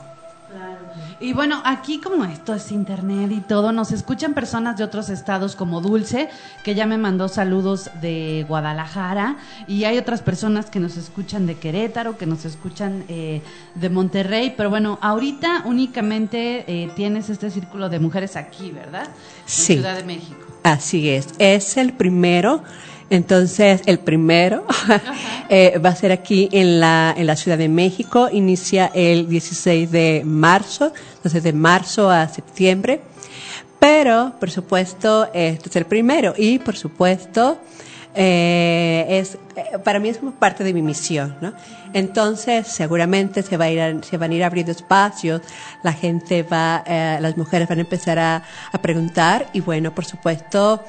Y 1.21 1.33
bueno, 1.33 1.61
aquí 1.65 1.99
como 1.99 2.25
esto 2.25 2.55
es 2.55 2.71
internet 2.71 3.31
y 3.31 3.41
todo, 3.41 3.71
nos 3.71 3.91
escuchan 3.91 4.33
personas 4.33 4.75
de 4.77 4.83
otros 4.83 5.09
estados 5.09 5.55
como 5.55 5.79
Dulce, 5.79 6.29
que 6.63 6.73
ya 6.73 6.87
me 6.87 6.97
mandó 6.97 7.27
saludos 7.27 7.91
de 8.01 8.43
Guadalajara, 8.47 9.37
y 9.67 9.83
hay 9.83 9.99
otras 9.99 10.23
personas 10.23 10.71
que 10.71 10.79
nos 10.79 10.97
escuchan 10.97 11.45
de 11.45 11.55
Querétaro, 11.57 12.17
que 12.17 12.25
nos 12.25 12.45
escuchan 12.45 13.03
eh, 13.07 13.43
de 13.75 13.89
Monterrey, 13.89 14.55
pero 14.57 14.71
bueno, 14.71 14.97
ahorita 14.99 15.61
únicamente 15.65 16.65
eh, 16.67 16.89
tienes 16.95 17.29
este 17.29 17.51
círculo 17.51 17.87
de 17.89 17.99
mujeres 17.99 18.35
aquí, 18.35 18.71
¿verdad? 18.71 19.07
Sí. 19.45 19.73
Ciudad 19.73 19.95
de 19.95 20.03
México. 20.03 20.41
Así 20.63 21.07
es, 21.07 21.27
es 21.37 21.77
el 21.77 21.93
primero. 21.93 22.63
Entonces, 23.11 23.81
el 23.85 23.99
primero 23.99 24.65
eh, 25.49 25.77
va 25.83 25.89
a 25.89 25.95
ser 25.95 26.11
aquí 26.13 26.47
en 26.53 26.79
la, 26.79 27.13
en 27.15 27.27
la 27.27 27.35
Ciudad 27.35 27.57
de 27.57 27.67
México, 27.67 28.29
inicia 28.31 28.89
el 28.95 29.27
16 29.27 29.91
de 29.91 30.23
marzo, 30.25 30.93
entonces 31.17 31.43
de 31.43 31.51
marzo 31.53 32.09
a 32.09 32.27
septiembre. 32.29 33.01
Pero, 33.79 34.33
por 34.39 34.49
supuesto, 34.49 35.27
este 35.33 35.67
es 35.69 35.75
el 35.75 35.85
primero 35.85 36.33
y, 36.37 36.59
por 36.59 36.77
supuesto, 36.77 37.57
eh, 38.15 39.05
es 39.09 39.37
eh, 39.55 39.77
para 39.83 39.99
mí 39.99 40.07
es 40.09 40.17
como 40.19 40.31
parte 40.31 40.63
de 40.63 40.73
mi 40.73 40.81
misión, 40.81 41.35
¿no? 41.41 41.51
Entonces, 41.93 42.67
seguramente 42.67 43.41
se 43.43 43.57
va 43.57 43.65
a 43.65 43.69
ir, 43.71 43.81
a- 43.81 44.03
se 44.03 44.17
van 44.17 44.31
a 44.31 44.35
ir 44.35 44.43
abriendo 44.43 44.71
espacios, 44.71 45.41
la 45.83 45.91
gente 45.93 46.43
va, 46.43 46.83
eh, 46.85 47.17
las 47.19 47.35
mujeres 47.35 47.67
van 47.67 47.79
a 47.79 47.81
empezar 47.81 48.19
a, 48.19 48.43
a 48.71 48.77
preguntar 48.81 49.47
y 49.51 49.59
bueno, 49.61 49.93
por 49.93 50.05
supuesto, 50.05 50.83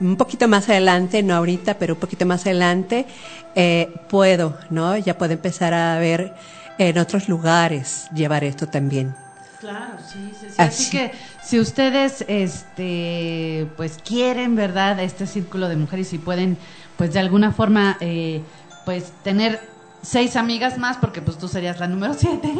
un 0.00 0.16
poquito 0.16 0.48
más 0.48 0.68
adelante, 0.68 1.22
no 1.22 1.34
ahorita, 1.34 1.78
pero 1.78 1.94
un 1.94 2.00
poquito 2.00 2.26
más 2.26 2.46
adelante, 2.46 3.06
eh, 3.54 3.92
puedo, 4.08 4.56
¿no? 4.70 4.96
Ya 4.96 5.18
puedo 5.18 5.32
empezar 5.32 5.74
a 5.74 5.98
ver 5.98 6.34
en 6.78 6.98
otros 6.98 7.28
lugares 7.28 8.08
llevar 8.14 8.44
esto 8.44 8.68
también. 8.68 9.14
Claro, 9.60 9.94
sí, 10.06 10.32
sí, 10.40 10.46
sí. 10.48 10.54
Así 10.56 10.82
Así. 10.84 10.90
que 10.90 11.12
si 11.42 11.58
ustedes, 11.58 12.24
este, 12.28 13.66
pues 13.76 13.98
quieren, 14.04 14.54
¿verdad? 14.54 15.00
Este 15.00 15.26
círculo 15.26 15.68
de 15.68 15.76
mujeres 15.76 16.12
y 16.12 16.18
pueden, 16.18 16.56
pues 16.96 17.12
de 17.12 17.18
alguna 17.18 17.52
forma, 17.52 17.96
eh, 18.00 18.40
pues 18.84 19.12
tener 19.24 19.60
seis 20.02 20.36
amigas 20.36 20.78
más, 20.78 20.96
porque 20.96 21.20
pues 21.20 21.38
tú 21.38 21.48
serías 21.48 21.80
la 21.80 21.88
número 21.88 22.14
siete. 22.14 22.52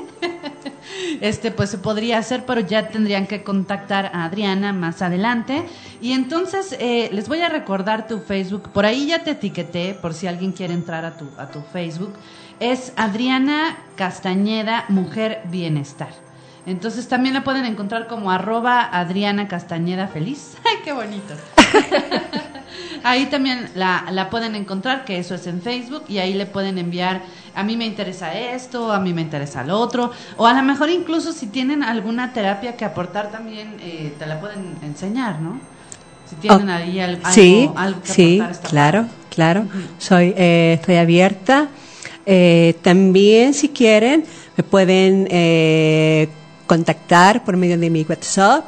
este, 1.20 1.51
pues 1.51 1.70
se 1.70 1.78
podría 1.78 2.18
hacer, 2.18 2.45
pero 2.47 2.61
ya 2.61 2.89
tendrían 2.89 3.26
que 3.26 3.43
contactar 3.43 4.11
a 4.12 4.24
Adriana 4.24 4.72
más 4.72 5.03
adelante. 5.03 5.64
Y 6.01 6.12
entonces 6.12 6.76
eh, 6.78 7.11
les 7.12 7.28
voy 7.28 7.41
a 7.41 7.49
recordar 7.49 8.07
tu 8.07 8.20
Facebook. 8.20 8.70
Por 8.70 8.86
ahí 8.86 9.07
ya 9.07 9.24
te 9.24 9.32
etiqueté, 9.32 9.99
por 10.01 10.14
si 10.14 10.26
alguien 10.26 10.53
quiere 10.53 10.74
entrar 10.74 11.05
a 11.05 11.16
tu, 11.16 11.28
a 11.39 11.49
tu 11.49 11.61
Facebook. 11.72 12.14
Es 12.61 12.93
Adriana 12.97 13.78
Castañeda, 13.97 14.84
Mujer 14.89 15.43
Bienestar. 15.45 16.11
Entonces 16.66 17.09
también 17.09 17.34
la 17.34 17.45
pueden 17.45 17.64
encontrar 17.64 18.09
como 18.09 18.30
arroba 18.30 18.82
Adriana 18.93 19.49
Castañeda 19.49 20.09
Feliz. 20.09 20.57
¡Ay, 20.64 20.76
qué 20.84 20.93
bonito! 20.93 21.34
ahí 23.05 23.26
también 23.26 23.68
la, 23.74 24.05
la 24.11 24.30
pueden 24.30 24.55
encontrar, 24.55 25.05
que 25.05 25.18
eso 25.18 25.34
es 25.34 25.46
en 25.46 25.61
Facebook, 25.62 26.05
y 26.09 26.18
ahí 26.18 26.34
le 26.34 26.46
pueden 26.46 26.78
enviar, 26.78 27.22
a 27.55 27.62
mí 27.62 27.76
me 27.76 27.86
interesa 27.86 28.34
esto, 28.38 28.92
a 28.92 29.01
mí 29.01 29.12
me 29.12 29.20
interesa 29.22 29.64
lo 29.64 29.78
otro, 29.78 30.11
o 30.36 30.46
a 30.46 30.53
lo 30.55 30.62
mejor 30.62 30.90
incluso 30.90 31.32
si 31.32 31.46
tienen 31.46 31.82
alguna 31.82 32.32
terapia 32.32 32.76
que 32.76 32.84
aportar 32.84 33.30
también, 33.30 33.76
eh, 33.80 34.12
te 34.18 34.26
la 34.26 34.40
pueden 34.40 34.76
enseñar, 34.82 35.40
¿no? 35.40 35.59
Si 36.28 36.36
tienen 36.36 36.68
Oh, 36.68 36.72
ahí 36.72 37.01
al- 37.01 37.14
algo, 37.16 37.30
sí, 37.30 37.70
algo 37.74 38.03
que 38.03 38.12
sí, 38.12 38.40
aportar. 38.40 38.70
claro, 38.70 39.03
padre. 39.03 39.14
claro. 39.30 39.64
Soy, 39.99 40.34
eh, 40.36 40.74
estoy 40.78 40.96
abierta. 40.96 41.68
Eh, 42.26 42.76
también, 42.82 43.55
si 43.55 43.70
quieren, 43.70 44.24
me 44.57 44.62
pueden 44.62 45.26
eh, 45.30 46.28
contactar 46.66 47.44
por 47.44 47.57
medio 47.57 47.78
de 47.78 47.88
mi 47.88 48.03
WhatsApp 48.03 48.66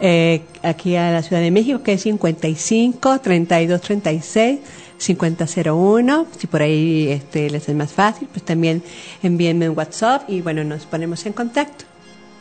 eh, 0.00 0.42
aquí 0.62 0.96
a 0.96 1.10
la 1.10 1.22
Ciudad 1.22 1.42
de 1.42 1.50
México, 1.50 1.82
que 1.82 1.94
es 1.94 2.02
55 2.02 3.20
32 3.20 3.80
36 3.80 4.58
5001. 4.98 6.26
Si 6.38 6.46
por 6.46 6.62
ahí 6.62 7.08
este, 7.08 7.50
les 7.50 7.68
es 7.68 7.74
más 7.74 7.92
fácil, 7.92 8.28
pues 8.30 8.44
también 8.44 8.82
envíenme 9.22 9.68
un 9.68 9.76
WhatsApp 9.76 10.28
y 10.28 10.40
bueno, 10.40 10.64
nos 10.64 10.86
ponemos 10.86 11.24
en 11.26 11.32
contacto. 11.32 11.84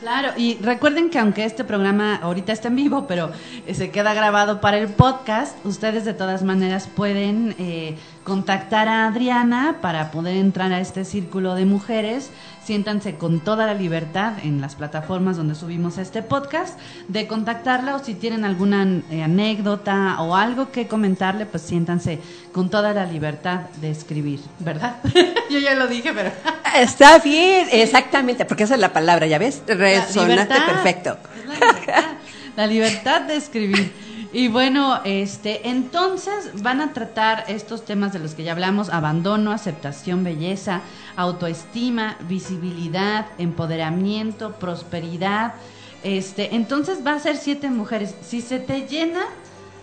Claro, 0.04 0.32
y 0.36 0.56
recuerden 0.56 1.10
que 1.10 1.18
aunque 1.18 1.46
este 1.46 1.64
programa 1.64 2.18
ahorita 2.18 2.52
está 2.52 2.68
en 2.68 2.76
vivo, 2.76 3.08
pero 3.08 3.32
eh, 3.66 3.74
se 3.74 3.90
queda 3.90 4.14
grabado 4.14 4.60
para 4.60 4.78
el 4.78 4.90
podcast, 4.90 5.56
ustedes 5.66 6.04
de 6.04 6.14
todas 6.14 6.44
maneras 6.44 6.90
pueden 6.94 7.56
eh, 7.58 7.96
contactar 8.26 8.90
a 8.90 9.08
Adriana 9.08 9.78
para 9.82 10.12
poder 10.12 10.36
entrar 10.36 10.74
a 10.74 10.82
este 10.82 11.06
círculo 11.06 11.56
de 11.56 11.64
mujeres. 11.64 12.32
Siéntanse 12.66 13.16
con 13.16 13.42
toda 13.42 13.66
la 13.66 13.74
libertad 13.74 14.34
en 14.42 14.62
las 14.62 14.76
plataformas 14.76 15.36
donde 15.36 15.54
subimos 15.54 15.98
este 15.98 16.22
podcast 16.22 16.80
de 17.10 17.28
contactarla 17.28 17.96
o 17.96 18.00
si 18.00 18.14
tienen 18.14 18.46
alguna 18.46 19.02
eh, 19.12 19.22
anécdota 19.22 20.16
o 20.22 20.36
algo 20.36 20.72
que 20.72 20.88
comentarle, 20.88 21.46
pues 21.46 21.64
siéntanse 21.64 22.20
con 22.54 22.70
toda 22.70 22.94
la 22.94 23.06
libertad 23.06 23.70
de 23.82 23.92
escribir, 23.92 24.40
¿verdad? 24.60 24.96
Yo 25.52 25.60
ya 25.60 25.76
lo 25.76 25.88
dije, 25.88 26.14
pero... 26.14 26.32
Está 26.76 27.20
bien, 27.20 27.68
exactamente, 27.72 28.46
porque 28.46 28.64
esa 28.64 28.76
es 28.76 28.80
la 28.80 28.94
palabra, 28.94 29.28
¿ya 29.28 29.40
ves? 29.40 29.62
Resonaste 29.68 30.56
perfecto. 30.62 31.18
la 32.56 32.66
libertad 32.66 33.24
de 33.24 33.36
escribir. 33.36 34.13
Y 34.34 34.48
bueno, 34.48 35.00
este, 35.06 35.70
entonces 35.70 36.64
van 36.64 36.82
a 36.82 36.92
tratar 36.92 37.46
estos 37.48 37.86
temas 37.86 38.14
de 38.14 38.20
los 38.20 38.34
que 38.34 38.44
ya 38.44 38.54
hablamos: 38.54 38.90
abandono, 38.90 39.52
aceptación, 39.52 40.24
belleza, 40.24 40.82
autoestima, 41.16 42.18
visibilidad, 42.28 43.28
empoderamiento, 43.38 44.54
prosperidad. 44.54 45.54
Este, 46.04 46.56
entonces 46.56 47.06
va 47.06 47.14
a 47.14 47.20
ser 47.20 47.38
siete 47.38 47.70
mujeres. 47.70 48.16
Si 48.28 48.42
se 48.42 48.60
te 48.60 48.88
llena, 48.88 49.22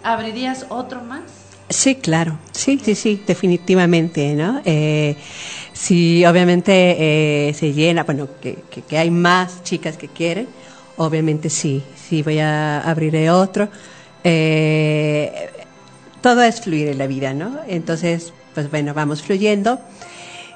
abrirías 0.03 0.67
otro 0.69 1.01
más. 1.03 1.23
Sí, 1.69 1.95
claro, 1.95 2.37
sí, 2.51 2.81
sí, 2.83 2.97
sí, 2.97 3.23
definitivamente, 3.25 4.35
¿no? 4.35 4.61
Eh, 4.65 5.17
si 5.73 6.27
obviamente 6.27 6.73
eh, 6.99 7.55
se 7.55 7.73
llena, 7.73 8.03
bueno, 8.03 8.27
que, 8.43 8.65
que, 8.69 8.83
que 8.83 8.99
hay 8.99 9.13
más 9.13 9.63
chicas 9.63 9.97
que 9.97 10.09
quieren, 10.09 10.49
obviamente 10.97 11.49
sí, 11.49 11.85
sí 11.95 12.25
voy 12.25 12.41
a 12.41 12.81
abrir 12.81 13.31
otro. 13.31 13.69
Eh, 14.25 15.51
todo 16.21 16.43
es 16.43 16.61
fluir 16.61 16.89
en 16.89 16.99
la 16.99 17.07
vida, 17.07 17.33
¿no? 17.35 17.59
Entonces, 17.67 18.33
pues 18.55 18.71
bueno, 18.71 18.95
vamos 18.95 19.23
fluyendo. 19.23 19.81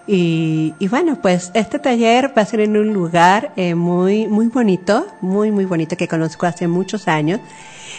Y, 0.06 0.74
y 0.78 0.88
bueno, 0.88 1.18
pues 1.22 1.50
este 1.54 1.78
taller 1.78 2.32
va 2.36 2.42
a 2.42 2.44
ser 2.44 2.60
en 2.60 2.76
un 2.76 2.92
lugar 2.92 3.52
eh, 3.56 3.74
muy, 3.74 4.26
muy 4.26 4.48
bonito, 4.48 5.06
muy, 5.22 5.50
muy 5.50 5.64
bonito 5.64 5.96
que 5.96 6.08
conozco 6.08 6.44
hace 6.44 6.68
muchos 6.68 7.08
años, 7.08 7.40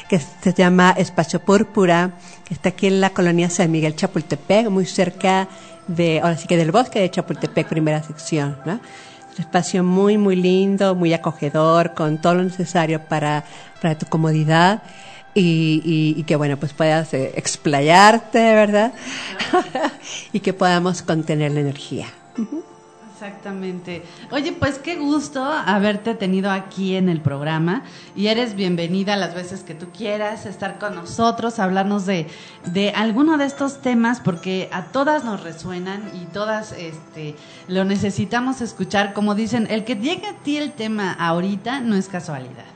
que 0.07 0.19
se 0.19 0.53
llama 0.53 0.93
Espacio 0.95 1.39
Púrpura, 1.39 2.11
que 2.47 2.53
está 2.53 2.69
aquí 2.69 2.85
en 2.87 3.01
la 3.01 3.09
colonia 3.09 3.49
San 3.49 3.71
Miguel 3.71 3.95
Chapultepec, 3.95 4.69
muy 4.69 4.85
cerca 4.85 5.47
de, 5.87 6.19
ahora 6.19 6.37
sí 6.37 6.47
que 6.47 6.57
del 6.57 6.71
bosque 6.71 6.99
de 6.99 7.09
Chapultepec, 7.09 7.67
primera 7.67 8.03
sección, 8.03 8.57
¿no? 8.65 8.73
Un 8.73 9.41
espacio 9.41 9.83
muy, 9.83 10.17
muy 10.17 10.35
lindo, 10.35 10.95
muy 10.95 11.11
acogedor, 11.13 11.93
con 11.93 12.19
todo 12.19 12.35
lo 12.35 12.43
necesario 12.43 13.01
para, 13.01 13.43
para 13.81 13.97
tu 13.97 14.05
comodidad. 14.05 14.83
Y, 15.35 15.81
y, 15.83 16.19
y 16.19 16.23
que 16.23 16.37
bueno, 16.37 16.57
pues 16.57 16.73
puedas 16.73 17.13
eh, 17.13 17.33
explayarte, 17.35 18.39
¿verdad? 18.39 18.93
y 20.33 20.39
que 20.39 20.53
podamos 20.53 21.01
contener 21.01 21.51
la 21.51 21.59
energía. 21.59 22.07
Exactamente. 23.15 24.03
Oye, 24.31 24.51
pues 24.51 24.77
qué 24.77 24.97
gusto 24.97 25.41
haberte 25.41 26.15
tenido 26.15 26.51
aquí 26.51 26.95
en 26.95 27.07
el 27.07 27.21
programa 27.21 27.83
y 28.13 28.27
eres 28.27 28.55
bienvenida 28.55 29.15
las 29.15 29.33
veces 29.33 29.63
que 29.63 29.73
tú 29.73 29.87
quieras 29.97 30.45
estar 30.45 30.79
con 30.79 30.95
nosotros, 30.95 31.59
hablarnos 31.59 32.05
de, 32.05 32.27
de 32.65 32.89
alguno 32.89 33.37
de 33.37 33.45
estos 33.45 33.81
temas 33.81 34.19
porque 34.19 34.67
a 34.73 34.83
todas 34.87 35.23
nos 35.23 35.41
resuenan 35.41 36.03
y 36.13 36.25
todas 36.25 36.73
este, 36.73 37.35
lo 37.69 37.85
necesitamos 37.85 38.59
escuchar. 38.59 39.13
Como 39.13 39.33
dicen, 39.33 39.67
el 39.69 39.85
que 39.85 39.95
llegue 39.95 40.27
a 40.27 40.33
ti 40.43 40.57
el 40.57 40.73
tema 40.73 41.13
ahorita 41.13 41.79
no 41.79 41.95
es 41.95 42.09
casualidad. 42.09 42.74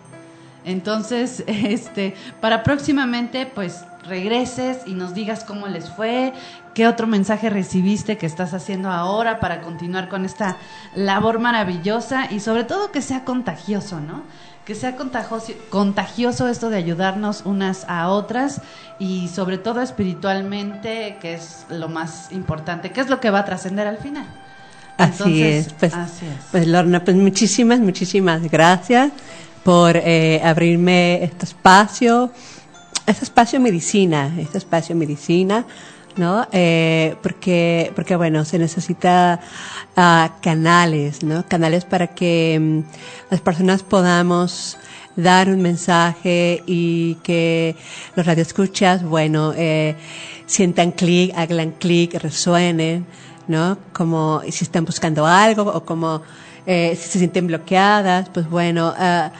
Entonces, 0.65 1.43
este, 1.47 2.15
para 2.41 2.63
próximamente, 2.63 3.45
pues 3.45 3.83
regreses 4.07 4.79
y 4.85 4.93
nos 4.93 5.13
digas 5.13 5.43
cómo 5.43 5.67
les 5.67 5.89
fue, 5.89 6.33
qué 6.73 6.87
otro 6.87 7.07
mensaje 7.07 7.49
recibiste 7.49 8.17
que 8.17 8.25
estás 8.25 8.53
haciendo 8.53 8.89
ahora 8.89 9.39
para 9.39 9.61
continuar 9.61 10.09
con 10.09 10.25
esta 10.25 10.57
labor 10.95 11.39
maravillosa 11.39 12.31
y 12.31 12.39
sobre 12.39 12.63
todo 12.63 12.91
que 12.91 13.01
sea 13.01 13.23
contagioso, 13.23 13.99
¿no? 13.99 14.23
Que 14.65 14.75
sea 14.75 14.95
contagioso, 14.95 15.53
contagioso 15.69 16.47
esto 16.47 16.69
de 16.69 16.77
ayudarnos 16.77 17.41
unas 17.45 17.85
a 17.89 18.09
otras 18.09 18.61
y 18.99 19.27
sobre 19.29 19.57
todo 19.57 19.81
espiritualmente, 19.81 21.17
que 21.19 21.33
es 21.33 21.65
lo 21.69 21.89
más 21.89 22.31
importante, 22.31 22.91
que 22.91 23.01
es 23.01 23.09
lo 23.09 23.19
que 23.19 23.31
va 23.31 23.39
a 23.39 23.45
trascender 23.45 23.87
al 23.87 23.97
final. 23.97 24.27
Así 24.97 25.23
Entonces, 25.23 25.67
es, 25.67 25.73
pues, 25.73 25.93
así 25.93 26.25
es. 26.25 26.45
pues 26.51 26.67
Lorna, 26.67 27.03
pues 27.03 27.15
muchísimas, 27.15 27.79
muchísimas 27.79 28.43
gracias 28.49 29.11
por 29.63 29.97
eh, 29.97 30.41
abrirme 30.43 31.23
este 31.23 31.45
espacio, 31.45 32.31
este 33.05 33.25
espacio 33.25 33.59
medicina, 33.59 34.33
este 34.37 34.57
espacio 34.57 34.95
medicina 34.95 35.65
¿no? 36.15 36.47
Eh, 36.51 37.15
porque, 37.23 37.91
porque, 37.95 38.15
bueno, 38.15 38.45
se 38.45 38.59
necesita 38.59 39.39
ah, 39.95 40.35
canales, 40.41 41.23
¿no? 41.23 41.45
Canales 41.47 41.85
para 41.85 42.07
que 42.07 42.57
mm, 42.59 42.79
las 43.31 43.41
personas 43.41 43.83
podamos 43.83 44.77
dar 45.15 45.49
un 45.49 45.61
mensaje 45.61 46.63
y 46.65 47.15
que 47.23 47.75
los 48.15 48.25
radioescuchas, 48.25 49.03
bueno, 49.03 49.53
eh, 49.55 49.95
sientan 50.45 50.91
clic, 50.91 51.33
hagan 51.35 51.71
clic, 51.71 52.13
resuenen, 52.15 53.05
¿no? 53.47 53.77
Como 53.93 54.41
si 54.49 54.63
están 54.63 54.85
buscando 54.85 55.25
algo 55.25 55.63
o 55.63 55.83
como 55.85 56.21
eh, 56.65 56.95
si 56.95 57.09
se 57.09 57.19
sienten 57.19 57.47
bloqueadas, 57.47 58.29
pues 58.29 58.49
bueno, 58.49 58.93
ah, 58.97 59.31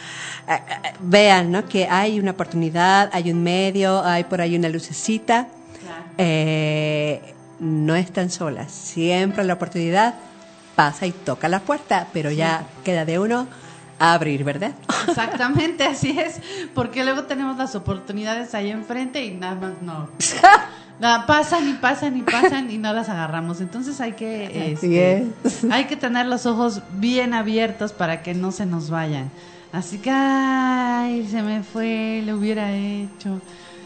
vean, 1.02 1.52
¿no? 1.52 1.66
Que 1.66 1.88
hay 1.88 2.20
una 2.20 2.32
oportunidad, 2.32 3.10
hay 3.14 3.32
un 3.32 3.44
medio, 3.44 4.04
hay 4.04 4.24
por 4.24 4.42
ahí 4.42 4.56
una 4.56 4.70
lucecita. 4.70 5.48
Eh, 6.18 7.22
no 7.60 7.96
están 7.96 8.30
solas, 8.30 8.72
siempre 8.72 9.44
la 9.44 9.54
oportunidad 9.54 10.16
pasa 10.76 11.06
y 11.06 11.12
toca 11.12 11.50
la 11.50 11.60
puerta, 11.60 12.08
pero 12.14 12.32
ya 12.32 12.64
queda 12.84 13.06
de 13.06 13.20
uno 13.20 13.48
abrir, 14.00 14.44
¿verdad? 14.44 14.72
Exactamente, 15.08 15.84
así 15.86 16.18
es, 16.18 16.40
porque 16.74 17.04
luego 17.04 17.24
tenemos 17.24 17.58
las 17.58 17.76
oportunidades 17.76 18.56
ahí 18.56 18.72
enfrente 18.72 19.24
y 19.26 19.32
nada 19.32 19.56
más 19.56 19.82
no. 19.82 20.10
Nada, 21.00 21.26
pasan 21.26 21.70
y 21.70 21.74
pasan 21.74 22.18
y 22.18 22.22
pasan 22.24 22.70
y 22.70 22.78
no 22.78 22.93
las 22.93 23.08
agarramos. 23.08 23.62
Entonces 23.62 24.02
hay 24.02 24.14
que 24.14 24.74
este, 24.74 25.26
hay 25.72 25.86
que 25.86 25.95
tener 25.95 26.26
los 26.26 26.45
ojos 26.45 26.82
bien 26.93 27.34
abiertos 27.34 27.93
para 27.93 28.22
que 28.22 28.34
no 28.34 28.52
se 28.52 28.66
nos 28.66 28.89
vayan. 28.89 29.32
Así 29.72 30.00
que 30.00 30.10
ay, 30.12 31.28
se 31.30 31.41
me 31.41 31.64
fue, 31.64 32.22
lo 32.26 32.38
hubiera 32.38 32.76
hecho. 32.76 33.39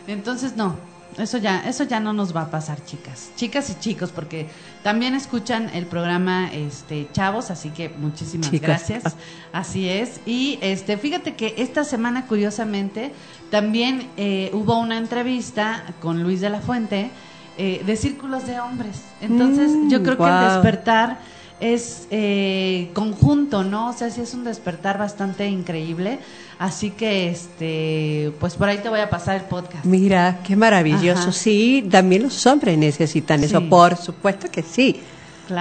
Entonces 0.08 0.56
no, 0.56 0.76
eso 1.18 1.38
ya, 1.38 1.68
eso 1.68 1.84
ya 1.84 2.00
no 2.00 2.14
nos 2.14 2.36
va 2.36 2.44
a 2.44 2.52
pasar, 2.52 2.84
chicas, 2.86 3.32
chicas 3.36 3.70
y 3.70 3.80
chicos, 3.80 4.12
porque 4.12 4.50
también 4.84 5.16
escuchan 5.16 5.70
el 5.74 5.86
programa, 5.86 6.52
este, 6.52 7.08
chavos, 7.12 7.52
así 7.52 7.70
que 7.70 7.90
muchísimas 7.90 8.52
gracias. 8.52 9.04
Así 9.52 9.90
es. 9.90 10.20
Y 10.26 10.60
este, 10.62 10.98
fíjate 10.98 11.36
que 11.36 11.56
esta 11.58 11.84
semana, 11.84 12.26
curiosamente, 12.28 13.12
también 13.50 14.10
eh, 14.18 14.50
hubo 14.54 14.78
una 14.80 14.98
entrevista 14.98 15.84
con 16.02 16.24
Luis 16.24 16.42
de 16.42 16.50
la 16.50 16.60
Fuente 16.60 17.12
eh, 17.58 17.84
de 17.86 17.96
círculos 17.96 18.48
de 18.48 18.60
hombres. 18.60 19.04
Entonces, 19.22 19.72
mm, 19.72 19.90
yo 19.90 20.02
creo 20.02 20.18
que 20.18 20.24
el 20.24 20.54
despertar 20.54 21.20
es 21.64 22.08
eh, 22.12 22.90
conjunto, 22.94 23.64
¿no? 23.64 23.90
O 23.90 23.94
sea, 23.94 24.10
sí 24.10 24.20
es 24.20 24.34
un 24.34 24.44
despertar 24.44 24.98
bastante 24.98 25.48
increíble. 25.48 26.20
Así 26.60 26.92
que, 26.92 27.30
este, 27.30 28.34
pues 28.40 28.56
por 28.56 28.68
ahí 28.68 28.80
te 28.80 28.90
voy 28.90 29.00
a 29.00 29.10
pasar 29.10 29.38
el 29.38 29.44
podcast. 29.44 29.86
Mira, 29.86 30.40
qué 30.44 30.58
maravilloso. 30.58 31.32
Sí, 31.32 31.88
también 31.90 32.24
los 32.24 32.46
hombres 32.46 32.78
necesitan 32.78 33.44
eso, 33.44 33.62
por 33.70 33.96
supuesto 33.96 34.52
que 34.52 34.62
sí. 34.62 35.02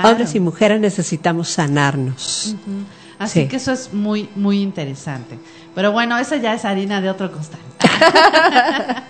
Hombres 0.02 0.34
y 0.34 0.40
mujeres 0.40 0.80
necesitamos 0.80 1.48
sanarnos. 1.48 2.56
Así 3.22 3.46
que 3.46 3.56
eso 3.56 3.72
es 3.72 3.92
muy, 3.92 4.28
muy 4.34 4.60
interesante. 4.60 5.38
Pero 5.74 5.92
bueno, 5.92 6.18
esa 6.18 6.36
ya 6.36 6.54
es 6.54 6.64
harina 6.64 7.00
de 7.00 7.08
otro 7.08 7.30
costal. 7.30 7.60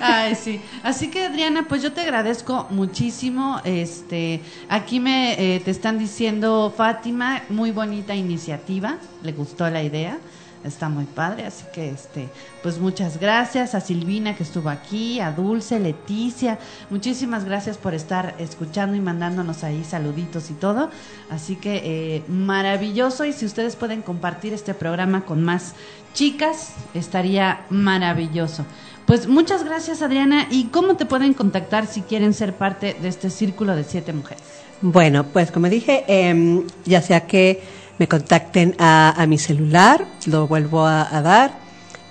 Ay, 0.00 0.34
sí. 0.34 0.60
Así 0.82 1.10
que 1.10 1.24
Adriana, 1.24 1.66
pues 1.68 1.82
yo 1.82 1.92
te 1.92 2.00
agradezco 2.00 2.66
muchísimo. 2.70 3.60
Este, 3.64 4.40
aquí 4.68 5.00
me 5.00 5.54
eh, 5.54 5.60
te 5.60 5.70
están 5.70 5.98
diciendo 5.98 6.72
Fátima, 6.76 7.42
muy 7.48 7.70
bonita 7.70 8.14
iniciativa. 8.14 8.98
Le 9.22 9.32
gustó 9.32 9.70
la 9.70 9.82
idea 9.82 10.18
está 10.64 10.88
muy 10.88 11.04
padre, 11.04 11.46
así 11.46 11.64
que 11.72 11.90
este, 11.90 12.28
pues 12.62 12.78
muchas 12.78 13.18
gracias 13.18 13.74
a 13.74 13.80
Silvina 13.80 14.36
que 14.36 14.42
estuvo 14.42 14.68
aquí, 14.68 15.20
a 15.20 15.32
Dulce, 15.32 15.78
Leticia, 15.78 16.58
muchísimas 16.90 17.44
gracias 17.44 17.78
por 17.78 17.94
estar 17.94 18.34
escuchando 18.38 18.96
y 18.96 19.00
mandándonos 19.00 19.64
ahí 19.64 19.84
saluditos 19.84 20.50
y 20.50 20.54
todo, 20.54 20.90
así 21.30 21.56
que 21.56 21.82
eh, 21.84 22.22
maravilloso 22.28 23.24
y 23.24 23.32
si 23.32 23.46
ustedes 23.46 23.76
pueden 23.76 24.02
compartir 24.02 24.52
este 24.52 24.74
programa 24.74 25.24
con 25.24 25.42
más 25.42 25.74
chicas, 26.14 26.72
estaría 26.94 27.64
maravilloso. 27.70 28.64
Pues 29.06 29.26
muchas 29.26 29.64
gracias 29.64 30.02
Adriana 30.02 30.48
y 30.50 30.64
cómo 30.64 30.96
te 30.96 31.06
pueden 31.06 31.32
contactar 31.32 31.86
si 31.86 32.02
quieren 32.02 32.34
ser 32.34 32.54
parte 32.54 32.94
de 33.00 33.08
este 33.08 33.30
círculo 33.30 33.74
de 33.74 33.84
siete 33.84 34.12
mujeres. 34.12 34.42
Bueno, 34.80 35.24
pues 35.24 35.50
como 35.50 35.68
dije, 35.68 36.04
em, 36.06 36.64
ya 36.84 37.02
sea 37.02 37.26
que 37.26 37.62
me 37.98 38.06
contacten 38.06 38.74
a, 38.78 39.24
mi 39.28 39.38
celular, 39.38 40.06
lo 40.26 40.46
vuelvo 40.46 40.86
a, 40.86 41.20
dar, 41.22 41.52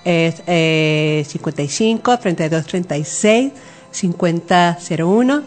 es 0.04 0.42
eh, 0.46 1.24
55 1.26 2.18
32 2.18 2.66
36 2.66 3.52
5001, 3.90 5.42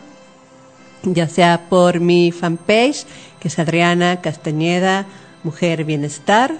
ya 1.03 1.27
sea 1.27 1.69
por 1.69 1.99
mi 1.99 2.31
fanpage, 2.31 3.05
que 3.39 3.47
es 3.47 3.59
Adriana 3.59 4.21
Castañeda, 4.21 5.05
Mujer 5.43 5.83
Bienestar, 5.83 6.53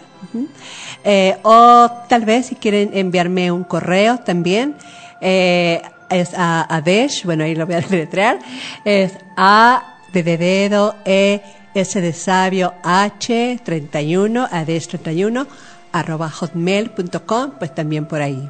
eh, 1.04 1.38
o 1.42 1.90
tal 2.08 2.26
vez 2.26 2.48
si 2.48 2.56
quieren 2.56 2.92
enviarme 2.94 3.52
un 3.52 3.64
correo 3.64 4.20
también, 4.20 4.76
eh, 5.22 5.82
es 6.10 6.34
a 6.36 6.62
Adesh, 6.76 7.26
bueno 7.26 7.44
ahí 7.44 7.56
lo 7.56 7.66
voy 7.66 7.76
a 7.76 7.82
deletrear, 7.90 8.40
es 8.86 9.14
A 9.38 9.98
de 10.14 10.94
E 11.06 11.42
S 11.74 12.00
de 12.02 12.14
sabio 12.14 12.74
H31, 12.84 14.50
ADES31, 14.50 15.48
arroba 15.92 16.30
hotmail.com, 16.30 17.52
pues 17.60 17.74
también 17.74 18.06
por 18.06 18.22
ahí. 18.22 18.50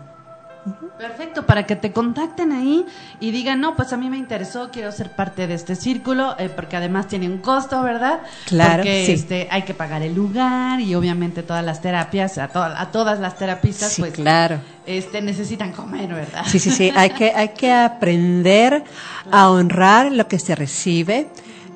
Perfecto, 0.97 1.47
para 1.47 1.65
que 1.65 1.75
te 1.75 1.91
contacten 1.91 2.51
ahí 2.51 2.85
y 3.19 3.31
digan, 3.31 3.59
no, 3.59 3.75
pues 3.75 3.91
a 3.91 3.97
mí 3.97 4.07
me 4.07 4.17
interesó, 4.17 4.69
quiero 4.69 4.91
ser 4.91 5.15
parte 5.15 5.47
de 5.47 5.55
este 5.55 5.75
círculo, 5.75 6.35
eh, 6.37 6.49
porque 6.49 6.75
además 6.75 7.07
tiene 7.07 7.27
un 7.27 7.39
costo, 7.39 7.81
¿verdad? 7.81 8.19
Claro. 8.45 8.83
Porque 8.83 9.11
este, 9.11 9.47
hay 9.49 9.63
que 9.63 9.73
pagar 9.73 10.03
el 10.03 10.13
lugar 10.13 10.79
y 10.79 10.93
obviamente 10.93 11.41
todas 11.41 11.65
las 11.65 11.81
terapias, 11.81 12.37
a, 12.37 12.51
a 12.53 12.91
todas 12.91 13.19
las 13.19 13.35
terapistas, 13.35 13.95
pues 13.97 14.13
claro. 14.13 14.59
este, 14.85 15.23
necesitan 15.23 15.71
comer, 15.71 16.13
¿verdad? 16.13 16.43
Sí, 16.45 16.59
sí, 16.59 16.69
sí, 16.69 16.91
hay 16.95 17.09
que, 17.09 17.31
hay 17.31 17.49
que 17.49 17.71
aprender 17.71 18.83
a 19.31 19.49
honrar 19.49 20.11
lo 20.11 20.27
que 20.27 20.37
se 20.37 20.53
recibe 20.53 21.27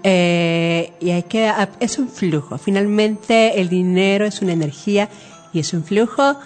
eh, 0.08 0.94
y 1.00 1.10
hay 1.10 1.24
que, 1.24 1.52
es 1.80 1.98
un 1.98 2.10
flujo. 2.10 2.60
Finalmente 2.60 3.60
el 3.60 3.70
dinero 3.70 4.26
es 4.26 4.40
una 4.44 4.54
energía 4.54 5.10
y 5.52 5.60
es 5.60 5.74
un 5.74 5.84
flujo 5.84 6.38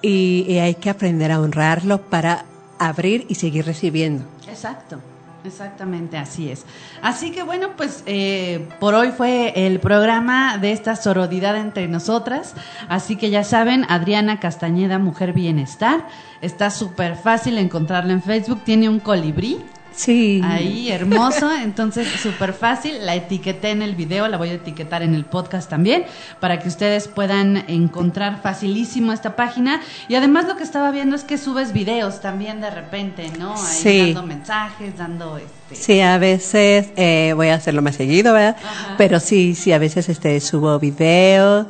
y, 0.00 0.56
hay 0.58 0.76
que 0.76 0.88
aprender 0.88 1.32
a 1.32 1.40
honrarlo 1.40 2.00
para 2.02 2.44
abrir 2.78 3.26
y 3.28 3.34
seguir 3.34 3.66
recibiendo. 3.66 4.24
Exacto. 4.48 5.00
Exactamente, 5.44 6.16
así 6.16 6.50
es. 6.50 6.64
Así 7.00 7.30
que 7.30 7.42
bueno, 7.42 7.70
pues 7.76 8.02
eh, 8.06 8.68
por 8.80 8.94
hoy 8.94 9.10
fue 9.10 9.66
el 9.66 9.80
programa 9.80 10.58
de 10.58 10.72
esta 10.72 10.94
sororidad 10.94 11.56
entre 11.56 11.88
nosotras. 11.88 12.54
Así 12.88 13.16
que 13.16 13.30
ya 13.30 13.42
saben, 13.44 13.84
Adriana 13.88 14.40
Castañeda, 14.40 14.98
Mujer 14.98 15.32
Bienestar. 15.32 16.06
Está 16.40 16.70
súper 16.70 17.16
fácil 17.16 17.56
encontrarla 17.56 18.12
en 18.12 18.22
Facebook. 18.22 18.62
Tiene 18.64 18.88
un 18.88 19.00
colibrí 19.00 19.58
Sí. 19.98 20.40
Ahí, 20.44 20.92
hermoso. 20.92 21.50
Entonces, 21.52 22.06
súper 22.22 22.52
fácil. 22.52 23.04
La 23.04 23.16
etiqueté 23.16 23.70
en 23.70 23.82
el 23.82 23.96
video, 23.96 24.28
la 24.28 24.36
voy 24.36 24.50
a 24.50 24.52
etiquetar 24.52 25.02
en 25.02 25.12
el 25.12 25.24
podcast 25.24 25.68
también, 25.68 26.04
para 26.38 26.60
que 26.60 26.68
ustedes 26.68 27.08
puedan 27.08 27.64
encontrar 27.68 28.40
facilísimo 28.40 29.12
esta 29.12 29.34
página. 29.34 29.80
Y 30.08 30.14
además 30.14 30.46
lo 30.46 30.56
que 30.56 30.62
estaba 30.62 30.92
viendo 30.92 31.16
es 31.16 31.24
que 31.24 31.36
subes 31.36 31.72
videos 31.72 32.20
también 32.20 32.60
de 32.60 32.70
repente, 32.70 33.28
¿no? 33.40 33.56
Ahí 33.56 34.12
dando 34.12 34.22
mensajes, 34.22 34.96
dando... 34.96 35.36
Este... 35.36 35.74
Sí, 35.74 36.00
a 36.00 36.16
veces 36.18 36.90
eh, 36.96 37.32
voy 37.34 37.48
a 37.48 37.56
hacerlo 37.56 37.82
más 37.82 37.96
seguido, 37.96 38.32
¿verdad? 38.32 38.56
Pero 38.96 39.18
sí, 39.18 39.56
sí, 39.56 39.72
a 39.72 39.78
veces 39.78 40.08
este 40.08 40.40
subo 40.40 40.78
videos. 40.78 41.66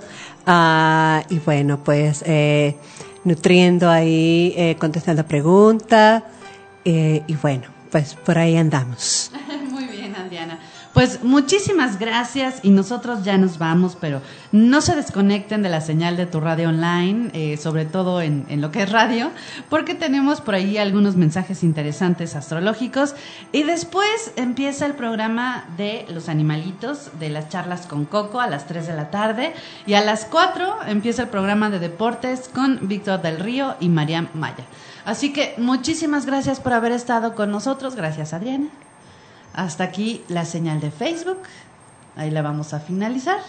Ah, 0.47 1.23
y 1.31 1.39
bueno, 1.39 1.83
pues 1.83 2.23
eh, 2.27 2.77
nutriendo 3.25 3.89
ahí, 3.89 4.53
eh, 4.55 4.77
contestando 4.79 5.25
preguntas. 5.25 6.23
y 6.85 7.35
bueno 7.41 7.78
pues 7.91 8.15
por 8.15 8.39
ahí 8.39 8.57
andamos. 8.57 9.31
Muy 9.71 9.85
bien, 9.85 10.15
Adriana. 10.17 10.59
Pues 10.95 11.23
muchísimas 11.23 11.99
gracias 11.99 12.61
y 12.65 12.71
nosotros 12.71 13.23
ya 13.23 13.39
nos 13.39 13.59
vamos, 13.59 13.97
pero 14.01 14.21
no 14.51 14.81
se 14.81 14.97
desconecten 14.97 15.63
de 15.63 15.69
la 15.69 15.81
señal 15.81 16.17
de 16.17 16.27
tu 16.27 16.41
radio 16.41 16.71
online, 16.71 17.31
eh, 17.35 17.57
sobre 17.57 17.85
todo 17.85 18.21
en, 18.21 18.47
lo 18.61 18.73
que 18.73 18.83
es 18.83 18.91
radio, 18.91 19.31
porque 19.69 19.95
tenemos 19.95 20.41
por 20.41 20.57
ahí 20.57 20.77
algunos 20.77 21.15
mensajes 21.15 21.63
interesantes 21.63 22.35
astrológicos 22.35 23.15
y 23.53 23.63
después 23.63 24.33
empieza 24.35 24.87
el 24.87 24.95
programa 24.95 25.67
de 25.77 26.05
los 26.09 26.29
animalitos, 26.29 27.11
de 27.21 27.29
las 27.29 27.49
charlas 27.49 27.87
con 27.87 28.05
Coco 28.05 28.41
a 28.41 28.49
las 28.49 28.67
3 28.67 28.87
de 28.89 28.97
la 28.97 29.11
tarde 29.11 29.53
y 29.87 29.95
a 29.95 30.01
las 30.01 30.25
4 30.25 30.89
empieza 30.89 31.23
el 31.23 31.29
programa 31.29 31.71
de 31.71 31.79
deportes 31.79 32.51
con 32.53 32.89
Víctor 32.89 33.23
del 33.23 33.39
Río 33.39 33.77
y 33.79 33.89
Mariam 33.89 34.29
Maya. 34.35 34.65
Así 35.09 35.33
que 35.33 35.55
muchísimas 35.57 36.27
gracias 36.27 36.61
por 36.61 36.75
haber 36.75 36.93
estado 36.93 37.35
con 37.35 37.51
nosotros. 37.51 37.97
Gracias, 37.97 38.35
Adriana. 38.35 38.69
Hasta 39.55 39.85
aquí 39.85 40.23
la 40.29 40.45
señal 40.45 40.81
de 40.81 40.91
Facebook. 40.91 41.39
Ahí 42.15 42.31
la 42.31 42.43
vamos 42.43 42.75
a 42.75 42.81
finalizar. 42.81 43.41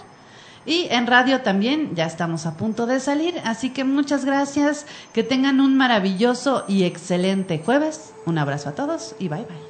Y 0.66 0.88
en 0.90 1.06
radio 1.06 1.42
también 1.42 1.96
ya 1.96 2.06
estamos 2.06 2.46
a 2.46 2.56
punto 2.56 2.86
de 2.86 3.02
salir. 3.02 3.42
Así 3.44 3.72
que 3.72 3.84
muchas 3.84 4.24
gracias. 4.24 4.86
Que 5.12 5.24
tengan 5.24 5.60
un 5.60 5.76
maravilloso 5.76 6.64
y 6.70 6.86
excelente 6.86 7.60
jueves. 7.60 8.14
Un 8.26 8.38
abrazo 8.38 8.70
a 8.70 8.76
todos 8.76 9.18
y 9.20 9.28
bye 9.28 9.44
bye. 9.44 9.69